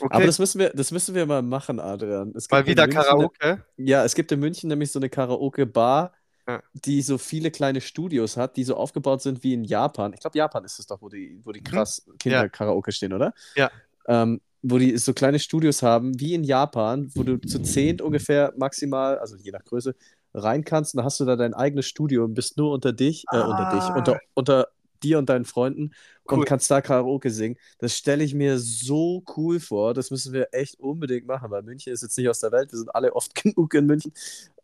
Aber 0.00 0.14
okay, 0.16 0.26
das 0.26 0.38
müssen 0.38 0.58
wir, 0.58 0.70
das 0.70 0.90
müssen 0.90 1.14
wir 1.14 1.26
mal 1.26 1.42
machen, 1.42 1.80
Adrian. 1.80 2.32
Es 2.36 2.50
mal 2.50 2.66
wieder 2.66 2.84
München- 2.86 3.02
Karaoke. 3.02 3.64
Ja, 3.76 4.04
es 4.04 4.14
gibt 4.14 4.30
in 4.32 4.40
München 4.40 4.68
nämlich 4.68 4.90
so 4.92 4.98
eine 4.98 5.08
Karaoke-Bar, 5.08 6.12
Ja. 6.46 6.62
die 6.72 7.02
so 7.02 7.18
viele 7.18 7.50
kleine 7.50 7.80
Studios 7.80 8.36
hat, 8.36 8.56
die 8.56 8.64
so 8.64 8.76
aufgebaut 8.76 9.22
sind 9.22 9.42
wie 9.42 9.54
in 9.54 9.64
Japan. 9.64 10.12
Ich 10.12 10.20
glaube, 10.20 10.36
Japan 10.38 10.64
ist 10.64 10.78
es 10.78 10.86
doch, 10.86 11.00
wo 11.02 11.08
die, 11.08 11.40
wo 11.44 11.52
die 11.52 11.62
krass 11.62 12.06
Kinder-Karaoke 12.18 12.92
stehen, 12.92 13.12
oder? 13.12 13.28
Mhm. 13.28 13.32
Ja. 13.56 13.70
Ähm, 14.06 14.40
wo 14.62 14.78
die 14.78 14.96
so 14.98 15.14
kleine 15.14 15.38
Studios 15.38 15.82
haben, 15.82 16.18
wie 16.18 16.34
in 16.34 16.42
Japan, 16.44 17.10
wo 17.14 17.22
du 17.22 17.38
zu 17.38 17.62
zehn 17.62 18.00
ungefähr 18.00 18.52
maximal, 18.56 19.18
also 19.18 19.36
je 19.36 19.52
nach 19.52 19.64
Größe, 19.64 19.94
rein 20.34 20.64
kannst. 20.64 20.94
Und 20.94 20.98
dann 20.98 21.04
hast 21.06 21.20
du 21.20 21.24
da 21.24 21.36
dein 21.36 21.54
eigenes 21.54 21.86
Studio 21.86 22.24
und 22.24 22.34
bist 22.34 22.56
nur 22.58 22.72
unter 22.72 22.92
dich, 22.92 23.24
äh, 23.32 23.36
unter 23.38 23.70
dich, 23.72 23.82
Ah. 23.84 23.96
unter, 23.96 24.20
unter 24.34 24.68
dir 25.02 25.18
und 25.18 25.28
deinen 25.28 25.44
Freunden 25.44 25.92
Cool. 26.30 26.40
und 26.40 26.44
kannst 26.44 26.70
da 26.70 26.80
Karaoke 26.82 27.30
singen. 27.30 27.56
Das 27.78 27.96
stelle 27.96 28.24
ich 28.24 28.34
mir 28.34 28.58
so 28.58 29.22
cool 29.36 29.60
vor. 29.60 29.94
Das 29.94 30.10
müssen 30.10 30.32
wir 30.32 30.48
echt 30.52 30.78
unbedingt 30.80 31.26
machen, 31.26 31.50
weil 31.50 31.62
München 31.62 31.92
ist 31.92 32.02
jetzt 32.02 32.16
nicht 32.18 32.28
aus 32.28 32.40
der 32.40 32.52
Welt. 32.52 32.70
Wir 32.72 32.78
sind 32.78 32.94
alle 32.94 33.14
oft 33.14 33.34
genug 33.42 33.74
in 33.74 33.86
München. 33.86 34.12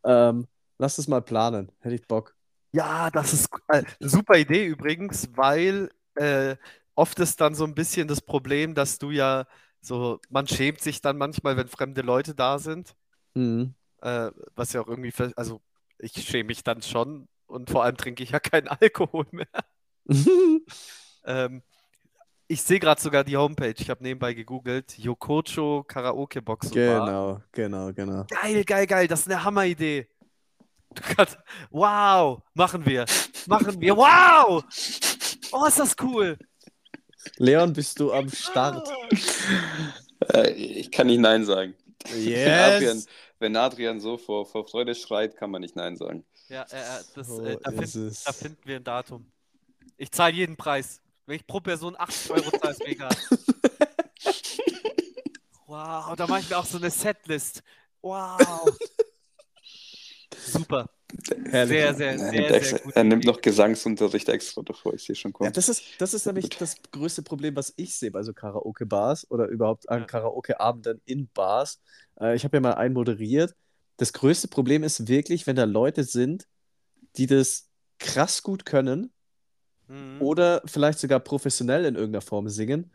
Ähm, 0.05 0.47
lass 0.79 0.97
das 0.97 1.09
mal 1.09 1.23
planen. 1.23 1.71
Hätte 1.81 1.95
ich 1.95 2.07
Bock. 2.07 2.35
Ja, 2.73 3.11
das 3.11 3.33
ist 3.33 3.49
äh, 3.69 3.85
eine 4.01 4.09
super 4.11 4.37
Idee 4.37 4.67
übrigens, 4.67 5.29
weil 5.37 5.91
äh, 6.17 6.57
oft 6.95 7.19
ist 7.21 7.41
dann 7.41 7.55
so 7.55 7.65
ein 7.65 7.75
bisschen 7.75 8.09
das 8.09 8.21
Problem, 8.21 8.75
dass 8.75 8.99
du 8.99 9.11
ja 9.11 9.47
so, 9.81 10.21
man 10.31 10.47
schämt 10.49 10.81
sich 10.81 11.01
dann 11.01 11.17
manchmal, 11.19 11.57
wenn 11.57 11.69
fremde 11.69 12.03
Leute 12.03 12.35
da 12.35 12.59
sind, 12.59 12.95
Mhm. 13.35 13.75
äh, 14.03 14.31
was 14.55 14.73
ja 14.73 14.81
auch 14.83 14.89
irgendwie, 14.89 15.13
also 15.37 15.61
ich 15.99 16.13
schäme 16.15 16.49
mich 16.49 16.63
dann 16.65 16.83
schon 16.83 17.29
und 17.47 17.71
vor 17.71 17.85
allem 17.85 17.97
trinke 17.97 18.23
ich 18.23 18.31
ja 18.31 18.41
keinen 18.41 18.69
Alkohol 18.81 19.27
mehr. 19.33 19.47
Ähm, 21.27 21.63
ich 22.47 22.63
sehe 22.63 22.79
gerade 22.79 23.01
sogar 23.01 23.25
die 23.25 23.37
Homepage, 23.37 23.75
ich 23.79 23.89
habe 23.89 24.03
nebenbei 24.03 24.35
gegoogelt, 24.35 24.99
Yokocho 24.99 25.83
Karaoke 25.85 26.43
Box 26.43 26.71
genau, 26.71 27.41
genau, 27.53 27.93
genau. 27.93 28.27
Geil, 28.29 28.63
geil, 28.65 28.87
geil, 28.87 29.09
das 29.09 29.21
ist 29.21 29.31
eine 29.31 29.43
Hammeridee. 29.43 30.07
Du 30.95 31.03
kannst, 31.03 31.39
wow, 31.71 32.43
machen 32.53 32.85
wir, 32.85 33.07
machen 33.47 33.81
wir, 33.81 33.97
wow! 33.97 34.63
Oh, 35.51 35.65
ist 35.65 35.79
das 35.79 35.97
cool! 36.03 36.39
Leon, 37.39 37.73
bist 37.73 37.99
du 37.99 38.13
am 38.13 38.29
Start? 38.29 38.87
Äh, 40.33 40.51
ich 40.53 40.91
kann 40.91 41.07
nicht 41.07 41.21
Nein 41.21 41.45
sagen. 41.45 41.75
Yes! 42.15 42.45
Wenn 42.45 42.59
Adrian, 42.61 43.05
wenn 43.39 43.57
Adrian 43.57 44.01
so 44.01 44.19
vor, 44.19 44.47
vor 44.47 44.69
Freude 44.69 44.95
schreit, 44.95 45.37
kann 45.37 45.51
man 45.51 45.63
nicht 45.63 45.75
Nein 45.75 45.97
sagen. 45.97 46.25
Ja, 46.49 46.63
äh, 46.71 46.77
äh, 46.77 47.03
das, 47.15 47.39
äh, 47.39 47.57
da, 47.63 47.71
find, 47.71 48.27
da 48.27 48.33
finden 48.33 48.59
wir 48.65 48.77
ein 48.77 48.85
Datum. 48.85 49.27
Ich 50.05 50.11
zahle 50.11 50.35
jeden 50.35 50.57
Preis. 50.59 51.01
Wenn 51.25 51.37
ich 51.37 51.47
pro 51.47 51.61
Person 51.61 51.97
80 51.99 52.31
Euro 52.33 52.51
zahle, 52.59 52.73
ist 52.73 52.81
mir 52.81 52.89
egal. 52.89 53.09
Wow, 55.67 56.15
da 56.15 56.27
mache 56.27 56.41
ich 56.41 56.51
mir 56.51 56.59
auch 56.59 56.67
so 56.67 56.77
eine 56.77 56.91
Setlist. 56.91 57.63
Wow. 58.03 58.77
Super. 60.37 60.91
Herrlich. 61.47 61.69
Sehr, 61.79 61.95
sehr, 61.95 62.11
Er 62.13 62.19
sehr, 62.19 62.31
nimmt, 62.33 62.49
sehr 62.49 62.55
extra, 62.57 62.79
gut. 62.79 62.95
er 62.97 63.05
nimmt 63.05 63.25
noch 63.25 63.41
Gesangsunterricht 63.41 64.29
extra 64.29 64.61
davor, 64.63 64.93
ich 64.93 65.03
sehe 65.05 65.17
schon 65.17 65.31
Ja, 65.31 65.39
kommen. 65.39 65.53
das 65.55 65.71
ist, 65.71 65.83
das 65.99 66.13
ist 66.13 66.27
nämlich 66.27 66.51
das 66.51 66.77
größte 66.93 67.23
Problem, 67.23 67.57
was 67.57 67.73
ich 67.77 67.97
sehe 67.97 68.11
bei 68.11 68.23
so 68.23 68.35
Karaoke-Bars 68.35 69.31
oder 69.31 69.47
überhaupt 69.47 69.89
an 69.89 70.01
Ja. 70.01 70.07
Karaoke-Abenden 70.07 71.01
in 71.07 71.29
Bars. 71.31 71.81
Äh, 72.21 72.37
ich 72.37 72.45
habe 72.45 72.59
ja 72.59 72.61
mal 72.61 72.75
einen 72.75 72.93
moderiert. 72.95 73.55
Das 73.97 74.13
größte 74.13 74.49
Problem 74.49 74.83
ist 74.85 75.09
wirklich, 75.09 75.47
wenn 75.47 75.57
da 75.57 75.65
Leute 75.65 76.05
sind, 76.05 76.47
die 77.17 77.27
das 77.27 77.71
krass 77.99 78.43
gut 78.43 78.67
können 78.67 79.13
Mhm. 79.89 80.21
oder 80.21 80.63
vielleicht 80.65 80.99
sogar 80.99 81.21
professionell 81.21 81.85
in 81.85 81.95
irgendeiner 81.95 82.23
Form 82.23 82.49
singen 82.49 82.91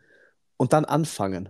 und 0.56 0.72
dann 0.72 0.84
anfangen. 0.84 1.48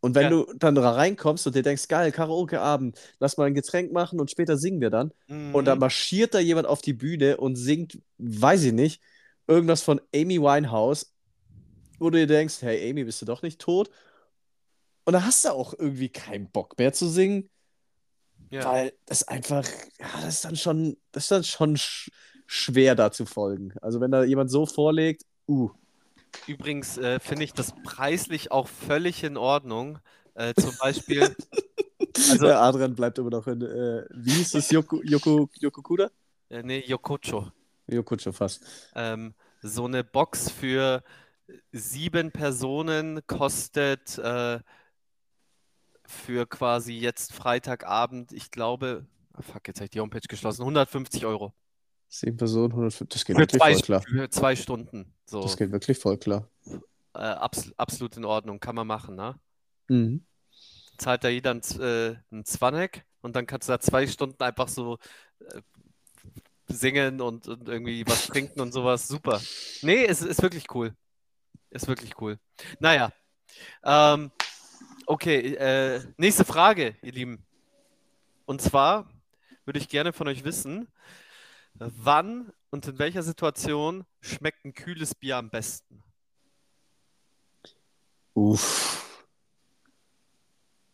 Und 0.00 0.14
wenn 0.16 0.24
Ja. 0.24 0.30
du 0.30 0.52
dann 0.56 0.74
da 0.74 0.90
reinkommst 0.90 1.46
und 1.46 1.54
dir 1.54 1.62
denkst, 1.62 1.88
geil, 1.88 2.10
Karaoke-Abend, 2.12 2.98
lass 3.20 3.36
mal 3.36 3.44
ein 3.46 3.54
Getränk 3.54 3.92
machen 3.92 4.20
und 4.20 4.30
später 4.30 4.56
singen 4.58 4.80
wir 4.80 4.90
dann. 4.90 5.12
Und 5.52 5.66
dann 5.66 5.76
Mhm. 5.76 5.80
marschiert 5.80 6.34
da 6.34 6.40
jemand 6.40 6.66
auf 6.66 6.82
die 6.82 6.92
Bühne 6.92 7.36
und 7.36 7.56
singt, 7.56 7.98
weiß 8.18 8.64
ich 8.64 8.72
nicht, 8.72 9.00
irgendwas 9.46 9.82
von 9.82 10.00
Amy 10.14 10.40
Winehouse, 10.40 11.12
wo 11.98 12.10
du 12.10 12.18
dir 12.18 12.26
denkst, 12.26 12.62
hey 12.62 12.90
Amy, 12.90 13.04
bist 13.04 13.22
du 13.22 13.26
doch 13.26 13.42
nicht 13.42 13.60
tot? 13.60 13.90
Und 15.04 15.12
da 15.14 15.24
hast 15.24 15.44
du 15.44 15.50
auch 15.50 15.74
irgendwie 15.78 16.08
keinen 16.08 16.50
Bock 16.50 16.78
mehr 16.78 16.92
zu 16.92 17.08
singen, 17.08 17.50
Ja. 18.50 18.64
weil 18.64 18.92
das 19.06 19.26
einfach, 19.28 19.66
ja, 19.98 20.08
das 20.22 20.34
ist 20.36 20.44
dann 20.44 20.56
schon, 20.56 20.96
das 21.12 21.24
ist 21.24 21.30
dann 21.30 21.44
schon 21.44 21.76
sch 21.76 22.10
schwer 22.52 22.94
da 22.94 23.10
zu 23.10 23.24
folgen. 23.24 23.72
Also 23.80 24.00
wenn 24.00 24.10
da 24.10 24.24
jemand 24.24 24.50
so 24.50 24.66
vorlegt, 24.66 25.24
uh, 25.48 25.70
Übrigens 26.46 26.98
äh, 26.98 27.20
finde 27.20 27.44
ich 27.44 27.52
das 27.52 27.74
preislich 27.84 28.50
auch 28.50 28.68
völlig 28.68 29.22
in 29.22 29.36
Ordnung. 29.36 29.98
Äh, 30.34 30.54
zum 30.54 30.72
Beispiel, 30.80 31.20
also, 32.16 32.46
der 32.46 32.60
Adrian 32.60 32.94
bleibt 32.94 33.18
immer 33.18 33.30
noch 33.30 33.46
in, 33.46 33.62
äh, 33.62 34.04
wie 34.10 34.32
hieß 34.32 34.54
es, 34.54 34.70
Yoko, 34.70 35.02
Yoko, 35.02 35.48
Yokokuda? 35.60 36.10
äh, 36.48 36.62
nee, 36.62 36.84
Yokocho. 36.86 37.52
Yokocho 37.86 38.32
fast. 38.32 38.64
Ähm, 38.94 39.34
so 39.60 39.84
eine 39.84 40.04
Box 40.04 40.50
für 40.50 41.02
sieben 41.70 42.32
Personen 42.32 43.20
kostet 43.26 44.18
äh, 44.18 44.60
für 46.04 46.46
quasi 46.46 46.94
jetzt 46.94 47.32
Freitagabend, 47.32 48.32
ich 48.32 48.50
glaube, 48.50 49.06
ah, 49.34 49.42
fuck, 49.42 49.68
jetzt 49.68 49.78
habe 49.78 49.84
ich 49.84 49.90
die 49.90 50.00
Homepage 50.00 50.26
geschlossen, 50.26 50.62
150 50.62 51.26
Euro. 51.26 51.52
Sieben 52.14 52.36
Personen, 52.36 52.72
150, 52.72 53.08
das 53.08 53.24
geht 53.24 53.36
Für 53.36 53.40
wirklich 53.40 53.62
zwei, 53.62 53.72
voll 53.72 53.82
klar. 53.82 54.02
für 54.02 54.28
zwei 54.28 54.54
Stunden. 54.54 55.14
So, 55.24 55.40
Das 55.40 55.56
geht 55.56 55.72
wirklich 55.72 55.96
voll 55.98 56.18
klar. 56.18 56.46
äh, 57.14 57.18
abs 57.20 57.72
absolut 57.78 58.18
in 58.18 58.26
Ordnung, 58.26 58.60
kann 58.60 58.74
man 58.74 58.86
machen, 58.86 59.16
ne? 59.16 59.40
Mhm. 59.88 60.22
Zahlt 60.98 61.24
da 61.24 61.30
jeder 61.30 61.52
einen, 61.52 61.62
äh, 61.80 62.16
einen 62.30 62.90
und 63.22 63.34
dann 63.34 63.46
kannst 63.46 63.66
du 63.66 63.72
da 63.72 63.80
zwei 63.80 64.06
Stunden 64.06 64.42
einfach 64.42 64.68
so 64.68 64.98
äh, 65.40 65.62
singen 66.68 67.22
und, 67.22 67.48
und 67.48 67.66
irgendwie 67.66 68.06
was 68.06 68.26
trinken 68.26 68.60
und 68.60 68.72
sowas. 68.72 69.08
Super. 69.08 69.40
Nee, 69.80 70.04
es 70.04 70.20
ist 70.20 70.42
wirklich 70.42 70.66
cool. 70.74 70.94
Ist 71.70 71.88
wirklich 71.88 72.20
cool. 72.20 72.38
Naja. 72.78 73.10
Ähm, 73.82 74.30
okay, 75.06 75.54
äh, 75.54 76.02
nächste 76.18 76.44
Frage, 76.44 76.94
ihr 77.00 77.12
Lieben. 77.12 77.46
Und 78.44 78.60
zwar 78.60 79.10
würde 79.64 79.78
ich 79.78 79.88
gerne 79.88 80.12
von 80.12 80.28
euch 80.28 80.44
wissen, 80.44 80.88
wann 81.96 82.52
und 82.70 82.86
in 82.86 82.98
welcher 82.98 83.22
Situation 83.22 84.04
schmeckt 84.20 84.64
ein 84.64 84.74
kühles 84.74 85.14
Bier 85.14 85.36
am 85.36 85.50
besten? 85.50 86.02
Uff. 88.34 88.92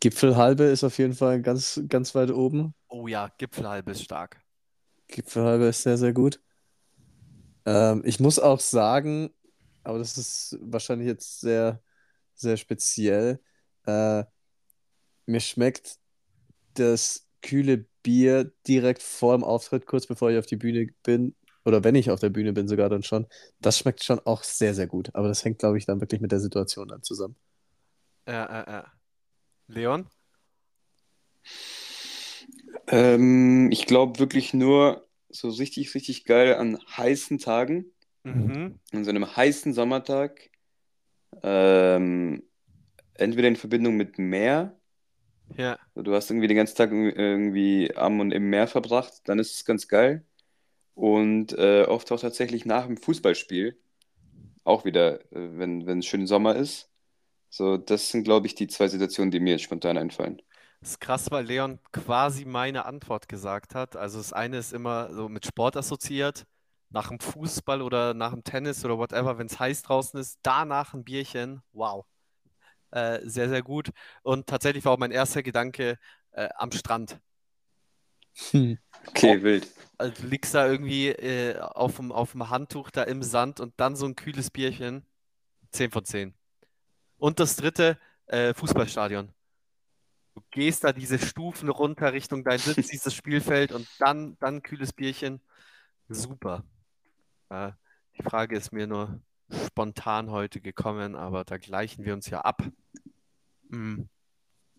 Gipfelhalbe 0.01 0.65
ist 0.65 0.85
auf 0.85 0.99
jeden 0.99 1.15
Fall 1.15 1.43
ganz, 1.43 1.81
ganz 1.89 2.15
weit 2.15 2.31
oben. 2.31 2.75
Oh 2.89 3.09
ja, 3.09 3.29
Gipfelhalbe 3.39 3.91
ist 3.91 4.05
stark. 4.05 4.41
Gipfelhalbe 5.09 5.67
ist 5.67 5.83
sehr, 5.83 5.99
sehr 5.99 6.13
gut. 6.13 6.41
Ähm, 7.67 8.03
ich 8.05 8.21
muss 8.21 8.39
auch 8.39 8.61
sagen, 8.61 9.31
aber 9.83 9.99
das 9.99 10.17
ist 10.19 10.57
wahrscheinlich 10.61 11.09
jetzt 11.09 11.41
sehr, 11.41 11.83
sehr 12.35 12.57
speziell. 12.57 13.41
Äh, 13.87 14.25
mir 15.27 15.41
schmeckt 15.41 15.99
das 16.75 17.27
kühle 17.43 17.87
Bier 18.09 18.51
direkt 18.67 19.03
vor 19.03 19.37
dem 19.37 19.45
Auftritt, 19.45 19.85
kurz 19.85 20.07
bevor 20.07 20.31
ich 20.31 20.39
auf 20.39 20.47
die 20.47 20.57
Bühne 20.57 20.87
bin, 21.03 21.35
oder 21.67 21.85
wenn 21.85 21.95
ich 21.95 22.11
auf 22.11 22.21
der 22.21 22.31
Bühne 22.31 22.55
bin, 22.55 22.67
sogar 22.67 22.89
dann 22.89 23.03
schon. 23.03 23.27
Das 23.61 23.77
schmeckt 23.77 24.03
schon 24.03 24.19
auch 24.21 24.45
sehr, 24.45 24.73
sehr 24.73 24.87
gut. 24.87 25.11
Aber 25.15 25.29
das 25.29 25.45
hängt, 25.45 25.59
glaube 25.59 25.77
ich, 25.77 25.85
dann 25.85 26.01
wirklich 26.01 26.23
mit 26.23 26.33
der 26.33 26.41
Situation 26.41 26.89
dann 26.89 27.03
zusammen. 27.03 27.37
Ja, 28.27 28.49
ja, 28.51 28.65
ja. 28.67 28.93
Leon? 29.67 30.07
Ähm, 32.87 33.71
ich 33.71 33.85
glaube 33.85 34.19
wirklich 34.21 34.55
nur 34.55 35.07
so 35.29 35.51
richtig, 35.51 35.95
richtig 35.95 36.25
geil 36.25 36.55
an 36.55 36.79
heißen 36.97 37.37
Tagen, 37.37 37.93
Mhm. 38.25 38.79
An 38.93 39.05
so 39.05 39.11
einem 39.11 39.37
heißen 39.37 39.75
Sommertag, 39.75 40.51
ähm, 41.43 42.43
entweder 43.15 43.49
in 43.49 43.57
Verbindung 43.57 43.97
mit 43.97 44.19
Meer, 44.19 44.78
Ja. 45.57 45.79
du 45.95 46.15
hast 46.15 46.31
irgendwie 46.31 46.49
den 46.49 46.57
ganzen 46.57 46.77
Tag 46.77 46.93
irgendwie- 46.93 47.95
am 47.97 48.21
und 48.21 48.33
im 48.33 48.51
Meer 48.51 48.69
verbracht, 48.69 49.23
dann 49.25 49.39
ist 49.39 49.55
es 49.55 49.65
ganz 49.65 49.89
geil. 49.89 50.25
Und 50.95 51.53
äh, 51.57 51.85
oft 51.85 52.11
auch 52.13 52.21
tatsächlich 52.21 52.65
nach 52.67 52.87
dem 52.87 52.97
Fußballspiel, 52.97 53.79
auch 54.65 54.85
wieder, 54.85 55.21
äh, 55.33 55.59
wenn, 55.59 55.87
wenn 55.87 56.01
es 56.01 56.07
schön 56.07 56.27
Sommer 56.27 56.57
ist. 56.57 56.91
So, 57.51 57.77
das 57.77 58.11
sind, 58.11 58.25
glaube 58.25 58.47
ich, 58.47 58.55
die 58.55 58.67
zwei 58.67 58.89
Situationen, 58.89 59.31
die 59.31 59.41
mir 59.41 59.53
jetzt 59.53 59.63
spontan 59.63 59.97
einfallen. 59.97 60.43
Das 60.81 60.91
ist 60.91 61.01
krass, 61.01 61.31
weil 61.31 61.45
Leon 61.45 61.81
quasi 61.93 62.45
meine 62.45 62.85
Antwort 62.85 63.29
gesagt 63.29 63.75
hat. 63.75 63.97
Also 63.97 64.19
das 64.19 64.33
eine 64.33 64.59
ist 64.59 64.73
immer 64.73 65.13
so 65.13 65.29
mit 65.29 65.47
Sport 65.47 65.77
assoziiert, 65.77 66.47
nach 66.91 67.09
dem 67.09 67.19
Fußball 67.19 67.83
oder 67.83 68.15
nach 68.15 68.33
dem 68.33 68.45
Tennis 68.45 68.85
oder 68.85 68.99
whatever, 68.99 69.39
wenn 69.39 69.47
es 69.47 69.59
heiß 69.59 69.83
draußen 69.83 70.21
ist, 70.21 70.39
danach 70.43 70.95
ein 70.95 71.05
Bierchen. 71.05 71.63
Wow. 71.73 72.05
Äh, 72.91 73.21
sehr, 73.25 73.49
sehr 73.49 73.63
gut. 73.63 73.91
Und 74.23 74.47
tatsächlich 74.47 74.85
war 74.85 74.93
auch 74.93 74.99
mein 74.99 75.11
erster 75.11 75.43
Gedanke 75.43 75.99
äh, 76.33 76.49
am 76.57 76.73
Strand. 76.73 77.21
Hm. 78.51 78.79
Okay, 79.09 79.43
wild. 79.43 79.69
Also 79.99 80.23
du 80.23 80.29
liegst 80.29 80.55
da 80.55 80.67
irgendwie 80.67 81.09
äh, 81.09 81.59
auf 81.59 81.97
dem, 81.97 82.13
auf 82.13 82.33
dem 82.33 82.49
Handtuch 82.51 82.91
da 82.91 83.03
im 83.03 83.23
Sand 83.23 83.61
und 83.61 83.75
dann 83.77 83.97
so 83.97 84.07
ein 84.07 84.15
kühles 84.15 84.51
Bierchen. 84.51 85.05
10 85.73 85.91
von 85.91 86.05
10. 86.05 86.35
Und 87.19 87.41
das 87.41 87.57
dritte, 87.57 87.99
äh, 88.27 88.55
Fußballstadion. 88.55 89.33
Du 90.35 90.43
gehst 90.51 90.85
da 90.85 90.93
diese 90.93 91.19
Stufen 91.19 91.69
runter 91.69 92.13
Richtung 92.13 92.45
dein 92.45 92.59
Sitz, 92.59 92.89
siehst 92.89 93.07
das 93.07 93.15
Spielfeld 93.15 93.73
und 93.73 93.89
dann, 93.99 94.37
dann 94.39 94.57
ein 94.57 94.63
kühles 94.63 94.93
Bierchen. 94.93 95.43
Super. 96.09 96.65
Äh, 97.51 97.73
die 98.17 98.23
Frage 98.23 98.57
ist 98.57 98.73
mir 98.73 98.87
nur 98.87 99.21
spontan 99.51 100.31
heute 100.31 100.61
gekommen, 100.61 101.15
aber 101.15 101.45
da 101.45 101.59
gleichen 101.59 102.05
wir 102.05 102.15
uns 102.15 102.29
ja 102.31 102.41
ab. 102.41 102.63
Mm. 103.69 104.03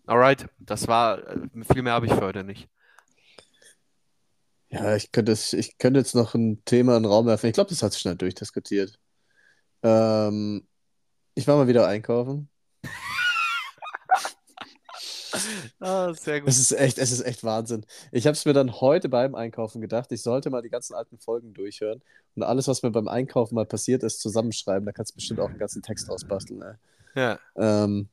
Alright, 0.06 0.48
das 0.58 0.88
war, 0.88 1.26
äh, 1.28 1.64
viel 1.72 1.82
mehr 1.82 1.92
habe 1.92 2.06
ich 2.06 2.12
für 2.12 2.22
heute 2.22 2.44
nicht. 2.44 2.68
Ja, 4.68 4.94
ich 4.94 5.10
könnte, 5.10 5.32
es, 5.32 5.52
ich 5.52 5.78
könnte 5.78 5.98
jetzt 5.98 6.14
noch 6.14 6.34
ein 6.34 6.64
Thema 6.64 6.96
in 6.96 7.04
den 7.04 7.10
Raum 7.10 7.26
werfen. 7.26 7.46
Ich 7.46 7.54
glaube, 7.54 7.70
das 7.70 7.82
hat 7.82 7.92
sich 7.92 8.00
schnell 8.00 8.16
durchdiskutiert. 8.16 8.98
Ähm, 9.82 10.66
ich 11.34 11.48
war 11.48 11.56
mal 11.56 11.68
wieder 11.68 11.88
einkaufen. 11.88 12.49
Ah, 15.80 16.12
sehr 16.14 16.40
gut. 16.40 16.48
Es 16.48 16.58
ist 16.58 16.72
echt, 16.72 16.98
es 16.98 17.10
ist 17.10 17.22
echt 17.22 17.42
Wahnsinn. 17.44 17.86
Ich 18.12 18.26
habe 18.26 18.34
es 18.34 18.44
mir 18.44 18.52
dann 18.52 18.80
heute 18.80 19.08
beim 19.08 19.34
Einkaufen 19.34 19.80
gedacht, 19.80 20.12
ich 20.12 20.22
sollte 20.22 20.50
mal 20.50 20.62
die 20.62 20.68
ganzen 20.68 20.94
alten 20.94 21.18
Folgen 21.18 21.54
durchhören 21.54 22.02
und 22.34 22.42
alles, 22.42 22.68
was 22.68 22.82
mir 22.82 22.90
beim 22.90 23.08
Einkaufen 23.08 23.54
mal 23.54 23.66
passiert 23.66 24.02
ist, 24.02 24.20
zusammenschreiben. 24.20 24.84
Da 24.84 24.92
kannst 24.92 25.12
du 25.12 25.16
bestimmt 25.16 25.40
auch 25.40 25.48
einen 25.48 25.58
ganzen 25.58 25.82
Text 25.82 26.10
ausbasteln. 26.10 26.62
Ey. 26.62 26.74
Ja. 27.14 27.38
Ähm, 27.56 28.08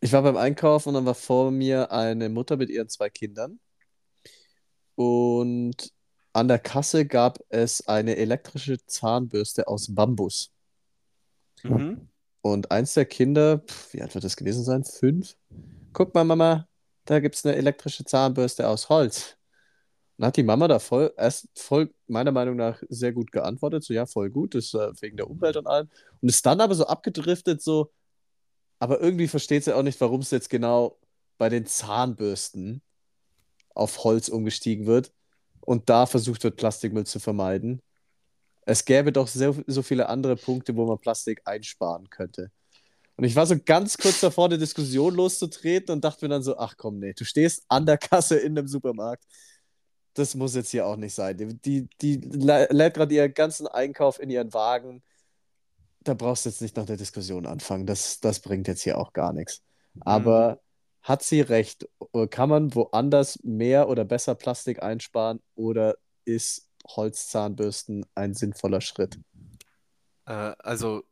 ich 0.00 0.12
war 0.12 0.22
beim 0.22 0.36
Einkaufen 0.36 0.90
und 0.90 0.94
dann 0.94 1.06
war 1.06 1.14
vor 1.14 1.50
mir 1.50 1.90
eine 1.90 2.28
Mutter 2.28 2.56
mit 2.56 2.70
ihren 2.70 2.88
zwei 2.88 3.10
Kindern. 3.10 3.58
Und 4.94 5.92
an 6.32 6.48
der 6.48 6.58
Kasse 6.58 7.06
gab 7.06 7.38
es 7.48 7.86
eine 7.88 8.16
elektrische 8.16 8.84
Zahnbürste 8.86 9.66
aus 9.66 9.92
Bambus. 9.94 10.52
Mhm. 11.62 12.07
Und 12.40 12.70
eins 12.70 12.94
der 12.94 13.04
Kinder, 13.04 13.58
pf, 13.58 13.94
wie 13.94 14.02
alt 14.02 14.14
wird 14.14 14.24
das 14.24 14.36
gewesen 14.36 14.64
sein? 14.64 14.84
Fünf? 14.84 15.36
Guck 15.92 16.14
mal, 16.14 16.24
Mama, 16.24 16.68
da 17.04 17.20
gibt 17.20 17.34
es 17.34 17.44
eine 17.44 17.56
elektrische 17.56 18.04
Zahnbürste 18.04 18.68
aus 18.68 18.88
Holz. 18.88 19.36
Und 20.16 20.26
hat 20.26 20.36
die 20.36 20.42
Mama 20.42 20.68
da 20.68 20.78
voll, 20.78 21.12
erst 21.16 21.48
voll, 21.54 21.94
meiner 22.06 22.32
Meinung 22.32 22.56
nach, 22.56 22.82
sehr 22.88 23.12
gut 23.12 23.30
geantwortet. 23.32 23.84
So, 23.84 23.94
ja, 23.94 24.06
voll 24.06 24.30
gut, 24.30 24.54
das 24.54 24.74
äh, 24.74 24.92
wegen 25.00 25.16
der 25.16 25.30
Umwelt 25.30 25.56
und 25.56 25.66
allem. 25.66 25.88
Und 26.20 26.28
ist 26.28 26.44
dann 26.44 26.60
aber 26.60 26.74
so 26.74 26.86
abgedriftet, 26.86 27.62
so, 27.62 27.92
aber 28.78 29.00
irgendwie 29.00 29.28
versteht 29.28 29.64
sie 29.64 29.74
auch 29.74 29.82
nicht, 29.82 30.00
warum 30.00 30.20
es 30.20 30.30
jetzt 30.30 30.50
genau 30.50 30.98
bei 31.38 31.48
den 31.48 31.66
Zahnbürsten 31.66 32.82
auf 33.74 34.04
Holz 34.04 34.28
umgestiegen 34.28 34.86
wird 34.86 35.12
und 35.60 35.88
da 35.88 36.06
versucht 36.06 36.44
wird, 36.44 36.56
Plastikmüll 36.56 37.06
zu 37.06 37.20
vermeiden. 37.20 37.80
Es 38.70 38.84
gäbe 38.84 39.12
doch 39.12 39.26
so, 39.26 39.56
so 39.66 39.82
viele 39.82 40.10
andere 40.10 40.36
Punkte, 40.36 40.76
wo 40.76 40.84
man 40.84 40.98
Plastik 40.98 41.40
einsparen 41.46 42.10
könnte. 42.10 42.50
Und 43.16 43.24
ich 43.24 43.34
war 43.34 43.46
so 43.46 43.56
ganz 43.58 43.96
kurz 43.96 44.20
davor, 44.20 44.44
eine 44.44 44.58
Diskussion 44.58 45.14
loszutreten 45.14 45.94
und 45.94 46.04
dachte 46.04 46.26
mir 46.26 46.28
dann 46.28 46.42
so, 46.42 46.58
ach 46.58 46.76
komm, 46.76 46.98
nee, 46.98 47.14
du 47.14 47.24
stehst 47.24 47.64
an 47.68 47.86
der 47.86 47.96
Kasse 47.96 48.36
in 48.36 48.58
einem 48.58 48.68
Supermarkt. 48.68 49.24
Das 50.12 50.34
muss 50.34 50.54
jetzt 50.54 50.70
hier 50.70 50.84
auch 50.86 50.96
nicht 50.96 51.14
sein. 51.14 51.38
Die, 51.38 51.54
die, 51.54 51.88
die 52.02 52.18
lä- 52.18 52.70
lädt 52.70 52.92
gerade 52.92 53.14
ihren 53.14 53.32
ganzen 53.32 53.66
Einkauf 53.68 54.20
in 54.20 54.28
ihren 54.28 54.52
Wagen. 54.52 55.02
Da 56.04 56.12
brauchst 56.12 56.44
du 56.44 56.50
jetzt 56.50 56.60
nicht 56.60 56.76
noch 56.76 56.86
eine 56.86 56.98
Diskussion 56.98 57.46
anfangen. 57.46 57.86
Das, 57.86 58.20
das 58.20 58.40
bringt 58.40 58.68
jetzt 58.68 58.82
hier 58.82 58.98
auch 58.98 59.14
gar 59.14 59.32
nichts. 59.32 59.62
Aber 60.00 60.60
hat 61.00 61.22
sie 61.22 61.40
recht? 61.40 61.88
Kann 62.28 62.50
man 62.50 62.74
woanders 62.74 63.38
mehr 63.42 63.88
oder 63.88 64.04
besser 64.04 64.34
Plastik 64.34 64.82
einsparen 64.82 65.40
oder 65.54 65.96
ist 66.26 66.67
Holzzahnbürsten 66.86 68.06
ein 68.14 68.34
sinnvoller 68.34 68.80
Schritt? 68.80 69.18
Äh, 70.26 70.54
also 70.58 71.04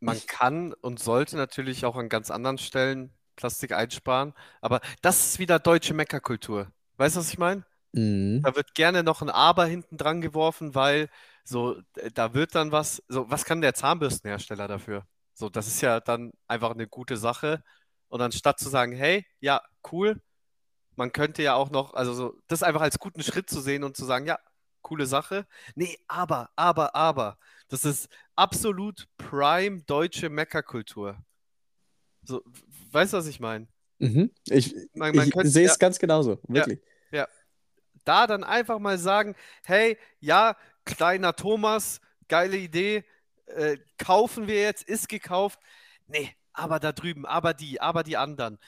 man 0.00 0.20
kann 0.26 0.72
und 0.74 0.98
sollte 0.98 1.36
natürlich 1.36 1.86
auch 1.86 1.96
an 1.96 2.08
ganz 2.08 2.30
anderen 2.30 2.58
Stellen 2.58 3.12
Plastik 3.36 3.72
einsparen, 3.72 4.32
aber 4.60 4.80
das 5.02 5.26
ist 5.26 5.38
wieder 5.38 5.58
deutsche 5.58 5.94
Meckerkultur. 5.94 6.70
Weißt 6.96 7.16
du, 7.16 7.20
was 7.20 7.30
ich 7.30 7.38
meine? 7.38 7.64
Mhm. 7.92 8.42
Da 8.42 8.54
wird 8.54 8.74
gerne 8.74 9.02
noch 9.02 9.22
ein 9.22 9.30
Aber 9.30 9.66
hinten 9.66 9.96
dran 9.96 10.20
geworfen, 10.20 10.74
weil 10.74 11.08
so, 11.44 11.80
da 12.14 12.34
wird 12.34 12.54
dann 12.54 12.72
was, 12.72 13.02
so, 13.08 13.30
was 13.30 13.44
kann 13.44 13.60
der 13.60 13.74
Zahnbürstenhersteller 13.74 14.68
dafür? 14.68 15.06
So, 15.34 15.48
das 15.48 15.66
ist 15.66 15.80
ja 15.80 16.00
dann 16.00 16.32
einfach 16.46 16.70
eine 16.70 16.86
gute 16.86 17.16
Sache. 17.16 17.62
Und 18.08 18.20
anstatt 18.20 18.60
zu 18.60 18.68
sagen, 18.68 18.92
hey, 18.92 19.26
ja, 19.40 19.62
cool, 19.90 20.20
man 20.96 21.12
könnte 21.12 21.42
ja 21.42 21.54
auch 21.54 21.70
noch, 21.70 21.94
also 21.94 22.14
so, 22.14 22.34
das 22.48 22.62
einfach 22.62 22.82
als 22.82 22.98
guten 22.98 23.22
Schritt 23.22 23.50
zu 23.50 23.60
sehen 23.60 23.84
und 23.84 23.96
zu 23.96 24.04
sagen, 24.04 24.26
ja, 24.26 24.38
coole 24.84 25.06
Sache. 25.06 25.46
Nee, 25.74 25.98
aber, 26.06 26.50
aber, 26.54 26.94
aber. 26.94 27.38
Das 27.68 27.84
ist 27.84 28.08
absolut 28.36 29.08
prime 29.18 29.82
deutsche 29.82 30.28
Meckerkultur. 30.28 31.16
So, 32.22 32.42
weißt 32.92 33.12
du, 33.12 33.16
was 33.16 33.26
ich 33.26 33.40
meine? 33.40 33.66
Mhm. 33.98 34.30
Ich, 34.46 34.74
Man, 34.94 35.16
man 35.16 35.28
ich 35.28 35.52
sehe 35.52 35.64
ja, 35.66 35.72
es 35.72 35.78
ganz 35.78 35.98
genauso, 35.98 36.38
wirklich. 36.46 36.80
da 38.04 38.26
dann 38.26 38.44
einfach 38.44 38.78
mal 38.78 38.98
sagen, 38.98 39.34
hey, 39.64 39.98
ja, 40.20 40.56
kleiner 40.84 41.34
Thomas, 41.34 42.00
geile 42.28 42.56
Idee, 42.56 43.04
äh, 43.46 43.78
kaufen 43.98 44.46
wir 44.46 44.60
jetzt, 44.60 44.82
ist 44.82 45.08
gekauft. 45.08 45.58
Nee, 46.06 46.34
aber 46.52 46.78
da 46.78 46.92
drüben, 46.92 47.26
aber 47.26 47.54
die, 47.54 47.80
aber 47.80 48.02
die 48.02 48.16
anderen. 48.16 48.58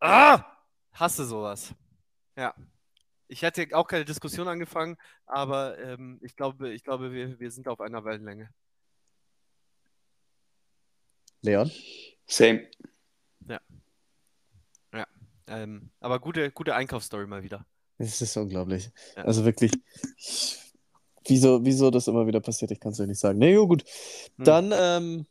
Ah, 0.00 0.44
hasse 0.92 1.24
sowas. 1.24 1.74
Ja. 2.36 2.54
Ich 3.28 3.42
hätte 3.42 3.66
auch 3.72 3.86
keine 3.86 4.04
Diskussion 4.04 4.48
angefangen, 4.48 4.96
aber 5.26 5.78
ähm, 5.78 6.18
ich 6.22 6.34
glaube, 6.34 6.72
ich 6.72 6.82
glaube, 6.82 7.12
wir, 7.12 7.38
wir 7.38 7.50
sind 7.50 7.68
auf 7.68 7.80
einer 7.80 8.04
Wellenlänge. 8.04 8.50
Leon? 11.42 11.70
Same. 12.26 12.68
Ähm, 15.48 15.90
aber 16.00 16.20
gute, 16.20 16.50
gute 16.50 16.74
Einkaufsstory 16.74 17.26
mal 17.26 17.42
wieder. 17.42 17.64
Es 17.98 18.20
ist 18.20 18.36
unglaublich. 18.36 18.90
Ja. 19.16 19.24
Also 19.24 19.44
wirklich, 19.44 19.72
ich, 20.16 20.58
wieso, 21.26 21.64
wieso 21.64 21.90
das 21.90 22.06
immer 22.06 22.26
wieder 22.26 22.40
passiert, 22.40 22.70
ich 22.70 22.80
kann 22.80 22.92
es 22.92 23.00
euch 23.00 23.08
nicht 23.08 23.18
sagen. 23.18 23.38
Nee, 23.38 23.54
jo, 23.54 23.66
gut. 23.66 23.84
Hm. 24.36 24.44
Dann 24.44 24.74
ähm, 24.76 25.26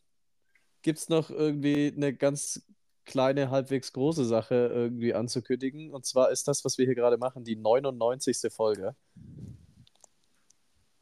gibt 0.81 0.99
es 0.99 1.09
noch 1.09 1.29
irgendwie 1.29 1.93
eine 1.95 2.13
ganz 2.13 2.61
kleine, 3.07 3.49
halbwegs 3.49 3.91
große 3.93 4.25
Sache 4.25 4.69
irgendwie 4.71 5.15
anzukündigen. 5.15 5.91
Und 5.91 6.05
zwar 6.05 6.29
ist 6.29 6.47
das, 6.47 6.63
was 6.63 6.77
wir 6.77 6.85
hier 6.85 6.93
gerade 6.93 7.17
machen, 7.17 7.43
die 7.43 7.55
99. 7.55 8.37
Folge. 8.53 8.95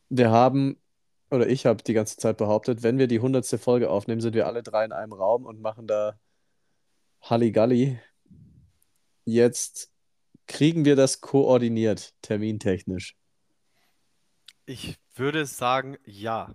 Wir 0.07 0.29
haben, 0.29 0.79
oder 1.31 1.47
ich 1.49 1.65
habe 1.65 1.83
die 1.83 1.93
ganze 1.93 2.15
Zeit 2.15 2.37
behauptet, 2.37 2.83
wenn 2.83 2.97
wir 2.97 3.07
die 3.07 3.17
100. 3.17 3.45
Folge 3.59 3.89
aufnehmen, 3.89 4.21
sind 4.21 4.35
wir 4.35 4.47
alle 4.47 4.63
drei 4.63 4.85
in 4.85 4.93
einem 4.93 5.11
Raum 5.11 5.45
und 5.45 5.59
machen 5.59 5.87
da 5.87 6.17
Halligalli. 7.21 7.99
Jetzt 9.25 9.91
kriegen 10.47 10.85
wir 10.85 10.95
das 10.95 11.19
koordiniert, 11.21 12.13
termintechnisch. 12.21 13.17
Ich 14.67 14.95
würde 15.15 15.45
sagen, 15.45 15.97
ja. 16.05 16.53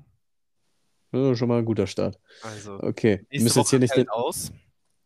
Ja, 1.12 1.34
schon 1.34 1.48
mal 1.48 1.58
ein 1.58 1.64
guter 1.64 1.88
Start. 1.88 2.20
Also, 2.42 2.78
Okay, 2.80 3.26
müssen 3.32 3.58
jetzt 3.58 3.70
hier 3.70 3.80
nicht. 3.80 3.92
fällt 3.92 4.10
aus. 4.10 4.52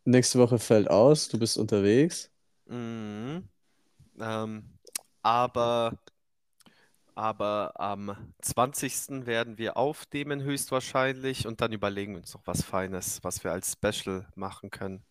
Nächste 0.06 0.38
Woche 0.38 0.58
fällt 0.58 0.88
aus, 0.90 1.28
du 1.28 1.38
bist 1.38 1.58
unterwegs. 1.58 2.30
Mhm. 2.66 3.48
Ähm, 4.20 4.78
aber, 5.22 5.98
aber 7.16 7.72
am 7.80 8.16
20. 8.40 9.26
werden 9.26 9.58
wir 9.58 9.76
aufnehmen 9.76 10.42
höchstwahrscheinlich 10.42 11.46
und 11.46 11.60
dann 11.60 11.72
überlegen 11.72 12.12
wir 12.12 12.18
uns 12.20 12.34
noch 12.34 12.46
was 12.46 12.62
Feines, 12.62 13.22
was 13.24 13.42
wir 13.44 13.52
als 13.52 13.72
Special 13.72 14.26
machen 14.36 14.70
können. 14.70 15.04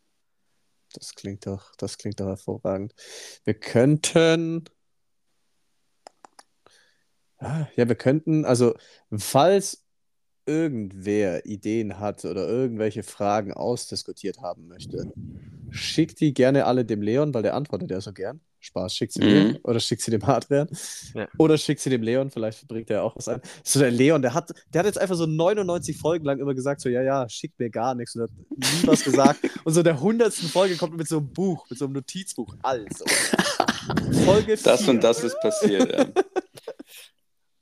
Das 0.93 1.15
klingt 1.15 1.45
doch, 1.47 1.75
das 1.77 1.97
klingt 1.97 2.19
doch 2.19 2.27
hervorragend. 2.27 2.93
Wir 3.45 3.55
könnten. 3.55 4.65
Ah, 7.39 7.67
Ja, 7.75 7.87
wir 7.87 7.95
könnten, 7.95 8.45
also, 8.45 8.75
falls 9.17 9.82
irgendwer 10.45 11.45
Ideen 11.45 11.99
hat 11.99 12.25
oder 12.25 12.47
irgendwelche 12.47 13.03
Fragen 13.03 13.53
ausdiskutiert 13.53 14.39
haben 14.41 14.67
möchte, 14.67 15.11
schickt 15.69 16.19
die 16.19 16.33
gerne 16.33 16.65
alle 16.65 16.85
dem 16.85 17.01
Leon, 17.01 17.33
weil 17.33 17.43
der 17.43 17.55
antwortet 17.55 17.91
ja 17.91 18.01
so 18.01 18.11
gern. 18.13 18.39
Spaß, 18.59 18.95
schickt 18.95 19.11
sie 19.11 19.19
mir 19.19 19.43
Mhm. 19.43 19.57
oder 19.63 19.79
schickt 19.81 20.01
sie 20.01 20.11
dem 20.11 20.23
Adrian. 20.23 20.69
Ja. 21.13 21.27
Oder 21.37 21.57
schickt 21.57 21.81
sie 21.81 21.89
dem 21.89 22.01
Leon, 22.01 22.31
vielleicht 22.31 22.65
bringt 22.69 22.89
er 22.89 23.03
auch 23.03 23.13
was 23.17 23.27
ein. 23.27 23.41
So, 23.61 23.79
der 23.81 23.91
Leon, 23.91 24.21
der 24.21 24.33
hat, 24.33 24.53
der 24.73 24.79
hat 24.79 24.85
jetzt 24.85 24.97
einfach 24.97 25.17
so 25.17 25.25
99 25.25 25.97
Folgen 25.97 26.23
lang 26.23 26.39
immer 26.39 26.53
gesagt, 26.53 26.79
so, 26.79 26.87
ja, 26.87 27.01
ja, 27.01 27.27
schickt 27.27 27.59
mir 27.59 27.69
gar 27.69 27.93
nichts 27.93 28.15
und 28.15 28.21
hat 28.21 28.29
nie 28.31 28.87
was 28.87 29.03
gesagt. 29.03 29.41
Und 29.65 29.73
so 29.73 29.83
der 29.83 29.99
hundertsten 29.99 30.47
Folge 30.47 30.77
kommt 30.77 30.95
mit 30.95 31.09
so 31.09 31.17
einem 31.17 31.33
Buch, 31.33 31.69
mit 31.69 31.77
so 31.77 31.85
einem 31.85 31.93
Notizbuch. 31.95 32.55
Also. 32.61 33.03
Folge 34.25 34.55
Das 34.55 34.81
vier. 34.83 34.89
und 34.93 35.03
das 35.03 35.23
ist 35.23 35.37
passiert. 35.41 35.91
Ja. 35.91 36.05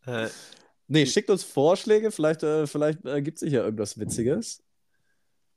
Äh, 0.23 0.29
Nee, 0.93 1.05
schickt 1.05 1.29
uns 1.29 1.43
Vorschläge, 1.45 2.11
vielleicht, 2.11 2.43
äh, 2.43 2.67
vielleicht 2.67 3.05
ergibt 3.05 3.39
sich 3.39 3.53
ja 3.53 3.63
irgendwas 3.63 3.97
Witziges. 3.97 4.61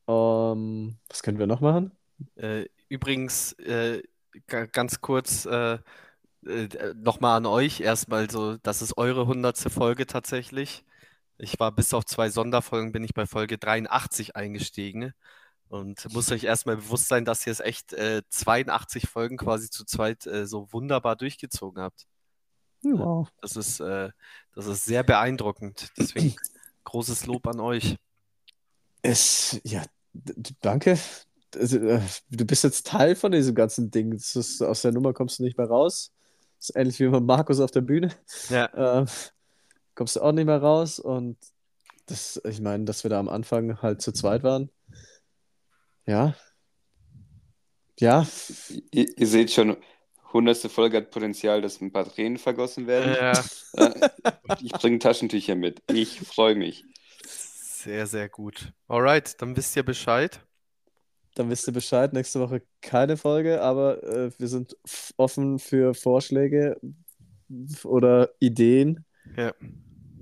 Ähm, 0.07 0.97
was 1.09 1.23
können 1.23 1.39
wir 1.39 1.47
noch 1.49 1.61
machen? 1.61 1.91
Äh, 2.37 2.67
übrigens, 2.89 3.53
äh, 3.55 4.03
ga- 4.47 4.67
ganz 4.67 5.01
kurz 5.01 5.45
äh, 5.47 5.79
äh, 6.47 6.95
nochmal 6.97 7.39
an 7.39 7.47
euch. 7.47 7.81
Erstmal 7.81 8.31
so, 8.31 8.57
das 8.59 8.83
ist 8.83 8.97
eure 8.99 9.27
hundertste 9.27 9.71
Folge 9.71 10.07
tatsächlich. 10.07 10.85
Ich 11.39 11.59
war 11.61 11.73
bis 11.73 11.95
auf 11.95 12.05
zwei 12.07 12.31
Sonderfolgen, 12.31 12.93
bin 12.93 13.05
ich 13.05 13.15
bei 13.15 13.27
Folge 13.27 13.59
83 13.59 14.37
eingestiegen. 14.37 15.13
Und 15.69 16.13
muss 16.15 16.31
euch 16.33 16.45
erstmal 16.45 16.77
bewusst 16.77 17.09
sein, 17.09 17.25
dass 17.25 17.47
ihr 17.47 17.53
es 17.53 17.61
echt 17.61 17.93
äh, 17.95 18.23
82 18.31 19.09
Folgen 19.09 19.37
quasi 19.39 19.71
zu 19.71 19.85
zweit 19.85 20.27
äh, 20.27 20.47
so 20.47 20.73
wunderbar 20.73 21.17
durchgezogen 21.17 21.83
habt. 21.83 22.07
Wow. 22.93 23.29
Das 23.41 23.57
ist, 23.57 23.81
äh, 23.81 24.11
das 24.55 24.67
ist 24.67 24.85
sehr 24.85 25.03
beeindruckend. 25.03 25.91
Deswegen 25.97 26.35
großes 26.85 27.27
Lob 27.27 27.47
an 27.47 27.61
euch. 27.61 27.97
Es, 29.03 29.61
ja, 29.65 29.83
danke. 30.61 30.99
Also, 31.55 31.79
äh, 31.79 32.01
du 32.31 32.45
bist 32.45 32.65
jetzt 32.65 32.87
Teil 32.87 33.17
von 33.17 33.33
diesem 33.33 33.55
ganzen 33.55 33.91
Ding. 33.91 34.13
Das 34.13 34.37
ist, 34.37 34.63
aus 34.63 34.83
der 34.83 34.93
Nummer 34.93 35.13
kommst 35.13 35.39
du 35.39 35.43
nicht 35.43 35.59
mehr 35.59 35.69
raus. 35.69 36.13
Das 36.59 36.71
ist 36.71 36.77
ähnlich 36.77 37.01
wie 37.01 37.09
mit 37.09 37.25
Markus 37.25 37.61
auf 37.61 37.71
der 37.71 37.83
Bühne. 37.83 38.11
Ja. 38.49 39.01
Ähm, 39.01 39.07
kommst 39.95 40.17
du 40.17 40.21
auch 40.21 40.33
nicht 40.33 40.47
mehr 40.47 40.61
raus. 40.61 40.99
Und 40.99 41.37
das, 42.07 42.41
ich 42.45 42.61
meine, 42.61 42.85
dass 42.85 43.05
wir 43.05 43.11
da 43.11 43.19
am 43.19 43.29
Anfang 43.29 43.81
halt 43.83 44.03
zu 44.03 44.13
zweit 44.13 44.43
waren. 44.43 44.71
Ja. 46.07 46.35
Ja, 48.01 48.27
Ihr, 48.91 49.07
ihr 49.17 49.27
seht 49.27 49.53
schon, 49.53 49.77
hundertste 50.35 50.69
Folge 50.69 50.99
hat 50.99 51.11
Potenzial, 51.11 51.63
dass 51.63 51.81
ein 51.81 51.93
paar 51.93 52.05
Tränen 52.05 52.37
vergossen 52.39 52.87
werden. 52.87 53.15
Ja, 53.15 53.33
Äh, 53.77 54.11
Ich 54.61 54.73
bringe 54.73 54.99
Taschentücher 54.99 55.55
mit. 55.55 55.83
Ich 55.91 56.21
freue 56.21 56.55
mich. 56.55 56.85
sehr, 57.27 58.07
sehr 58.07 58.29
gut. 58.29 58.73
Alright, 58.89 59.41
dann 59.41 59.57
wisst 59.57 59.75
ihr 59.77 59.83
Bescheid. 59.83 60.41
Dann 61.35 61.51
wisst 61.51 61.67
ihr 61.67 61.73
Bescheid. 61.73 62.13
Nächste 62.13 62.39
Woche 62.41 62.63
keine 62.83 63.17
Folge, 63.17 63.61
aber 63.63 64.03
äh, 64.05 64.31
wir 64.39 64.49
sind 64.49 64.77
offen 65.17 65.59
für 65.59 65.95
Vorschläge 65.95 66.79
oder 67.83 68.31
Ideen. 68.39 69.05
Ja. 69.37 69.53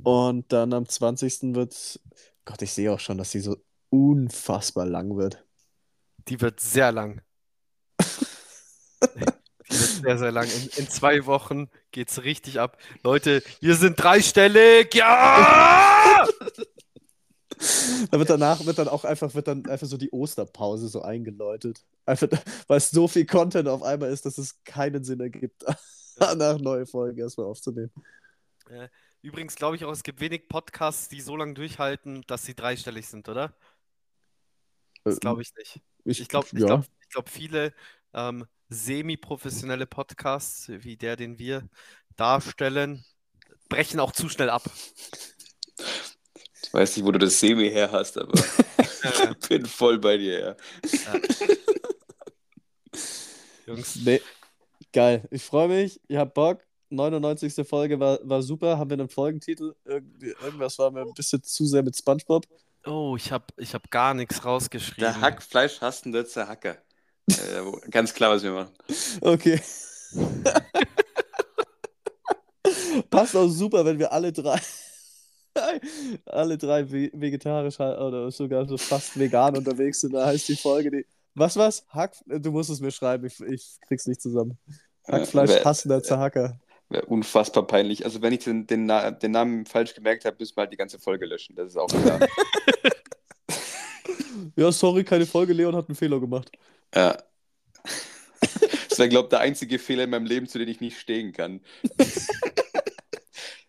Und 0.05 0.51
dann 0.53 0.73
am 0.73 0.89
20. 0.89 1.55
wird, 1.55 2.01
Gott, 2.45 2.63
ich 2.63 2.73
sehe 2.73 2.91
auch 2.93 3.01
schon, 3.01 3.19
dass 3.19 3.31
sie 3.31 3.41
so 3.41 3.57
unfassbar 3.91 4.87
lang 4.87 5.17
wird. 5.17 5.45
Die 6.29 6.41
wird 6.41 6.61
sehr 6.61 6.91
lang. 6.93 7.21
Sehr, 10.03 10.19
sehr 10.19 10.33
lang. 10.33 10.47
In, 10.47 10.85
in 10.85 10.89
zwei 10.89 11.27
Wochen 11.27 11.69
geht's 11.91 12.23
richtig 12.25 12.61
ab. 12.61 12.79
Leute, 13.03 13.43
wir 13.61 13.77
sind 13.77 13.97
dreistellig. 13.97 14.95
Ja! 14.95 16.27
Da 18.11 18.19
wird 18.19 18.29
danach 18.29 18.67
wird 18.67 18.79
dann 18.79 18.89
auch 18.89 19.05
einfach, 19.05 19.35
wird 19.35 19.47
dann 19.47 19.65
einfach 19.67 19.87
so 19.87 19.97
die 19.97 20.11
Osterpause 20.11 20.89
so 20.89 21.03
eingeläutet. 21.03 21.85
Einfach, 22.05 22.27
weil 22.67 22.79
es 22.79 22.91
so 22.91 23.07
viel 23.07 23.25
Content 23.25 23.69
auf 23.69 23.85
einmal 23.85 24.11
ist, 24.11 24.27
dass 24.27 24.37
es 24.37 24.65
keinen 24.65 25.05
Sinn 25.05 25.21
ergibt, 25.21 25.65
danach 26.17 26.59
neue 26.59 26.87
Folgen 26.87 27.21
erstmal 27.21 27.47
aufzunehmen. 27.47 27.93
Übrigens 29.21 29.55
glaube 29.55 29.77
ich 29.77 29.85
auch, 29.85 29.93
es 29.93 30.03
gibt 30.03 30.21
wenig 30.21 30.49
Podcasts, 30.49 31.09
die 31.09 31.21
so 31.21 31.37
lange 31.37 31.55
durchhalten, 31.55 32.25
dass 32.27 32.45
sie 32.45 32.55
dreistellig 32.55 33.07
sind, 33.07 33.29
oder? 33.29 33.55
Das 35.05 35.21
glaube 35.21 35.43
ich 35.43 35.53
nicht. 35.57 35.81
Ich 36.05 36.29
glaube, 36.29 36.49
ich 36.53 36.59
ja. 36.59 36.67
glaub, 36.67 36.85
ich 37.01 37.09
glaub, 37.11 37.29
viele 37.29 37.73
ähm, 38.15 38.47
semi-professionelle 38.69 39.87
Podcasts, 39.87 40.69
wie 40.69 40.97
der, 40.97 41.17
den 41.17 41.39
wir 41.39 41.69
darstellen, 42.17 43.05
brechen 43.69 44.01
auch 44.01 44.13
zu 44.13 44.29
schnell 44.29 44.51
ab. 44.51 44.65
Ich 46.65 46.73
weiß 46.73 46.97
nicht, 46.97 47.05
wo 47.07 47.13
du 47.13 47.19
das 47.19 47.39
Semi 47.41 47.71
her 47.71 47.91
hast, 47.93 48.19
aber 48.19 48.33
ich 49.03 49.49
bin 49.49 49.67
voll 49.67 49.99
bei 49.99 50.17
dir. 50.17 50.41
Ja. 50.41 50.57
Jungs, 53.67 53.97
Nee. 53.97 54.21
Geil. 54.93 55.27
Ich 55.31 55.43
freue 55.45 55.69
mich. 55.69 56.01
Ich 56.09 56.17
hab 56.17 56.35
Bock. 56.35 56.63
99. 56.91 57.67
Folge 57.67 57.99
war, 58.01 58.19
war 58.25 58.43
super. 58.43 58.79
Haben 58.79 58.91
wir 58.91 58.99
einen 59.01 59.09
Folgentitel? 59.09 59.75
Irgendwie, 59.85 60.29
irgendwas 60.41 60.79
war 60.79 60.91
mir 60.91 61.03
ein 61.03 61.15
bisschen 61.15 61.43
zu 61.43 61.65
sehr 61.67 61.83
mit 61.83 61.97
Spongebob. 61.97 62.47
oh, 62.87 63.17
ich 63.17 63.33
habe 63.33 63.47
ich 63.57 63.75
hab 63.75 63.91
gar 63.91 64.15
nichts 64.15 64.45
rausgeschrieben. 64.45 65.15
Der 65.15 65.21
Hackfleisch 65.21 65.81
hassende 65.81 66.27
Zerhacker. 66.27 66.79
Äh, 67.31 67.63
ganz 67.91 68.13
klar, 68.15 68.31
was 68.31 68.43
wir 68.43 68.53
machen. 68.53 68.71
Okay. 69.21 69.61
Passt 73.11 73.35
auch 73.37 73.49
super, 73.49 73.85
wenn 73.85 73.99
wir 73.99 74.13
alle 74.13 74.33
drei, 74.33 74.61
alle 76.27 76.59
drei 76.59 76.91
ve- 76.91 77.11
vegetarisch 77.15 77.79
oder 77.81 78.31
sogar 78.31 78.67
so 78.67 78.77
fast 78.77 79.19
vegan 79.19 79.57
unterwegs 79.57 80.01
sind. 80.01 80.13
Da 80.15 80.27
heißt 80.27 80.49
die 80.49 80.57
Folge 80.57 80.91
die. 80.91 81.07
Was 81.35 81.57
was? 81.57 81.85
Hack. 81.89 82.15
Du 82.27 82.51
musst 82.53 82.69
es 82.71 82.81
mir 82.81 82.91
schreiben. 82.91 83.27
Ich, 83.27 83.41
ich 83.41 83.77
krieg's 83.89 84.07
nicht 84.07 84.21
zusammen. 84.21 84.59
Hackfleisch 85.09 85.51
Äh, 85.51 85.55
wär- 85.57 85.65
hassender 85.65 86.03
Zerhacker. 86.03 86.61
Wäre 86.91 87.07
unfassbar 87.07 87.67
peinlich. 87.67 88.05
Also, 88.05 88.21
wenn 88.21 88.35
ich 88.35 88.45
den, 88.45 88.67
den, 88.67 88.87
den 89.23 89.31
Namen 89.31 89.65
falsch 89.65 89.95
gemerkt 89.95 90.27
habe, 90.27 90.37
müssen 90.39 90.57
wir 90.57 90.61
halt 90.63 90.73
die 90.73 90.77
ganze 90.77 90.99
Folge 90.99 91.25
löschen. 91.25 91.57
Das 91.57 91.69
ist 91.69 91.77
auch 91.79 91.89
klar. 91.89 92.21
Ja, 94.57 94.73
sorry, 94.73 95.05
keine 95.05 95.27
Folge. 95.27 95.53
Leon 95.53 95.77
hat 95.77 95.89
einen 95.89 95.97
Fehler 95.97 96.21
gemacht. 96.21 96.51
ja. 96.95 97.17
Das 98.89 98.99
wäre, 98.99 99.09
glaube 99.09 99.27
ich, 99.27 99.31
der 99.31 99.41
einzige 99.41 99.79
Fehler 99.79 100.05
in 100.05 100.11
meinem 100.11 100.27
Leben, 100.27 100.47
zu 100.47 100.59
dem 100.59 100.69
ich 100.69 100.81
nicht 100.83 100.99
stehen 101.01 101.33
kann. 101.33 101.61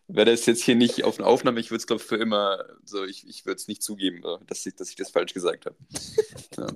Wäre 0.08 0.30
das 0.32 0.46
jetzt 0.46 0.64
hier 0.64 0.76
nicht 0.76 1.06
auf 1.06 1.18
einer 1.18 1.30
Aufnahme, 1.30 1.62
ich 1.62 1.72
würde 1.72 1.78
es, 1.78 1.88
glaube 1.88 2.02
ich, 2.02 2.08
für 2.10 2.18
immer, 2.18 2.62
so, 2.84 3.06
ich, 3.06 3.26
ich 3.26 3.46
würde 3.46 3.56
es 3.56 3.70
nicht 3.70 3.82
zugeben, 3.82 4.22
dass 4.48 4.66
ich, 4.66 4.76
dass 4.76 4.90
ich 4.90 4.98
das 4.98 5.12
falsch 5.12 5.34
gesagt 5.34 5.66
habe. 5.66 5.78
Ja. 6.58 6.68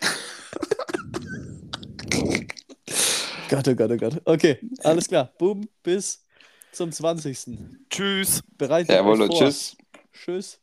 Gott, 3.50 3.68
oh 3.68 3.74
Gott, 3.74 3.90
oh 3.90 3.96
Gott. 3.96 4.22
Okay, 4.24 4.58
alles 4.82 5.06
klar. 5.06 5.32
Boom, 5.38 5.68
bis 5.82 6.24
zum 6.72 6.90
20. 6.90 7.58
Tschüss. 7.90 8.40
Bereitet 8.56 8.90
Jawohl, 8.94 9.20
euch 9.22 9.28
vor. 9.28 9.38
tschüss. 9.38 9.76
Tschüss. 10.12 10.60